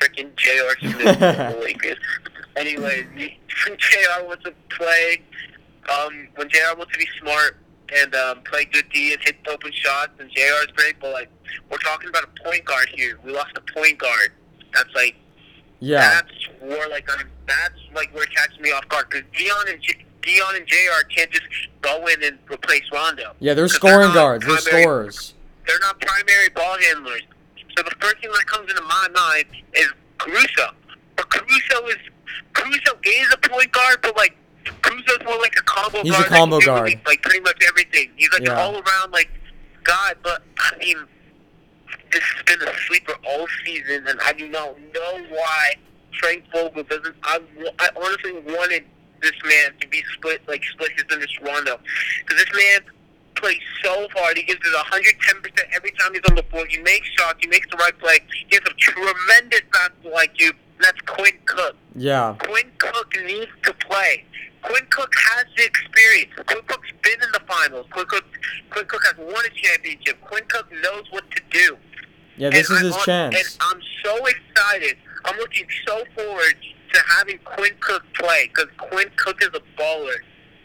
freaking 0.00 0.34
Jr. 0.36 0.86
Is 0.86 0.92
the 0.94 1.58
Lakers. 1.64 1.96
Anyways, 2.56 3.06
when 3.16 3.76
JR 3.78 4.24
wants 4.26 4.44
to 4.44 4.52
play, 4.70 5.22
um, 5.90 6.28
when 6.36 6.48
JR 6.48 6.76
wants 6.76 6.92
to 6.92 6.98
be 6.98 7.08
smart 7.20 7.56
and 7.96 8.14
um, 8.14 8.42
play 8.42 8.64
good 8.66 8.84
D 8.92 9.12
and 9.14 9.22
hit 9.22 9.36
open 9.48 9.72
shots, 9.72 10.10
and 10.18 10.30
JR 10.30 10.42
is 10.66 10.72
great, 10.76 11.00
but 11.00 11.12
like 11.12 11.30
we're 11.70 11.78
talking 11.78 12.08
about 12.08 12.24
a 12.24 12.42
point 12.44 12.64
guard 12.64 12.88
here. 12.94 13.18
We 13.24 13.32
lost 13.32 13.56
a 13.56 13.72
point 13.72 13.98
guard. 13.98 14.32
That's 14.74 14.94
like 14.94 15.16
Yeah, 15.80 16.00
that's 16.20 16.48
where 16.60 16.88
like 16.88 17.08
I'm, 17.10 17.28
that's 17.46 17.78
like 17.94 18.12
where 18.14 18.24
it 18.24 18.34
catches 18.34 18.58
me 18.60 18.70
off 18.72 18.86
guard 18.88 19.06
because 19.10 19.24
Dion 19.36 19.68
and 19.68 19.80
J- 19.80 20.04
Dion 20.22 20.56
and 20.56 20.66
Jr. 20.66 21.06
can't 21.14 21.30
just 21.30 21.46
go 21.80 22.06
in 22.06 22.22
and 22.24 22.38
replace 22.52 22.82
Rondo. 22.92 23.34
yeah, 23.40 23.54
they're 23.54 23.64
they're 23.64 23.68
scoring 23.68 24.08
not 24.08 24.14
guards. 24.14 24.46
They're 24.46 24.58
scorers. 24.58 25.34
They're 25.66 25.78
not 25.80 26.00
primary 26.00 26.48
ball 26.50 26.76
handlers. 26.90 27.22
So 27.76 27.82
the 27.84 27.94
first 28.00 28.16
thing 28.20 28.30
that 28.32 28.46
comes 28.46 28.70
into 28.70 28.82
my 28.82 29.08
mind 29.14 29.44
is 29.74 29.88
Caruso. 30.18 30.70
But 31.16 31.30
Caruso 31.30 31.86
is 31.86 31.96
Caruso 32.52 32.98
is 33.04 33.32
a 33.34 33.48
point 33.48 33.70
guard, 33.72 33.98
but 34.02 34.16
like 34.16 34.36
Caruso's 34.82 35.18
more 35.24 35.38
like 35.38 35.54
a 35.58 35.62
combo 35.62 36.02
guard. 36.02 36.06
He's 36.06 36.14
a 36.14 36.18
guard. 36.20 36.30
combo 36.32 36.60
do, 36.60 36.66
guard. 36.66 37.00
Like 37.06 37.22
pretty 37.22 37.40
much 37.40 37.62
everything. 37.68 38.10
He's 38.16 38.30
like 38.32 38.42
Yeah. 38.42 38.52
an 38.52 38.58
all 38.58 38.74
around 38.74 39.12
like 39.12 39.30
guy. 39.84 40.14
But 40.22 40.42
I 40.58 40.76
mean, 40.78 40.96
this 42.12 42.22
has 42.22 42.42
been 42.44 42.66
a 42.68 42.72
sleeper 42.86 43.14
all 43.28 43.46
season, 43.64 44.06
and 44.08 44.18
I 44.24 44.32
do 44.32 44.48
not 44.48 44.76
know 44.94 45.20
why 45.30 45.74
Frank 46.18 46.44
Vogel 46.52 46.82
doesn't. 46.82 47.14
I, 47.22 47.40
I 47.78 47.88
honestly 47.96 48.32
wanted 48.52 48.84
this 49.22 49.32
man 49.44 49.72
to 49.80 49.88
be 49.88 50.02
split 50.14 50.40
like 50.48 50.62
split 50.64 50.92
his 50.92 51.04
into 51.10 51.26
Rondo 51.44 51.78
because 52.26 52.44
this 52.44 52.54
man 52.54 52.80
plays 53.34 53.60
so 53.84 54.08
hard. 54.16 54.36
He 54.36 54.42
gives 54.44 54.60
it 54.66 54.74
110 54.74 55.42
percent 55.42 55.68
every 55.74 55.90
time 55.92 56.12
he's 56.14 56.22
on 56.28 56.36
the 56.36 56.42
floor. 56.44 56.66
He 56.68 56.78
makes 56.78 57.06
shots. 57.18 57.38
He 57.40 57.46
makes 57.48 57.68
the 57.70 57.76
right 57.76 57.96
play. 57.98 58.18
He 58.48 58.56
has 58.56 58.62
a 58.66 58.74
tremendous 58.74 59.62
basketball 59.72 60.12
IQ. 60.12 60.50
And 60.50 60.84
that's 60.84 61.00
Quinn 61.02 61.32
Cook. 61.46 61.76
Yeah, 61.96 62.36
Quinn 62.40 62.70
Cook 62.78 63.12
needs 63.26 63.50
to 63.64 63.72
play. 63.74 64.24
Quinn 64.62 64.86
Cook 64.90 65.12
has 65.32 65.46
the 65.56 65.64
experience. 65.64 66.30
Quinn 66.46 66.62
Cook's 66.66 66.90
been 67.02 67.20
in 67.22 67.30
the 67.32 67.40
finals. 67.48 67.86
Quinn 67.90 68.06
Cook, 68.06 68.24
Quinn 68.70 68.84
Cook 68.86 69.02
has 69.06 69.14
won 69.18 69.44
a 69.44 69.50
championship. 69.50 70.20
Quinn 70.20 70.44
Cook 70.48 70.66
knows 70.82 71.04
what 71.10 71.28
to 71.32 71.42
do. 71.50 71.76
yeah. 72.36 72.50
This 72.50 72.68
And 72.70 72.76
is 72.76 72.80
I'm 72.80 72.84
his 72.86 72.94
on- 72.94 73.04
chance. 73.04 73.34
And 73.36 73.56
I'm 73.60 73.80
so 74.04 74.26
excited. 74.26 74.96
I'm 75.24 75.36
looking 75.38 75.66
so 75.86 76.04
forward 76.14 76.54
to 76.92 77.00
having 77.16 77.38
Quinn 77.44 77.72
Cook 77.80 78.02
play 78.14 78.48
because 78.52 78.68
Quinn 78.78 79.08
Cook 79.16 79.40
is 79.42 79.48
a 79.54 79.80
baller. 79.80 80.16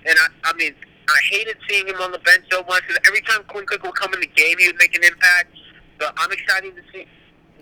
And 0.05 0.15
I, 0.19 0.49
I 0.49 0.53
mean, 0.53 0.73
I 1.07 1.19
hated 1.31 1.57
seeing 1.69 1.87
him 1.87 1.95
on 2.01 2.11
the 2.11 2.19
bench 2.19 2.45
so 2.51 2.63
much 2.63 2.83
because 2.87 2.99
every 3.07 3.21
time 3.21 3.43
Quinn 3.47 3.65
Cook 3.65 3.83
would 3.83 3.95
come 3.95 4.13
in 4.13 4.19
the 4.21 4.27
game, 4.27 4.57
he 4.59 4.67
would 4.67 4.77
make 4.77 4.95
an 4.95 5.03
impact. 5.03 5.55
But 5.99 6.13
I'm 6.17 6.31
excited 6.31 6.75
to 6.75 6.81
see 6.91 7.07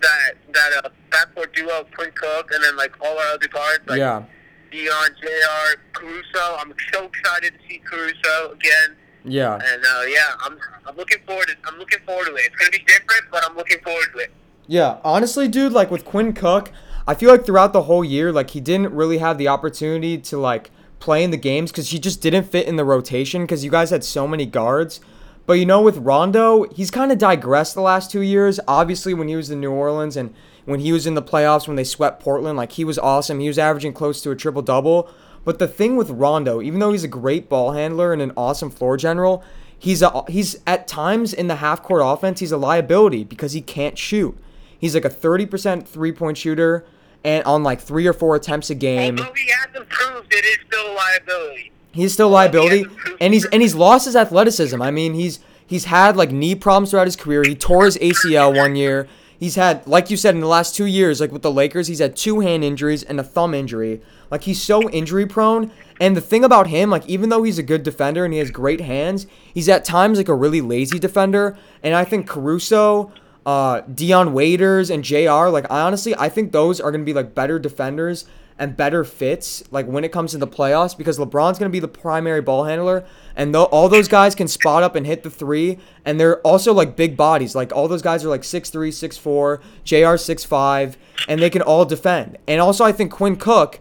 that 0.00 0.32
that 0.52 0.84
uh, 0.84 0.88
backcourt 1.10 1.54
duo 1.54 1.80
of 1.80 1.90
Quinn 1.92 2.10
Cook 2.14 2.50
and 2.52 2.62
then 2.64 2.76
like 2.76 2.92
all 3.00 3.16
our 3.18 3.34
other 3.34 3.46
guards 3.48 3.80
like 3.86 3.98
Yeah, 3.98 4.22
Dion, 4.70 5.10
Jr., 5.20 5.78
Caruso. 5.92 6.56
I'm 6.58 6.72
so 6.92 7.04
excited 7.04 7.52
to 7.54 7.68
see 7.68 7.78
Caruso 7.88 8.52
again. 8.52 8.96
yeah. 9.24 9.54
And 9.54 9.84
uh, 9.84 10.02
yeah, 10.08 10.34
I'm 10.40 10.58
I'm 10.86 10.96
looking 10.96 11.18
forward 11.26 11.46
to 11.48 11.56
I'm 11.66 11.78
looking 11.78 12.00
forward 12.04 12.26
to 12.26 12.34
it. 12.34 12.42
It's 12.46 12.56
gonna 12.56 12.70
be 12.72 12.78
different, 12.86 13.24
but 13.30 13.44
I'm 13.48 13.56
looking 13.56 13.78
forward 13.84 14.06
to 14.14 14.18
it. 14.20 14.32
Yeah, 14.66 14.98
honestly, 15.04 15.46
dude, 15.48 15.72
like 15.72 15.90
with 15.90 16.04
Quinn 16.04 16.32
Cook, 16.32 16.70
I 17.06 17.14
feel 17.14 17.30
like 17.30 17.44
throughout 17.44 17.72
the 17.72 17.82
whole 17.82 18.04
year, 18.04 18.32
like 18.32 18.50
he 18.50 18.60
didn't 18.60 18.92
really 18.92 19.18
have 19.18 19.38
the 19.38 19.48
opportunity 19.48 20.18
to 20.18 20.38
like 20.38 20.70
play 21.00 21.24
in 21.24 21.32
the 21.32 21.36
games 21.36 21.72
because 21.72 21.90
he 21.90 21.98
just 21.98 22.20
didn't 22.20 22.44
fit 22.44 22.68
in 22.68 22.76
the 22.76 22.84
rotation 22.84 23.42
because 23.42 23.64
you 23.64 23.70
guys 23.70 23.90
had 23.90 24.04
so 24.04 24.28
many 24.28 24.46
guards. 24.46 25.00
But 25.44 25.54
you 25.54 25.66
know, 25.66 25.82
with 25.82 25.98
Rondo, 25.98 26.68
he's 26.70 26.90
kind 26.90 27.10
of 27.10 27.18
digressed 27.18 27.74
the 27.74 27.80
last 27.80 28.10
two 28.10 28.20
years. 28.20 28.60
Obviously, 28.68 29.12
when 29.12 29.26
he 29.26 29.34
was 29.34 29.50
in 29.50 29.60
New 29.60 29.72
Orleans 29.72 30.16
and 30.16 30.32
when 30.64 30.78
he 30.78 30.92
was 30.92 31.06
in 31.06 31.14
the 31.14 31.22
playoffs 31.22 31.66
when 31.66 31.76
they 31.76 31.84
swept 31.84 32.22
Portland, 32.22 32.56
like 32.56 32.72
he 32.72 32.84
was 32.84 32.98
awesome. 32.98 33.40
He 33.40 33.48
was 33.48 33.58
averaging 33.58 33.92
close 33.92 34.22
to 34.22 34.30
a 34.30 34.36
triple 34.36 34.62
double. 34.62 35.10
But 35.44 35.58
the 35.58 35.66
thing 35.66 35.96
with 35.96 36.10
Rondo, 36.10 36.62
even 36.62 36.78
though 36.78 36.92
he's 36.92 37.02
a 37.02 37.08
great 37.08 37.48
ball 37.48 37.72
handler 37.72 38.12
and 38.12 38.22
an 38.22 38.32
awesome 38.36 38.70
floor 38.70 38.96
general, 38.96 39.42
he's 39.76 40.02
a 40.02 40.22
he's 40.28 40.60
at 40.68 40.86
times 40.86 41.34
in 41.34 41.48
the 41.48 41.56
half 41.56 41.82
court 41.82 42.02
offense, 42.04 42.38
he's 42.38 42.52
a 42.52 42.56
liability 42.56 43.24
because 43.24 43.54
he 43.54 43.60
can't 43.60 43.98
shoot. 43.98 44.38
He's 44.78 44.94
like 44.94 45.04
a 45.04 45.10
30% 45.10 45.86
three-point 45.86 46.36
shooter 46.36 46.84
and 47.24 47.44
on 47.44 47.62
like 47.62 47.80
3 47.80 48.06
or 48.06 48.12
4 48.12 48.36
attempts 48.36 48.70
a 48.70 48.74
game. 48.74 49.18
Although 49.18 49.32
he 49.34 49.50
hasn't 49.50 49.88
proved 49.88 50.32
it 50.32 50.44
is 50.44 50.58
still 50.66 50.92
a 50.92 50.94
liability. 50.94 51.72
He's 51.92 52.12
still 52.12 52.28
a 52.28 52.30
liability 52.30 52.86
and 53.20 53.34
he's 53.34 53.44
and 53.46 53.60
he's 53.60 53.74
lost 53.74 54.06
his 54.06 54.16
athleticism. 54.16 54.80
I 54.80 54.90
mean, 54.90 55.14
he's 55.14 55.40
he's 55.66 55.84
had 55.86 56.16
like 56.16 56.30
knee 56.30 56.54
problems 56.54 56.90
throughout 56.90 57.06
his 57.06 57.16
career. 57.16 57.42
He 57.42 57.54
tore 57.54 57.84
his 57.84 57.98
ACL 57.98 58.56
one 58.56 58.76
year. 58.76 59.08
He's 59.38 59.56
had 59.56 59.86
like 59.86 60.10
you 60.10 60.16
said 60.16 60.34
in 60.34 60.40
the 60.40 60.46
last 60.46 60.74
2 60.74 60.86
years 60.86 61.20
like 61.20 61.32
with 61.32 61.42
the 61.42 61.50
Lakers, 61.50 61.88
he's 61.88 61.98
had 61.98 62.16
two 62.16 62.40
hand 62.40 62.64
injuries 62.64 63.02
and 63.02 63.20
a 63.20 63.24
thumb 63.24 63.54
injury. 63.54 64.00
Like 64.30 64.44
he's 64.44 64.62
so 64.62 64.88
injury 64.90 65.26
prone 65.26 65.70
and 66.00 66.16
the 66.16 66.20
thing 66.20 66.44
about 66.44 66.68
him 66.68 66.88
like 66.88 67.06
even 67.06 67.28
though 67.28 67.42
he's 67.42 67.58
a 67.58 67.62
good 67.62 67.82
defender 67.82 68.24
and 68.24 68.32
he 68.32 68.38
has 68.38 68.50
great 68.50 68.80
hands, 68.80 69.26
he's 69.52 69.68
at 69.68 69.84
times 69.84 70.16
like 70.16 70.28
a 70.28 70.34
really 70.34 70.62
lazy 70.62 70.98
defender 70.98 71.58
and 71.82 71.94
I 71.94 72.04
think 72.04 72.26
Caruso 72.26 73.12
uh, 73.44 73.80
Dion 73.82 74.32
Waiters 74.32 74.90
and 74.90 75.02
JR, 75.02 75.48
like 75.48 75.70
I 75.70 75.80
honestly 75.80 76.14
I 76.16 76.28
think 76.28 76.52
those 76.52 76.80
are 76.80 76.90
gonna 76.90 77.04
be 77.04 77.14
like 77.14 77.34
better 77.34 77.58
defenders 77.58 78.24
and 78.58 78.76
better 78.76 79.02
fits 79.02 79.62
like 79.70 79.86
when 79.86 80.04
it 80.04 80.12
comes 80.12 80.32
to 80.32 80.38
the 80.38 80.46
playoffs 80.46 80.96
because 80.96 81.18
LeBron's 81.18 81.58
gonna 81.58 81.70
be 81.70 81.80
the 81.80 81.88
primary 81.88 82.40
ball 82.40 82.64
handler 82.64 83.04
and 83.34 83.56
all 83.56 83.88
those 83.88 84.08
guys 84.08 84.34
can 84.34 84.46
spot 84.46 84.82
up 84.82 84.94
and 84.94 85.06
hit 85.06 85.22
the 85.22 85.30
three 85.30 85.78
and 86.04 86.20
they're 86.20 86.40
also 86.40 86.72
like 86.72 86.94
big 86.94 87.16
bodies. 87.16 87.54
Like 87.54 87.72
all 87.72 87.88
those 87.88 88.02
guys 88.02 88.24
are 88.24 88.28
like 88.28 88.42
6'3", 88.42 88.88
6'4", 88.88 89.58
JR 89.84 90.16
6'5", 90.16 90.96
and 91.28 91.40
they 91.40 91.50
can 91.50 91.62
all 91.62 91.84
defend. 91.84 92.38
And 92.46 92.60
also 92.60 92.84
I 92.84 92.92
think 92.92 93.10
Quinn 93.10 93.36
Cook 93.36 93.80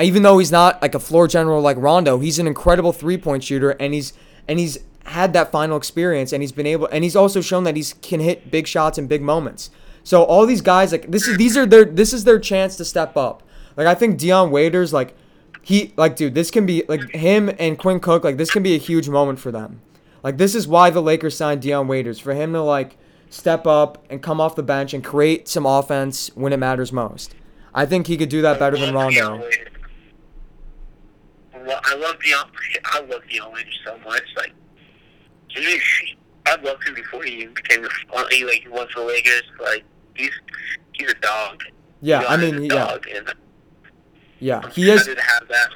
even 0.00 0.22
though 0.22 0.38
he's 0.38 0.52
not 0.52 0.80
like 0.82 0.94
a 0.94 0.98
floor 0.98 1.26
general 1.26 1.60
like 1.62 1.76
Rondo, 1.78 2.18
he's 2.18 2.38
an 2.38 2.46
incredible 2.46 2.92
three 2.92 3.16
point 3.16 3.44
shooter, 3.44 3.70
and 3.70 3.94
he's 3.94 4.12
and 4.48 4.58
he's 4.58 4.78
had 5.06 5.32
that 5.32 5.50
final 5.50 5.76
experience, 5.76 6.32
and 6.32 6.42
he's 6.42 6.52
been 6.52 6.66
able, 6.66 6.86
and 6.86 7.04
he's 7.04 7.16
also 7.16 7.40
shown 7.40 7.64
that 7.64 7.76
he 7.76 7.84
can 8.02 8.20
hit 8.20 8.50
big 8.50 8.66
shots 8.66 8.98
in 8.98 9.06
big 9.06 9.22
moments. 9.22 9.70
So 10.02 10.22
all 10.22 10.46
these 10.46 10.60
guys, 10.60 10.92
like 10.92 11.10
this 11.10 11.26
is 11.26 11.36
these 11.36 11.56
are 11.56 11.66
their 11.66 11.84
this 11.84 12.12
is 12.12 12.24
their 12.24 12.38
chance 12.38 12.76
to 12.76 12.84
step 12.84 13.16
up. 13.16 13.42
Like 13.76 13.86
I 13.86 13.94
think 13.94 14.18
Dion 14.18 14.50
Waiters, 14.50 14.92
like 14.92 15.16
he, 15.62 15.92
like 15.96 16.16
dude, 16.16 16.34
this 16.34 16.50
can 16.50 16.66
be 16.66 16.84
like 16.88 17.10
him 17.10 17.50
and 17.58 17.78
Quinn 17.78 17.98
Cook, 18.00 18.22
like 18.24 18.36
this 18.36 18.50
can 18.50 18.62
be 18.62 18.74
a 18.74 18.78
huge 18.78 19.08
moment 19.08 19.38
for 19.38 19.50
them. 19.50 19.80
Like 20.22 20.38
this 20.38 20.54
is 20.54 20.68
why 20.68 20.90
the 20.90 21.02
Lakers 21.02 21.36
signed 21.36 21.62
Dion 21.62 21.88
Waiters 21.88 22.20
for 22.20 22.34
him 22.34 22.52
to 22.52 22.62
like 22.62 22.96
step 23.30 23.66
up 23.66 24.04
and 24.08 24.22
come 24.22 24.40
off 24.40 24.54
the 24.54 24.62
bench 24.62 24.94
and 24.94 25.02
create 25.04 25.48
some 25.48 25.66
offense 25.66 26.30
when 26.34 26.52
it 26.52 26.58
matters 26.58 26.92
most. 26.92 27.34
I 27.74 27.84
think 27.84 28.06
he 28.06 28.16
could 28.16 28.28
do 28.28 28.42
that 28.42 28.58
better 28.58 28.76
than 28.76 28.94
Rondo. 28.94 29.48
I 31.52 31.94
love 31.96 32.16
Dion. 32.22 32.50
I 32.84 33.00
love 33.00 33.22
Dion 33.28 33.52
Waiters 33.52 33.80
so 33.84 33.98
much. 34.04 34.22
Like, 34.36 34.52
he, 35.64 36.16
I 36.46 36.56
loved 36.56 36.86
him 36.86 36.94
before 36.94 37.22
he 37.24 37.46
became 37.46 37.82
the 37.82 37.90
like 38.14 38.32
he 38.32 38.44
went 38.68 38.90
for 38.90 39.00
the 39.00 39.06
Lakers. 39.06 39.42
Like, 39.60 39.84
he's 40.14 40.30
he's 40.92 41.10
a 41.10 41.14
dog. 41.14 41.62
Yeah, 42.00 42.20
I 42.20 42.36
is 42.36 42.52
mean, 42.52 42.64
yeah, 42.64 42.74
dog, 42.74 43.06
and 43.14 43.34
yeah, 44.38 44.68
he 44.70 44.90
is. 44.90 45.02
excited 45.02 45.18
to 45.18 45.24
have 45.24 45.48
that. 45.48 45.70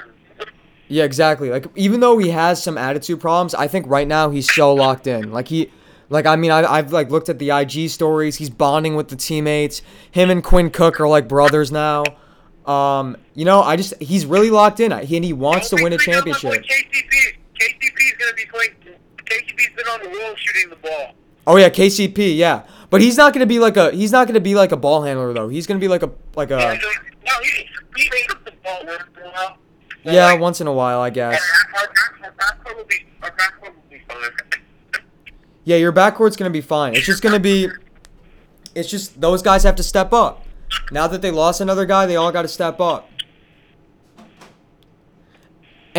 Yeah, 0.88 1.04
exactly. 1.04 1.50
Like 1.50 1.66
even 1.76 2.00
though 2.00 2.18
he 2.18 2.30
has 2.30 2.62
some 2.62 2.76
attitude 2.76 3.20
problems, 3.20 3.54
I 3.54 3.68
think 3.68 3.86
right 3.86 4.08
now 4.08 4.30
he's 4.30 4.52
so 4.52 4.74
locked 4.74 5.06
in. 5.06 5.30
Like 5.30 5.46
he, 5.46 5.70
like 6.08 6.26
I 6.26 6.34
mean, 6.34 6.50
I, 6.50 6.64
I've 6.64 6.92
like 6.92 7.10
looked 7.10 7.28
at 7.28 7.38
the 7.38 7.50
IG 7.50 7.90
stories. 7.90 8.36
He's 8.36 8.50
bonding 8.50 8.96
with 8.96 9.08
the 9.08 9.16
teammates. 9.16 9.82
Him 10.10 10.30
and 10.30 10.42
Quinn 10.42 10.68
Cook 10.68 11.00
are 11.00 11.06
like 11.06 11.28
brothers 11.28 11.70
now. 11.70 12.02
Um, 12.66 13.16
you 13.34 13.44
know, 13.44 13.62
I 13.62 13.76
just 13.76 13.94
he's 14.00 14.26
really 14.26 14.50
locked 14.50 14.80
in. 14.80 14.90
He 15.06 15.16
and 15.16 15.24
he 15.24 15.32
wants 15.32 15.70
to 15.70 15.76
win 15.76 15.92
a 15.92 15.98
think 15.98 16.08
we 16.08 16.12
got 16.12 16.26
my 16.26 16.32
boy 16.32 16.38
championship. 16.38 16.64
KCP, 16.64 17.36
KCP's 17.60 18.12
gonna 18.18 18.34
be 18.34 18.46
playing. 18.46 18.74
KCP's 19.60 19.76
been 19.76 19.86
on 19.88 20.02
the 20.02 20.08
roll 20.08 20.34
shooting 20.36 20.70
the 20.70 20.76
ball. 20.76 21.14
Oh 21.46 21.56
yeah, 21.56 21.68
KCP. 21.68 22.36
Yeah, 22.36 22.62
but 22.90 23.00
he's 23.00 23.16
not 23.16 23.32
gonna 23.32 23.46
be 23.46 23.58
like 23.58 23.76
a 23.76 23.90
he's 23.92 24.12
not 24.12 24.26
gonna 24.26 24.40
be 24.40 24.54
like 24.54 24.72
a 24.72 24.76
ball 24.76 25.02
handler 25.02 25.32
though. 25.32 25.48
He's 25.48 25.66
gonna 25.66 25.80
be 25.80 25.88
like 25.88 26.02
a 26.02 26.10
like 26.34 26.50
a 26.50 26.56
no, 26.56 27.32
he 27.42 27.68
he 27.96 28.10
made 28.10 28.30
up 28.30 28.44
the 28.44 28.52
ball 28.62 28.80
once 28.84 29.02
in 29.16 29.22
a 29.22 29.30
while. 29.30 29.56
But, 30.04 30.14
yeah 30.14 30.26
like, 30.26 30.40
once 30.40 30.60
in 30.60 30.66
a 30.66 30.72
while 30.72 31.00
I 31.00 31.10
guess. 31.10 31.40
our, 31.76 31.82
our 32.24 32.32
backcourt 32.32 32.76
will 32.76 32.84
be 32.84 33.06
our 33.22 33.30
backcourt 33.30 33.74
will 33.74 33.82
be 33.90 34.02
fine. 34.08 34.30
Yeah, 35.64 35.76
your 35.76 35.92
backcourt's 35.92 36.36
gonna 36.36 36.50
be 36.50 36.62
fine. 36.62 36.94
It's 36.94 37.04
just 37.04 37.22
gonna 37.22 37.38
be, 37.38 37.68
it's 38.74 38.88
just 38.88 39.20
those 39.20 39.42
guys 39.42 39.62
have 39.62 39.76
to 39.76 39.82
step 39.82 40.12
up. 40.12 40.44
Now 40.90 41.06
that 41.06 41.20
they 41.20 41.30
lost 41.30 41.60
another 41.60 41.84
guy, 41.84 42.06
they 42.06 42.16
all 42.16 42.32
got 42.32 42.42
to 42.42 42.48
step 42.48 42.80
up. 42.80 43.09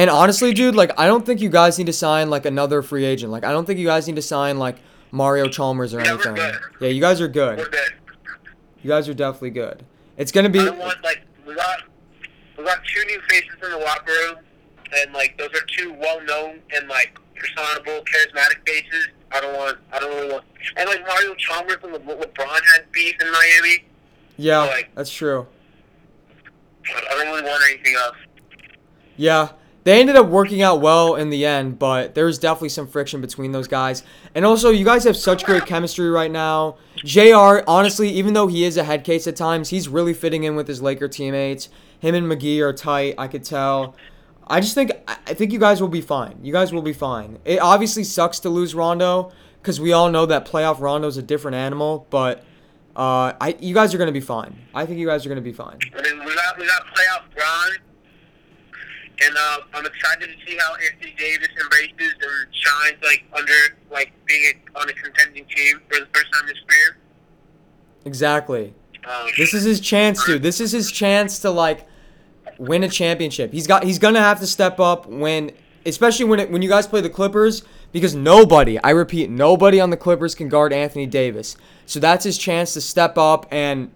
And 0.02 0.10
honestly, 0.10 0.52
dude, 0.52 0.74
like 0.74 0.92
I 1.00 1.06
don't 1.06 1.24
think 1.28 1.42
you 1.42 1.50
guys 1.50 1.78
need 1.78 1.86
to 1.86 1.94
sign 1.94 2.32
like 2.32 2.48
another 2.48 2.82
free 2.82 3.06
agent. 3.06 3.32
Like 3.32 3.44
I 3.44 3.52
don't 3.52 3.66
think 3.68 3.78
you 3.78 3.86
guys 3.86 4.08
need 4.08 4.16
to 4.16 4.22
sign 4.24 4.58
like 4.58 4.78
Mario 5.12 5.48
Chalmers 5.48 5.94
or 5.94 6.02
Yeah, 6.02 6.14
anything. 6.14 6.34
good. 6.34 6.56
Yeah, 6.80 6.88
you 6.88 7.00
guys 7.02 7.22
are 7.22 7.26
We're 7.28 7.56
good. 7.56 7.72
good. 7.72 7.92
You 8.82 8.88
guys 8.90 9.08
are 9.08 9.14
definitely 9.14 9.52
good. 9.52 9.86
It's 10.18 10.32
gonna 10.32 10.50
be. 10.50 10.60
I 10.62 10.66
don't 10.66 10.80
want 10.80 11.04
like 11.04 11.22
we 11.46 11.54
got 11.54 11.84
we 12.58 12.64
got 12.64 12.80
two 12.84 13.06
new 13.06 13.22
faces 13.30 13.52
in 13.64 13.70
the 13.70 13.78
locker 13.78 14.12
room, 14.12 14.38
and 14.98 15.14
like 15.14 15.38
those 15.38 15.50
are 15.50 15.66
two 15.78 15.94
well 15.94 16.20
known 16.26 16.62
and 16.76 16.88
like 16.90 17.20
personable, 17.36 18.04
charismatic 18.06 18.68
faces. 18.68 19.10
I 19.32 19.40
don't 19.40 19.56
want. 19.56 19.78
I 19.94 20.00
don't 20.00 20.16
really 20.16 20.32
want. 20.34 20.46
And 20.78 20.90
like 20.90 21.06
Mario 21.06 21.36
Chalmers 21.36 21.78
and 21.84 21.94
Le- 21.94 22.00
LeBron 22.00 22.62
had 22.74 22.92
beef 22.92 23.14
in 23.22 23.32
Miami. 23.32 23.84
Yeah, 24.38 24.62
like- 24.62 24.90
that's 24.96 25.12
true. 25.14 25.46
I 26.88 27.02
don't 27.24 27.28
really 27.28 27.44
want 27.44 27.64
anything 27.70 27.94
else. 27.94 28.16
Yeah, 29.16 29.50
they 29.84 30.00
ended 30.00 30.16
up 30.16 30.28
working 30.28 30.62
out 30.62 30.80
well 30.80 31.16
in 31.16 31.30
the 31.30 31.46
end, 31.46 31.80
but 31.80 32.14
there's 32.14 32.38
definitely 32.38 32.70
some 32.70 32.88
friction 32.88 33.20
between 33.22 33.52
those 33.52 33.68
guys. 33.68 34.04
And 34.36 34.46
also, 34.46 34.70
you 34.70 34.86
guys 34.86 35.04
have 35.06 35.18
such 35.18 35.44
great 35.44 35.66
chemistry 35.66 36.10
right 36.10 36.30
now. 36.30 36.78
JR, 36.98 37.62
honestly, 37.68 38.10
even 38.10 38.34
though 38.34 38.48
he 38.48 38.64
is 38.64 38.78
a 38.78 38.84
head 38.84 39.04
case 39.04 39.26
at 39.28 39.36
times, 39.36 39.70
he's 39.70 39.88
really 39.88 40.14
fitting 40.14 40.44
in 40.44 40.56
with 40.56 40.68
his 40.68 40.82
Laker 40.82 41.08
teammates. 41.08 41.70
Him 42.00 42.16
and 42.16 42.28
McGee 42.28 42.60
are 42.62 42.74
tight, 42.74 43.16
I 43.18 43.28
could 43.28 43.44
tell. 43.44 43.96
I 44.48 44.60
just 44.60 44.76
think 44.76 44.92
I 45.08 45.34
think 45.34 45.54
you 45.54 45.60
guys 45.60 45.82
will 45.82 45.88
be 45.88 46.02
fine. 46.02 46.38
You 46.42 46.52
guys 46.52 46.74
will 46.74 46.82
be 46.82 46.94
fine. 46.94 47.40
It 47.46 47.60
obviously 47.60 48.04
sucks 48.04 48.40
to 48.40 48.50
lose 48.50 48.76
Rondo 48.76 49.32
because 49.62 49.80
we 49.80 49.94
all 49.94 50.12
know 50.12 50.26
that 50.26 50.46
playoff 50.46 50.82
Rondo's 50.82 51.16
a 51.16 51.22
different 51.22 51.56
animal, 51.56 52.06
but 52.10 52.40
uh, 52.96 53.32
I 53.40 53.56
you 53.60 53.74
guys 53.74 53.94
are 53.94 53.98
gonna 53.98 54.12
be 54.12 54.20
fine. 54.20 54.58
I 54.74 54.86
think 54.86 55.00
you 55.00 55.08
guys 55.08 55.26
are 55.26 55.30
gonna 55.30 55.40
be 55.42 55.54
fine. 55.54 55.80
I 55.96 56.02
mean, 56.02 56.20
we 56.26 56.36
got 56.36 56.60
we 56.60 56.68
got 56.68 56.86
playoff 56.88 57.34
Bron, 57.34 57.78
and 59.24 59.36
uh, 59.38 59.58
I'm 59.74 59.86
excited 59.86 60.30
to 60.30 60.46
see 60.46 60.58
how 60.58 60.76
Anthony 60.76 61.16
Davis 61.18 61.50
embraces 61.62 62.14
and 62.14 62.56
shines 62.56 62.98
like 63.04 63.24
under 63.38 63.78
like 63.92 64.12
being 64.26 64.62
on 64.76 64.90
a 64.90 64.94
contending 64.94 65.46
team 65.46 65.82
for 65.90 66.00
the 66.00 66.08
first 66.14 66.32
time 66.34 66.44
in 66.44 66.56
his 66.56 66.64
career. 66.68 66.98
Exactly. 68.06 68.74
Um, 69.06 69.30
This 69.38 69.54
is 69.54 69.64
his 69.64 69.80
chance, 69.80 70.24
dude. 70.26 70.42
This 70.42 70.60
is 70.60 70.72
his 70.72 70.92
chance 70.92 71.40
to 71.40 71.52
like 71.52 71.88
win 72.58 72.84
a 72.84 72.90
championship. 72.90 73.52
He's 73.52 73.68
got 73.68 73.84
he's 73.84 74.00
gonna 74.00 74.20
have 74.20 74.40
to 74.40 74.48
step 74.48 74.80
up 74.80 75.08
when 75.08 75.52
especially 75.86 76.26
when 76.26 76.40
it, 76.40 76.52
when 76.52 76.62
you 76.62 76.70
guys 76.70 76.88
play 76.88 77.02
the 77.02 77.10
Clippers 77.10 77.64
because 77.92 78.16
nobody, 78.16 78.80
I 78.80 78.92
repeat, 78.92 79.30
nobody 79.30 79.80
on 79.80 79.90
the 79.90 79.98
Clippers 79.98 80.36
can 80.36 80.48
guard 80.48 80.72
Anthony 80.72 81.06
Davis. 81.06 81.58
So 81.86 82.00
that's 82.00 82.24
his 82.24 82.38
chance 82.38 82.74
to 82.74 82.82
step 82.82 83.18
up 83.18 83.48
and 83.52 83.92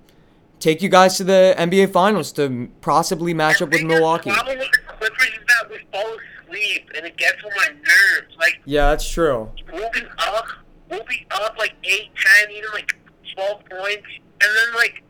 take 0.65 0.81
you 0.81 0.89
guys 0.89 1.15
to 1.15 1.23
the 1.23 1.53
NBA 1.59 1.91
finals 1.91 2.31
to 2.31 2.67
possibly 2.81 3.35
match 3.35 3.61
up 3.61 3.69
with 3.69 3.81
The 3.81 3.85
Milwaukee. 3.85 4.31
problem 4.31 4.57
with 4.57 4.71
the 4.71 4.93
Clippers 4.97 5.27
is 5.27 5.45
that 5.47 5.69
we 5.69 5.77
fall 5.91 6.17
asleep, 6.47 6.89
and 6.95 7.05
it 7.05 7.15
gets 7.17 7.37
on 7.43 7.51
my 7.55 7.67
nerves. 7.67 8.35
Like 8.39 8.61
Yeah, 8.65 8.89
that's 8.89 9.07
true. 9.07 9.51
we'll 9.71 9.91
be 9.91 10.01
up, 10.17 10.45
we'll 10.89 11.03
be 11.03 11.27
up 11.29 11.55
like 11.59 11.73
eight, 11.83 12.09
ten, 12.15 12.51
even 12.51 12.71
like 12.73 12.95
twelve 13.35 13.61
points, 13.69 14.07
and 14.41 14.51
then 14.57 14.73
like 14.75 15.03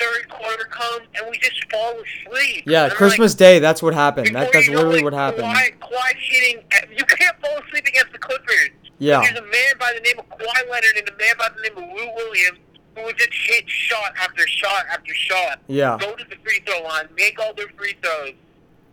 third 0.00 0.28
quarter 0.28 0.64
comes, 0.64 1.06
and 1.14 1.30
we 1.30 1.38
just 1.38 1.64
fall 1.70 1.94
asleep. 1.94 2.64
Yeah, 2.66 2.88
Christmas 2.88 3.32
like, 3.34 3.38
Day, 3.38 3.58
that's 3.60 3.82
what 3.84 3.94
happened. 3.94 4.34
That, 4.34 4.52
that's 4.52 4.66
you 4.66 4.72
know, 4.72 4.78
literally 4.78 4.96
like, 4.96 5.04
what 5.04 5.12
happened. 5.12 5.44
Kawhi, 5.44 5.78
Kawhi 5.78 6.12
hitting. 6.18 6.64
You 6.98 7.04
can't 7.04 7.36
fall 7.40 7.58
asleep 7.58 7.86
against 7.86 8.10
the 8.12 8.18
Clippers. 8.18 8.70
Yeah. 8.98 9.20
There's 9.20 9.38
a 9.38 9.42
man 9.42 9.72
by 9.78 9.92
the 9.94 10.00
name 10.00 10.18
of 10.18 10.28
Kawhi 10.28 10.68
Leonard 10.68 10.96
and 10.96 11.08
a 11.08 11.16
man 11.16 11.34
by 11.38 11.48
the 11.54 11.62
name 11.62 11.78
of 11.78 11.84
Lou 11.96 12.14
Williams 12.16 12.58
who 13.00 13.06
would 13.06 13.18
just 13.18 13.32
hit 13.32 13.68
shot 13.68 14.12
after 14.20 14.46
shot 14.46 14.84
after 14.92 15.14
shot. 15.14 15.60
Yeah. 15.66 15.96
Go 16.00 16.14
to 16.14 16.24
the 16.24 16.36
free 16.44 16.60
throw 16.66 16.82
line, 16.82 17.08
make 17.16 17.38
all 17.40 17.54
their 17.54 17.68
free 17.76 17.96
throws, 18.02 18.34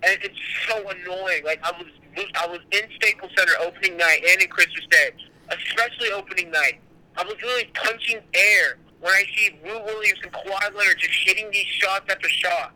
and 0.04 0.20
it's 0.24 0.40
so 0.68 0.78
annoying. 0.90 1.44
Like 1.44 1.60
I 1.64 1.72
was, 1.72 1.88
I 2.36 2.48
was 2.48 2.60
in 2.72 2.82
Staples 2.96 3.32
Center 3.38 3.54
opening 3.62 3.98
night 3.98 4.24
and 4.30 4.42
in 4.42 4.50
Christmas 4.50 4.86
Day, 4.90 5.10
especially 5.50 6.12
opening 6.12 6.52
night. 6.52 6.80
I 7.18 7.24
was 7.24 7.36
really 7.42 7.66
punching 7.74 8.20
air 8.34 8.78
when 9.00 9.12
I 9.14 9.24
see 9.36 9.58
Lou 9.64 9.80
Williams 9.84 10.20
and 10.24 10.32
Kawhi 10.32 10.76
Leonard 10.76 10.98
just 11.00 11.14
hitting 11.26 11.50
these 11.52 11.66
shots 11.66 12.06
after 12.10 12.30
shot. 12.30 12.74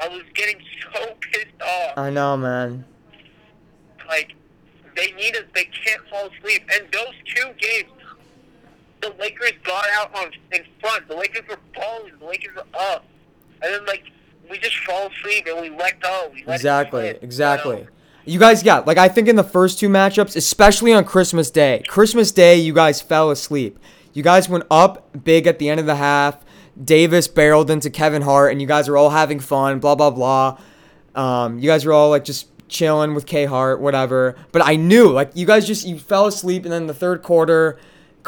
I 0.00 0.08
was 0.08 0.22
getting 0.34 0.60
so 0.92 1.14
pissed 1.32 1.60
off 1.60 1.94
I 1.96 2.10
know, 2.10 2.36
man. 2.36 2.84
like 4.06 4.34
they 4.94 5.12
need 5.12 5.36
us. 5.36 5.44
They 5.54 5.64
can't 5.64 6.02
fall 6.08 6.28
asleep. 6.28 6.68
And 6.74 6.86
those 6.92 7.14
two 7.34 7.48
games, 7.58 7.90
the 9.00 9.14
Lakers 9.20 9.52
got 9.64 9.84
out 9.94 10.14
on 10.16 10.30
in 10.52 10.64
front. 10.80 11.08
The 11.08 11.16
Lakers 11.16 11.42
were 11.48 11.58
balling. 11.74 12.12
The 12.18 12.26
Lakers 12.26 12.54
were 12.56 12.66
up, 12.78 13.04
and 13.62 13.72
then 13.74 13.86
like 13.86 14.04
we 14.50 14.58
just 14.58 14.76
fall 14.78 15.08
asleep 15.08 15.46
and 15.46 15.60
we 15.60 15.70
let 15.70 16.00
go. 16.00 16.30
We 16.32 16.44
let 16.46 16.54
Exactly, 16.56 17.08
exactly. 17.22 17.78
you? 17.80 17.88
You 18.24 18.38
guys 18.38 18.62
got 18.62 18.86
like 18.86 18.98
I 18.98 19.08
think 19.08 19.28
in 19.28 19.36
the 19.36 19.44
first 19.44 19.78
two 19.78 19.88
matchups, 19.88 20.36
especially 20.36 20.92
on 20.92 21.04
Christmas 21.04 21.50
Day. 21.50 21.82
Christmas 21.88 22.30
Day, 22.32 22.56
you 22.56 22.72
guys 22.74 23.00
fell 23.00 23.30
asleep. 23.30 23.78
You 24.12 24.22
guys 24.22 24.48
went 24.48 24.64
up 24.70 25.24
big 25.24 25.46
at 25.46 25.58
the 25.58 25.68
end 25.68 25.80
of 25.80 25.86
the 25.86 25.96
half. 25.96 26.44
Davis 26.82 27.26
barreled 27.28 27.70
into 27.70 27.90
Kevin 27.90 28.22
Hart, 28.22 28.52
and 28.52 28.60
you 28.60 28.66
guys 28.68 28.88
were 28.88 28.96
all 28.96 29.10
having 29.10 29.40
fun. 29.40 29.78
Blah 29.80 29.94
blah 29.94 30.10
blah. 30.10 30.58
Um, 31.14 31.58
you 31.58 31.66
guys 31.68 31.84
were 31.84 31.92
all 31.92 32.10
like 32.10 32.24
just 32.24 32.46
chilling 32.68 33.14
with 33.14 33.26
K 33.26 33.46
Hart, 33.46 33.80
whatever. 33.80 34.36
But 34.52 34.62
I 34.64 34.76
knew 34.76 35.08
like 35.08 35.30
you 35.34 35.46
guys 35.46 35.66
just 35.66 35.86
you 35.86 35.98
fell 35.98 36.26
asleep, 36.26 36.64
and 36.64 36.72
then 36.72 36.86
the 36.86 36.94
third 36.94 37.22
quarter, 37.22 37.78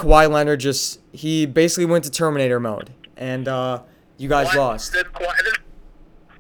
Kawhi 0.01 0.31
Leonard 0.31 0.61
just 0.61 1.01
he 1.13 1.47
basically 1.47 1.85
went 1.87 2.05
to 2.05 2.11
Terminator 2.11 2.59
mode, 2.59 2.91
and 3.17 3.47
uh, 3.47 3.83
you 4.17 4.29
guys 4.29 4.47
What? 4.49 4.57
lost. 4.57 4.95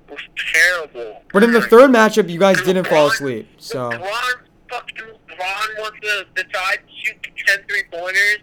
Was 0.08 0.18
terrible. 0.52 1.22
But 1.32 1.44
in 1.44 1.52
the 1.52 1.60
third 1.62 1.90
matchup, 1.90 2.28
you 2.28 2.38
guys 2.38 2.60
didn't 2.62 2.86
fall 2.88 3.06
asleep. 3.08 3.48
So. 3.58 3.90
LeBron 3.90 4.32
fucking 4.68 4.96
LeBron 5.28 5.78
wants 5.78 6.00
to 6.00 6.26
decide 6.34 6.78
to 6.78 6.92
shoot 7.04 7.16
10 7.46 7.58
three 7.68 7.84
pointers. 7.92 8.38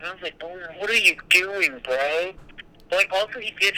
And 0.00 0.08
I 0.08 0.12
was 0.12 0.22
like, 0.22 0.34
oh, 0.42 0.56
what 0.78 0.88
are 0.88 0.94
you 0.94 1.16
doing, 1.28 1.80
bro? 1.84 2.32
But 2.88 2.96
like, 2.96 3.12
also 3.12 3.38
he 3.40 3.52
did 3.60 3.74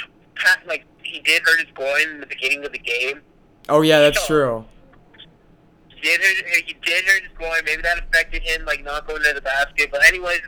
like 0.66 0.84
he 1.02 1.20
did 1.20 1.42
hurt 1.42 1.60
his 1.60 1.70
groin 1.74 2.08
in 2.14 2.20
the 2.20 2.26
beginning 2.26 2.64
of 2.64 2.72
the 2.72 2.78
game. 2.78 3.22
Oh 3.68 3.82
yeah, 3.82 3.98
that's 4.00 4.24
true. 4.26 4.64
Did 6.02 6.20
hurt, 6.20 6.64
he 6.66 6.74
did 6.82 7.04
hurt 7.04 7.22
his 7.22 7.32
groin. 7.36 7.60
Maybe 7.64 7.82
that 7.82 7.98
affected 7.98 8.42
him, 8.42 8.64
like 8.64 8.82
not 8.82 9.06
going 9.06 9.22
to 9.22 9.32
the 9.34 9.40
basket. 9.40 9.90
But 9.90 10.04
anyways, 10.04 10.40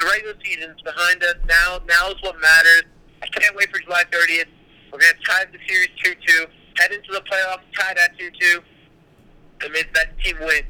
the 0.00 0.06
regular 0.06 0.34
season's 0.44 0.80
behind 0.82 1.22
us 1.22 1.36
now. 1.46 1.80
Now 1.88 2.10
is 2.10 2.16
what 2.22 2.40
matters. 2.40 2.84
I 3.22 3.26
can't 3.26 3.54
wait 3.56 3.70
for 3.70 3.80
July 3.80 4.04
30th. 4.10 4.46
We're 4.92 4.98
gonna 5.00 5.12
tie 5.24 5.44
the 5.52 5.58
series 5.68 5.88
2-2. 6.04 6.46
Head 6.78 6.92
into 6.92 7.12
the 7.12 7.20
playoffs, 7.20 7.60
tie 7.76 7.94
that 7.94 8.16
2-2, 8.18 8.62
and 9.62 9.72
make 9.72 9.92
that 9.94 10.18
team 10.20 10.36
win. 10.40 10.62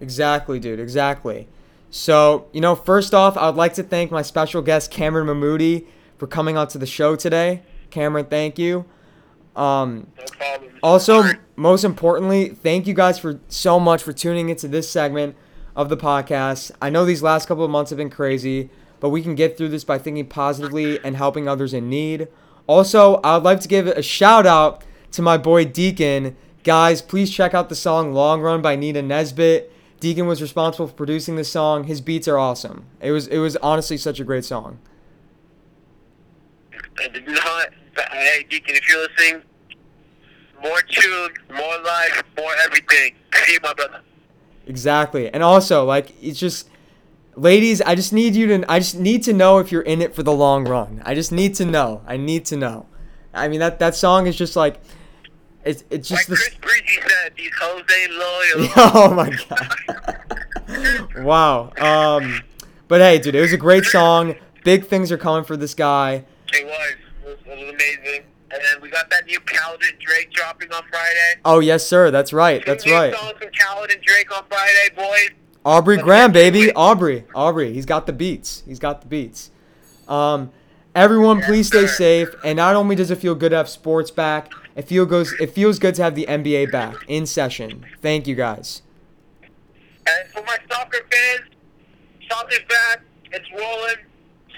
Exactly, 0.00 0.58
dude. 0.58 0.80
Exactly. 0.80 1.48
So, 1.90 2.48
you 2.52 2.60
know, 2.60 2.74
first 2.74 3.14
off, 3.14 3.36
I 3.36 3.46
would 3.46 3.56
like 3.56 3.74
to 3.74 3.82
thank 3.82 4.10
my 4.10 4.22
special 4.22 4.62
guest 4.62 4.90
Cameron 4.90 5.26
Mahmoudi 5.26 5.86
for 6.18 6.26
coming 6.26 6.56
out 6.56 6.70
to 6.70 6.78
the 6.78 6.86
show 6.86 7.16
today. 7.16 7.62
Cameron, 7.90 8.26
thank 8.26 8.58
you. 8.58 8.84
Um, 9.58 10.06
No 10.16 10.68
also, 10.82 11.24
most 11.56 11.84
importantly, 11.84 12.50
thank 12.50 12.86
you 12.86 12.94
guys 12.94 13.18
for 13.18 13.40
so 13.48 13.80
much 13.80 14.02
for 14.02 14.12
tuning 14.12 14.48
into 14.48 14.68
this 14.68 14.88
segment 14.88 15.36
of 15.74 15.88
the 15.88 15.96
podcast. 15.96 16.70
I 16.80 16.90
know 16.90 17.04
these 17.04 17.22
last 17.22 17.48
couple 17.48 17.64
of 17.64 17.70
months 17.70 17.90
have 17.90 17.96
been 17.96 18.10
crazy, 18.10 18.70
but 19.00 19.08
we 19.10 19.22
can 19.22 19.34
get 19.34 19.56
through 19.56 19.68
this 19.70 19.84
by 19.84 19.98
thinking 19.98 20.26
positively 20.26 21.02
and 21.04 21.16
helping 21.16 21.48
others 21.48 21.74
in 21.74 21.88
need. 21.88 22.28
Also, 22.66 23.16
I 23.16 23.34
would 23.34 23.44
like 23.44 23.60
to 23.60 23.68
give 23.68 23.86
a 23.86 24.02
shout 24.02 24.46
out 24.46 24.84
to 25.12 25.22
my 25.22 25.36
boy 25.36 25.64
Deacon 25.64 26.36
Guys, 26.68 27.00
please 27.00 27.30
check 27.30 27.54
out 27.54 27.70
the 27.70 27.74
song 27.74 28.12
Long 28.12 28.42
Run 28.42 28.60
by 28.60 28.76
Nina 28.76 29.00
Nesbitt. 29.00 29.72
Deacon 30.00 30.26
was 30.26 30.42
responsible 30.42 30.86
for 30.86 30.92
producing 30.92 31.36
this 31.36 31.50
song. 31.50 31.84
His 31.84 32.02
beats 32.02 32.28
are 32.28 32.36
awesome. 32.36 32.84
It 33.00 33.10
was 33.10 33.26
it 33.26 33.38
was 33.38 33.56
honestly 33.56 33.96
such 33.96 34.20
a 34.20 34.24
great 34.24 34.44
song. 34.44 34.78
I 36.98 37.08
did 37.08 37.26
not. 37.26 37.68
Hey, 38.10 38.46
Deacon, 38.48 38.74
if 38.76 38.88
you're 38.88 39.06
listening, 39.08 39.42
more 40.62 40.80
tune, 40.82 41.30
more 41.50 41.78
life, 41.84 42.22
more 42.36 42.52
everything. 42.64 43.14
See 43.34 43.52
you, 43.54 43.58
my 43.62 43.74
brother. 43.74 44.00
Exactly. 44.66 45.32
And 45.32 45.42
also, 45.42 45.84
like 45.84 46.14
it's 46.22 46.38
just 46.38 46.68
ladies, 47.36 47.80
I 47.82 47.94
just 47.94 48.12
need 48.12 48.34
you 48.34 48.46
to 48.48 48.70
I 48.70 48.80
just 48.80 48.98
need 48.98 49.22
to 49.24 49.32
know 49.32 49.58
if 49.58 49.72
you're 49.72 49.82
in 49.82 50.02
it 50.02 50.14
for 50.14 50.22
the 50.22 50.32
long 50.32 50.66
run. 50.68 51.02
I 51.04 51.14
just 51.14 51.32
need 51.32 51.54
to 51.56 51.64
know. 51.64 52.02
I 52.06 52.16
need 52.16 52.44
to 52.46 52.56
know. 52.56 52.86
I 53.32 53.48
mean 53.48 53.60
that 53.60 53.78
that 53.78 53.94
song 53.94 54.26
is 54.26 54.36
just 54.36 54.56
like 54.56 54.80
it's 55.64 55.84
it's 55.90 56.10
Like 56.10 56.26
just 56.26 56.28
the 56.28 56.36
Chris 56.36 56.54
Breezy 56.56 57.00
said, 57.08 57.32
these 57.36 57.50
hoes 57.60 57.82
ain't 58.00 58.12
loyal. 58.12 58.68
Oh 58.94 59.14
my 59.14 59.30
god. 59.48 61.08
wow. 61.24 61.72
Um 61.78 62.42
but 62.88 63.00
hey, 63.00 63.18
dude, 63.18 63.34
it 63.34 63.40
was 63.40 63.52
a 63.52 63.58
great 63.58 63.84
song. 63.84 64.34
Big 64.64 64.86
things 64.86 65.10
are 65.12 65.18
coming 65.18 65.44
for 65.44 65.56
this 65.56 65.74
guy. 65.74 66.24
It 66.52 66.66
was. 66.66 66.94
It 67.48 67.58
was, 67.58 67.68
amazing. 67.68 68.24
And 68.50 68.62
then 68.62 68.80
we 68.80 68.88
got 68.90 69.10
that 69.10 69.26
new 69.26 69.38
Khaled 69.40 69.82
and 69.82 69.98
Drake 69.98 70.30
dropping 70.32 70.72
on 70.72 70.82
Friday. 70.90 71.40
Oh, 71.44 71.60
yes, 71.60 71.86
sir. 71.86 72.10
That's 72.10 72.32
right. 72.32 72.64
That's 72.64 72.86
new 72.86 72.92
right. 72.94 73.14
songs 73.14 73.36
from 73.38 73.50
Khaled 73.58 73.90
and 73.90 74.02
Drake 74.02 74.34
on 74.36 74.44
Friday, 74.48 74.88
boys. 74.96 75.30
Aubrey 75.66 75.96
Let's 75.96 76.04
Graham, 76.04 76.32
baby. 76.32 76.72
Aubrey. 76.72 77.24
Aubrey. 77.34 77.74
He's 77.74 77.84
got 77.84 78.06
the 78.06 78.12
beats. 78.12 78.62
He's 78.66 78.78
got 78.78 79.02
the 79.02 79.06
beats. 79.06 79.50
Um, 80.08 80.50
everyone, 80.94 81.38
Yes, 81.38 81.46
please 81.46 81.66
stay 81.66 81.86
sir. 81.86 81.94
safe. 81.94 82.28
And 82.42 82.56
not 82.56 82.74
only 82.74 82.96
does 82.96 83.10
it 83.10 83.18
feel 83.18 83.34
good 83.34 83.50
to 83.50 83.56
have 83.56 83.68
sports 83.68 84.10
back, 84.10 84.50
it 84.76 84.82
feel 84.88 85.04
goes. 85.04 85.34
It 85.34 85.50
feels 85.50 85.78
good 85.78 85.94
to 85.96 86.02
have 86.04 86.14
the 86.14 86.24
NBA 86.26 86.72
back 86.72 86.94
in 87.06 87.26
session. 87.26 87.84
Thank 88.00 88.26
you, 88.26 88.34
guys. 88.34 88.80
And 89.42 90.28
for 90.30 90.42
my 90.44 90.56
soccer 90.70 91.00
fans, 91.10 91.50
soccer's 92.30 92.64
back. 92.68 93.02
It's 93.30 93.50
rolling. 93.52 93.96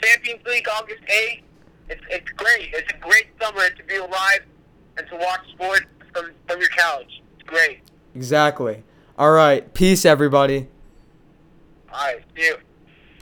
Champions 0.01 0.45
League 0.47 0.69
August 0.69 1.03
8th. 1.09 1.43
It's, 1.91 2.03
it's 2.09 2.31
great. 2.31 2.71
It's 2.73 2.93
a 2.93 2.97
great 2.99 3.27
summer 3.41 3.69
to 3.69 3.85
be 3.85 3.97
alive 3.97 4.41
and 4.97 5.07
to 5.09 5.17
watch 5.17 5.41
sports 5.53 5.87
from, 6.15 6.31
from 6.49 6.61
your 6.61 6.69
couch. 6.71 7.21
It's 7.39 7.49
great. 7.49 7.81
Exactly. 8.15 8.85
All 9.19 9.33
right. 9.33 9.75
Peace, 9.75 10.05
everybody. 10.05 10.69
All 11.93 12.07
right. 12.07 12.23
See 12.37 12.45
you. 12.45 12.57